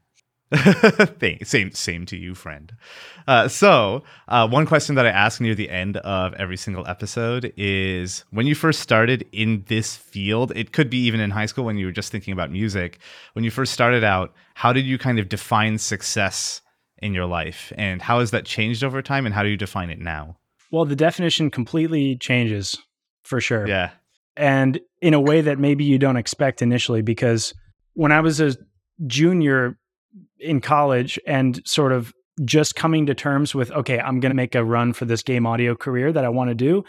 same, 1.45 1.71
same 1.73 2.07
to 2.07 2.17
you, 2.17 2.35
friend. 2.35 2.75
Uh, 3.29 3.47
so, 3.47 4.03
uh, 4.27 4.49
one 4.49 4.67
question 4.67 4.97
that 4.97 5.07
I 5.07 5.11
ask 5.11 5.41
near 5.41 5.55
the 5.55 5.71
end 5.71 5.97
of 5.99 6.35
every 6.35 6.57
single 6.57 6.87
episode 6.89 7.53
is: 7.57 8.25
When 8.31 8.47
you 8.47 8.57
first 8.57 8.81
started 8.81 9.29
in 9.33 9.65
this 9.69 9.97
field, 9.97 10.53
it 10.57 10.73
could 10.73 10.91
be 10.91 10.99
even 10.99 11.21
in 11.21 11.31
high 11.31 11.47
school 11.47 11.65
when 11.65 11.77
you 11.77 11.87
were 11.87 11.93
just 11.93 12.11
thinking 12.11 12.33
about 12.33 12.51
music. 12.51 12.99
When 13.35 13.45
you 13.45 13.51
first 13.51 13.73
started 13.73 14.03
out, 14.03 14.35
how 14.55 14.73
did 14.73 14.85
you 14.85 14.99
kind 14.99 15.21
of 15.21 15.29
define 15.29 15.79
success 15.79 16.63
in 16.99 17.15
your 17.15 17.27
life, 17.27 17.73
and 17.77 18.03
how 18.03 18.19
has 18.19 18.33
that 18.33 18.45
changed 18.45 18.83
over 18.83 19.03
time, 19.03 19.27
and 19.27 19.35
how 19.35 19.45
do 19.45 19.49
you 19.49 19.57
define 19.57 19.91
it 19.91 20.01
now? 20.01 20.37
Well, 20.73 20.85
the 20.85 20.97
definition 20.97 21.51
completely 21.51 22.17
changes 22.17 22.77
for 23.23 23.41
sure. 23.41 23.69
Yeah, 23.69 23.91
and 24.37 24.81
in 25.01 25.15
a 25.15 25.21
way 25.21 25.43
that 25.43 25.61
maybe 25.61 25.85
you 25.85 25.99
don't 25.99 26.17
expect 26.17 26.61
initially, 26.61 27.03
because 27.03 27.55
when 27.95 28.11
I 28.11 28.21
was 28.21 28.41
a 28.41 28.57
junior 29.07 29.79
in 30.39 30.61
college 30.61 31.19
and 31.27 31.61
sort 31.67 31.93
of 31.93 32.13
just 32.45 32.75
coming 32.75 33.07
to 33.07 33.15
terms 33.15 33.55
with, 33.55 33.71
okay, 33.73 33.99
I'm 33.99 34.21
going 34.21 34.31
to 34.31 34.37
make 34.37 34.55
a 34.55 34.65
run 34.65 34.93
for 34.93 35.05
this 35.05 35.23
game 35.23 35.47
audio 35.47 35.75
career 35.75 36.13
that 36.13 36.25
I 36.25 36.29
want 36.29 36.51
to 36.51 36.55
do, 36.55 36.85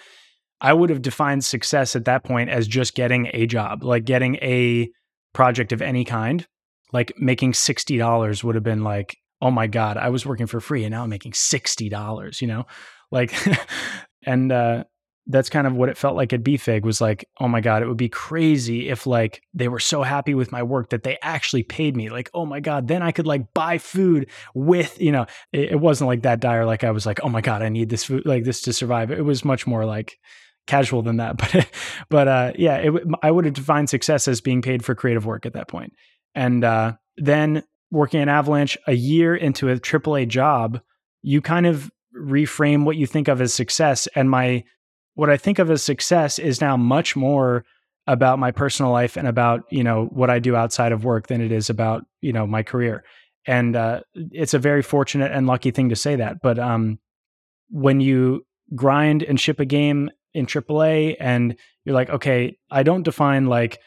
I 0.62 0.73
would 0.73 0.89
have 0.89 1.01
defined 1.01 1.43
success 1.43 1.95
at 1.95 2.05
that 2.05 2.23
point 2.23 2.49
as 2.49 2.67
just 2.67 2.93
getting 2.93 3.29
a 3.34 3.47
job, 3.47 3.84
like 3.84 4.05
getting 4.05 4.36
a 4.36 4.89
project 5.34 5.72
of 5.72 5.82
any 5.82 6.05
kind. 6.05 6.45
Like 6.93 7.13
making 7.17 7.53
$60 7.53 8.43
would 8.43 8.55
have 8.55 8.63
been 8.63 8.84
like, 8.84 9.17
oh 9.41 9.51
my 9.51 9.67
God, 9.67 9.97
I 9.97 10.09
was 10.09 10.26
working 10.26 10.45
for 10.45 10.59
free 10.59 10.84
and 10.84 10.91
now 10.91 11.03
I'm 11.03 11.09
making 11.09 11.32
$60, 11.32 12.41
you 12.41 12.47
know? 12.47 12.65
Like, 13.11 13.34
and 14.26 14.51
uh, 14.51 14.84
that's 15.32 15.49
kind 15.49 15.65
of 15.65 15.75
what 15.75 15.89
it 15.89 15.97
felt 15.97 16.15
like 16.15 16.34
at 16.34 16.43
BFig 16.43 16.84
was 16.84 17.01
like, 17.01 17.27
oh 17.39 17.47
my 17.47 17.61
God, 17.61 17.82
it 17.82 17.88
would 17.88 17.97
be 17.97 18.09
crazy 18.09 18.89
if 18.89 19.07
like 19.07 19.41
they 19.53 19.67
were 19.67 19.79
so 19.79 20.03
happy 20.03 20.34
with 20.34 20.51
my 20.51 20.63
work 20.63 20.89
that 20.89 21.03
they 21.03 21.17
actually 21.21 21.63
paid 21.63 21.95
me. 21.95 22.09
Like, 22.09 22.29
oh 22.34 22.45
my 22.45 22.59
God, 22.59 22.88
then 22.88 23.01
I 23.01 23.11
could 23.11 23.27
like 23.27 23.53
buy 23.53 23.77
food 23.77 24.29
with, 24.53 24.99
you 25.01 25.11
know, 25.11 25.25
it, 25.51 25.71
it 25.71 25.79
wasn't 25.79 26.07
like 26.07 26.23
that 26.23 26.39
dire. 26.39 26.65
Like 26.65 26.84
I 26.84 26.91
was 26.91 27.05
like, 27.05 27.19
oh 27.23 27.29
my 27.29 27.41
God, 27.41 27.61
I 27.61 27.69
need 27.69 27.89
this 27.89 28.03
food, 28.03 28.25
like 28.25 28.43
this 28.43 28.61
to 28.61 28.73
survive. 28.73 29.11
It 29.11 29.25
was 29.25 29.45
much 29.45 29.65
more 29.65 29.86
like 29.86 30.19
casual 30.67 31.01
than 31.01 31.17
that. 31.17 31.38
But, 31.53 31.67
but 32.09 32.27
uh, 32.27 32.51
yeah, 32.55 32.75
it, 32.77 32.93
I 33.23 33.32
would 33.32 33.45
have 33.45 33.53
defined 33.53 33.89
success 33.89 34.27
as 34.27 34.41
being 34.41 34.61
paid 34.61 34.84
for 34.84 34.95
creative 34.95 35.25
work 35.25 35.45
at 35.45 35.53
that 35.53 35.67
point. 35.67 35.93
And 36.36 36.63
uh, 36.63 36.93
then 37.17 37.63
working 37.89 38.21
at 38.21 38.29
Avalanche 38.29 38.77
a 38.88 38.93
year 38.93 39.36
into 39.36 39.69
a 39.69 39.77
AAA 39.77 40.27
job, 40.27 40.82
you 41.21 41.41
kind 41.41 41.65
of 41.65 41.91
reframe 42.15 42.84
what 42.86 42.97
you 42.97 43.05
think 43.05 43.27
of 43.27 43.41
as 43.41 43.53
success. 43.53 44.07
And 44.15 44.29
my 44.29 44.63
what 45.16 45.30
I 45.30 45.38
think 45.38 45.59
of 45.59 45.70
as 45.70 45.84
success 45.84 46.39
is 46.39 46.62
now 46.62 46.78
much 46.78 47.16
more 47.16 47.66
about 48.07 48.39
my 48.39 48.51
personal 48.51 48.91
life 48.91 49.16
and 49.16 49.28
about 49.28 49.64
you 49.70 49.84
know 49.84 50.05
what 50.05 50.30
I 50.30 50.39
do 50.39 50.55
outside 50.55 50.91
of 50.91 51.03
work 51.03 51.28
than 51.28 51.41
it 51.41 51.51
is 51.51 51.70
about 51.70 52.05
you 52.22 52.34
know 52.34 52.47
my 52.47 52.64
career. 52.64 53.03
And 53.45 53.76
uh, 53.76 54.01
it's 54.14 54.53
a 54.53 54.59
very 54.59 54.84
fortunate 54.84 55.32
and 55.32 55.47
lucky 55.47 55.72
thing 55.72 55.89
to 55.89 55.95
say 55.95 56.16
that. 56.18 56.41
But 56.41 56.59
um, 56.59 56.99
when 57.70 57.99
you 57.99 58.45
grind 58.76 59.24
and 59.24 59.39
ship 59.39 59.59
a 59.59 59.66
game 59.66 60.12
in 60.34 60.45
AAA, 60.45 61.18
and 61.20 61.55
you're 61.84 61.95
like, 61.95 62.09
okay, 62.09 62.57
I 62.70 62.84
don't 62.84 63.03
define 63.03 63.47
like 63.47 63.80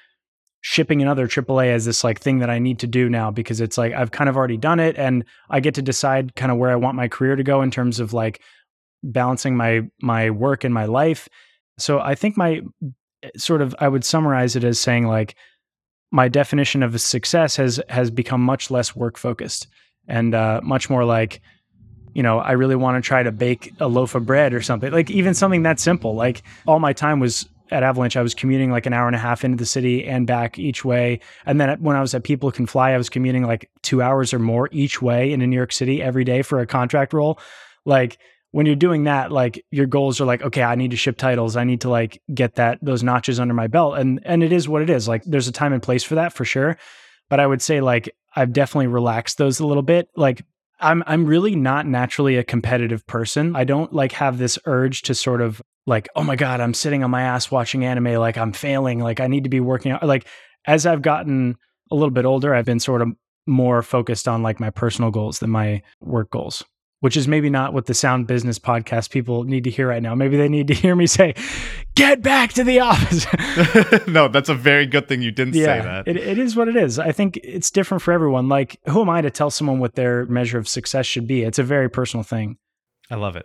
shipping 0.61 1.03
another 1.03 1.29
AAA 1.29 1.69
as 1.69 1.85
this 1.85 2.03
like 2.03 2.19
thing 2.19 2.39
that 2.39 2.49
I 2.49 2.59
need 2.59 2.79
to 2.81 2.87
do 2.87 3.11
now 3.11 3.31
because 3.31 3.61
it's 3.61 3.77
like 3.77 3.93
I've 3.93 4.11
kind 4.13 4.31
of 4.31 4.37
already 4.37 4.57
done 4.57 4.81
it 4.81 4.97
and 4.97 5.25
I 5.51 5.61
get 5.61 5.75
to 5.75 5.83
decide 5.83 6.35
kind 6.37 6.51
of 6.51 6.57
where 6.57 6.71
I 6.71 6.77
want 6.77 6.97
my 6.97 7.07
career 7.07 7.37
to 7.37 7.43
go 7.43 7.61
in 7.61 7.71
terms 7.71 8.01
of 8.01 8.15
like 8.15 8.41
balancing 9.13 9.57
my 9.57 9.83
my 10.01 10.31
work 10.31 10.65
and 10.65 10.75
my 10.75 10.87
life. 10.87 11.29
So 11.79 12.01
I 12.01 12.15
think 12.15 12.37
my 12.37 12.63
eh, 13.23 13.31
sort 13.37 13.63
of 13.63 13.75
I 13.79 13.89
would 13.89 14.05
summarize 14.05 14.57
it 14.57 14.65
as 14.65 14.79
saying 14.79 15.07
like 15.07 15.37
my 16.11 16.29
definition 16.29 16.83
of 16.83 17.01
success 17.01 17.57
has 17.57 17.81
has 17.89 18.11
become 18.11 18.41
much 18.41 18.71
less 18.71 18.95
work 18.95 19.19
focused 19.19 19.67
and 20.09 20.35
uh, 20.35 20.61
much 20.63 20.89
more 20.89 21.05
like 21.05 21.41
you 22.15 22.23
know 22.23 22.39
I 22.39 22.53
really 22.53 22.77
want 22.77 23.03
to 23.03 23.07
try 23.07 23.23
to 23.23 23.33
bake 23.33 23.73
a 23.81 23.89
loaf 23.89 24.15
of 24.15 24.27
bread 24.27 24.55
or 24.55 24.63
something 24.63 24.93
like 24.93 25.11
even 25.11 25.35
something 25.35 25.63
that 25.65 25.81
simple 25.81 26.15
like 26.15 26.43
all 26.67 26.79
my 26.79 26.93
time 26.93 27.21
was 27.21 27.49
at 27.71 27.83
Avalanche, 27.83 28.17
I 28.17 28.23
was 28.23 28.35
commuting 28.35 28.71
like 28.71 28.87
an 28.87 28.93
hour 28.93 29.07
and 29.07 29.17
a 29.17 29.19
half 29.19 29.45
into 29.45 29.57
the 29.57 29.67
city 29.67 30.05
and 30.05 30.27
back 30.27 30.59
each 30.59 30.85
way. 30.85 31.21
And 31.47 31.61
then 31.61 31.81
when 31.81 31.97
I 31.97 32.01
was 32.01 32.15
at 32.15 32.23
People 32.23 32.53
Can 32.53 32.67
Fly, 32.67 32.93
I 32.93 32.99
was 32.99 33.09
commuting 33.09 33.45
like 33.45 33.71
two 33.83 34.03
hours 34.03 34.35
or 34.35 34.39
more 34.39 34.69
each 34.71 35.01
way 35.01 35.33
into 35.33 35.47
New 35.47 35.57
York 35.57 35.73
City 35.73 36.03
every 36.03 36.25
day 36.25 36.43
for 36.43 36.61
a 36.61 36.67
contract 36.67 37.13
role. 37.13 37.39
Like 37.85 38.19
when 38.55 38.67
you're 38.67 38.77
doing 38.77 39.03
that, 39.03 39.33
like 39.33 39.65
your 39.73 39.87
goals 39.87 40.21
are 40.21 40.27
like, 40.27 40.41
okay, 40.43 40.63
I 40.63 40.77
need 40.77 40.93
to 40.93 40.97
ship 40.97 41.17
titles. 41.17 41.57
I 41.57 41.65
need 41.65 41.81
to 41.81 41.91
like 41.91 42.23
get 42.33 42.55
that 42.55 42.79
those 42.81 43.03
notches 43.03 43.41
under 43.41 43.53
my 43.53 43.67
belt. 43.67 43.99
And 43.99 44.21
and 44.25 44.45
it 44.45 44.53
is 44.53 44.69
what 44.69 44.81
it 44.81 44.89
is. 44.89 45.09
Like 45.09 45.25
there's 45.25 45.49
a 45.49 45.53
time 45.53 45.73
and 45.73 45.83
place 45.83 46.05
for 46.05 46.15
that 46.15 46.33
for 46.33 46.45
sure. 46.45 46.79
But 47.29 47.41
I 47.41 47.49
would 47.49 47.61
say 47.61 47.81
like 47.81 48.15
I've 48.37 48.53
definitely 48.53 48.87
relaxed 48.87 49.39
those 49.39 49.59
a 49.59 49.67
little 49.67 49.83
bit. 49.83 50.07
Like 50.15 50.45
I'm 50.79 51.03
I'm 51.05 51.27
really 51.27 51.57
not 51.57 51.89
naturally 51.89 52.37
a 52.37 52.45
competitive 52.45 53.05
person. 53.09 53.57
I 53.57 53.65
don't 53.65 53.93
like 53.93 54.13
have 54.13 54.39
this 54.39 54.57
urge 54.67 55.03
to 55.03 55.17
sort 55.17 55.41
of 55.41 55.61
like, 55.85 56.09
oh 56.15 56.23
my 56.23 56.37
God, 56.37 56.61
I'm 56.61 56.75
sitting 56.75 57.03
on 57.03 57.11
my 57.11 57.23
ass 57.23 57.51
watching 57.51 57.85
anime, 57.85 58.21
like 58.21 58.39
I'm 58.39 58.53
failing, 58.53 59.01
like 59.01 59.19
I 59.19 59.27
need 59.27 59.43
to 59.43 59.51
be 59.51 59.59
working 59.59 59.91
out. 59.91 60.05
Like 60.05 60.29
as 60.65 60.87
I've 60.87 61.03
gotten 61.03 61.57
a 61.91 61.97
little 61.97 62.13
bit 62.13 62.25
older, 62.25 62.55
I've 62.55 62.67
been 62.67 62.79
sort 62.79 63.03
of 63.03 63.09
more 63.49 63.83
focused 63.83 64.29
on 64.29 64.45
like 64.45 64.61
my 64.61 64.71
personal 64.71 65.11
goals 65.11 65.41
than 65.41 65.51
my 65.51 65.83
work 66.01 66.31
goals, 66.31 66.63
which 67.05 67.19
is 67.19 67.29
maybe 67.29 67.51
not 67.51 67.75
what 67.75 67.85
the 67.85 67.93
sound 67.93 68.27
business 68.27 68.59
podcast 68.59 69.11
people 69.11 69.45
need 69.45 69.63
to 69.65 69.69
hear 69.69 69.87
right 69.87 70.03
now. 70.03 70.15
Maybe 70.15 70.39
they 70.39 70.49
need 70.49 70.69
to 70.69 70.75
hear 70.75 70.97
me 70.97 71.07
say, 71.07 71.35
get 71.95 72.23
back 72.23 72.55
to 72.55 72.65
the 72.65 72.81
office. 72.81 73.27
no, 74.09 74.27
that's 74.27 74.49
a 74.49 74.55
very 74.55 74.87
good 74.87 75.07
thing 75.07 75.21
you 75.21 75.31
didn't 75.31 75.55
yeah, 75.55 75.67
say 75.67 75.81
that. 75.83 76.09
It, 76.09 76.17
it 76.17 76.39
is 76.39 76.57
what 76.57 76.67
it 76.67 76.77
is. 76.77 76.99
I 76.99 77.13
think 77.13 77.39
it's 77.45 77.71
different 77.71 78.01
for 78.01 78.13
everyone. 78.13 78.49
Like, 78.49 78.81
who 78.87 79.03
am 79.03 79.11
I 79.11 79.21
to 79.21 79.31
tell 79.31 79.51
someone 79.51 79.81
what 79.81 79.97
their 79.97 80.25
measure 80.25 80.57
of 80.57 80.67
success 80.67 81.05
should 81.05 81.27
be? 81.27 81.43
It's 81.43 81.59
a 81.59 81.63
very 81.63 81.91
personal 81.91 82.25
thing. 82.25 82.57
I 83.11 83.17
love 83.17 83.37
it. 83.37 83.45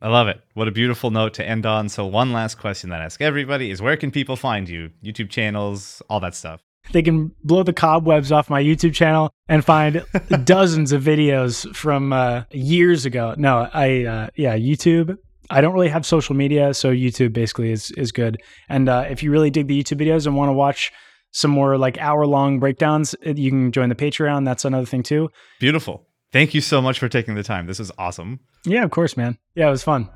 I 0.00 0.06
love 0.06 0.28
it. 0.28 0.40
What 0.54 0.68
a 0.68 0.70
beautiful 0.70 1.10
note 1.10 1.34
to 1.34 1.44
end 1.44 1.66
on. 1.66 1.88
So, 1.88 2.06
one 2.06 2.32
last 2.32 2.58
question 2.58 2.90
that 2.90 3.00
I 3.00 3.06
ask 3.06 3.20
everybody 3.20 3.72
is 3.72 3.82
where 3.82 3.96
can 3.96 4.12
people 4.12 4.36
find 4.36 4.68
you? 4.68 4.92
YouTube 5.04 5.30
channels, 5.30 6.00
all 6.08 6.20
that 6.20 6.36
stuff. 6.36 6.62
They 6.92 7.02
can 7.02 7.32
blow 7.44 7.62
the 7.62 7.72
cobwebs 7.72 8.32
off 8.32 8.50
my 8.50 8.62
YouTube 8.62 8.94
channel 8.94 9.32
and 9.48 9.64
find 9.64 10.04
dozens 10.44 10.92
of 10.92 11.02
videos 11.02 11.74
from 11.74 12.12
uh, 12.12 12.44
years 12.50 13.06
ago. 13.06 13.34
No, 13.36 13.68
I, 13.72 14.04
uh, 14.04 14.28
yeah, 14.36 14.56
YouTube. 14.56 15.16
I 15.50 15.60
don't 15.60 15.72
really 15.72 15.88
have 15.88 16.06
social 16.06 16.34
media, 16.34 16.74
so 16.74 16.92
YouTube 16.92 17.32
basically 17.32 17.72
is 17.72 17.90
is 17.92 18.12
good. 18.12 18.40
And 18.68 18.88
uh, 18.88 19.06
if 19.10 19.22
you 19.22 19.32
really 19.32 19.50
dig 19.50 19.66
the 19.66 19.82
YouTube 19.82 20.00
videos 20.00 20.26
and 20.26 20.36
want 20.36 20.48
to 20.48 20.52
watch 20.52 20.92
some 21.32 21.50
more 21.50 21.76
like 21.76 21.98
hour 21.98 22.26
long 22.26 22.60
breakdowns, 22.60 23.14
you 23.24 23.50
can 23.50 23.72
join 23.72 23.88
the 23.88 23.94
Patreon. 23.94 24.44
That's 24.44 24.64
another 24.64 24.86
thing 24.86 25.02
too. 25.02 25.30
Beautiful. 25.58 26.06
Thank 26.32 26.54
you 26.54 26.60
so 26.60 26.80
much 26.80 26.98
for 26.98 27.08
taking 27.08 27.34
the 27.34 27.42
time. 27.42 27.66
This 27.66 27.80
is 27.80 27.90
awesome. 27.98 28.38
Yeah, 28.64 28.84
of 28.84 28.90
course, 28.92 29.16
man. 29.16 29.38
Yeah, 29.56 29.66
it 29.66 29.70
was 29.70 29.82
fun. 29.82 30.08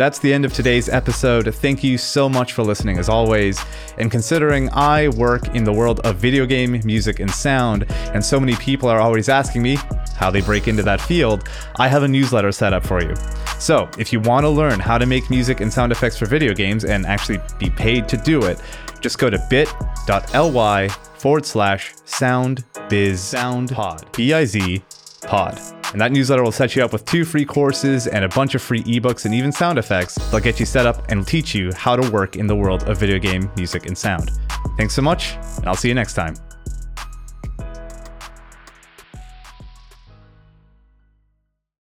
That's 0.00 0.18
the 0.18 0.32
end 0.32 0.46
of 0.46 0.54
today's 0.54 0.88
episode. 0.88 1.54
Thank 1.56 1.84
you 1.84 1.98
so 1.98 2.26
much 2.26 2.54
for 2.54 2.62
listening, 2.62 2.96
as 2.96 3.10
always. 3.10 3.62
And 3.98 4.10
considering 4.10 4.70
I 4.72 5.08
work 5.08 5.54
in 5.54 5.62
the 5.62 5.74
world 5.74 6.00
of 6.06 6.16
video 6.16 6.46
game, 6.46 6.80
music, 6.86 7.20
and 7.20 7.30
sound, 7.30 7.84
and 8.14 8.24
so 8.24 8.40
many 8.40 8.56
people 8.56 8.88
are 8.88 8.98
always 8.98 9.28
asking 9.28 9.62
me 9.62 9.76
how 10.16 10.30
they 10.30 10.40
break 10.40 10.68
into 10.68 10.82
that 10.84 11.02
field, 11.02 11.46
I 11.76 11.88
have 11.88 12.02
a 12.02 12.08
newsletter 12.08 12.50
set 12.50 12.72
up 12.72 12.82
for 12.86 13.02
you. 13.02 13.14
So, 13.58 13.90
if 13.98 14.10
you 14.10 14.20
want 14.20 14.44
to 14.44 14.48
learn 14.48 14.80
how 14.80 14.96
to 14.96 15.04
make 15.04 15.28
music 15.28 15.60
and 15.60 15.70
sound 15.70 15.92
effects 15.92 16.16
for 16.16 16.24
video 16.24 16.54
games 16.54 16.86
and 16.86 17.04
actually 17.04 17.38
be 17.58 17.68
paid 17.68 18.08
to 18.08 18.16
do 18.16 18.44
it, 18.44 18.58
just 19.02 19.18
go 19.18 19.28
to 19.28 19.38
bit.ly 19.50 20.88
forward 20.88 21.44
slash 21.44 21.92
sound 22.06 22.64
biz 22.88 23.20
sound 23.20 23.68
pod 23.68 24.10
b 24.16 24.32
i 24.32 24.46
z 24.46 24.82
pod. 25.20 25.79
And 25.92 26.00
that 26.00 26.12
newsletter 26.12 26.42
will 26.42 26.52
set 26.52 26.76
you 26.76 26.84
up 26.84 26.92
with 26.92 27.04
two 27.04 27.24
free 27.24 27.44
courses 27.44 28.06
and 28.06 28.24
a 28.24 28.28
bunch 28.28 28.54
of 28.54 28.62
free 28.62 28.82
ebooks 28.84 29.24
and 29.24 29.34
even 29.34 29.50
sound 29.50 29.78
effects 29.78 30.14
that'll 30.14 30.40
get 30.40 30.60
you 30.60 30.66
set 30.66 30.86
up 30.86 31.10
and 31.10 31.26
teach 31.26 31.54
you 31.54 31.72
how 31.74 31.96
to 31.96 32.10
work 32.10 32.36
in 32.36 32.46
the 32.46 32.56
world 32.56 32.84
of 32.84 32.98
video 32.98 33.18
game 33.18 33.50
music 33.56 33.86
and 33.86 33.96
sound. 33.96 34.30
Thanks 34.76 34.94
so 34.94 35.02
much, 35.02 35.34
and 35.56 35.66
I'll 35.66 35.76
see 35.76 35.88
you 35.88 35.94
next 35.94 36.14
time. 36.14 36.34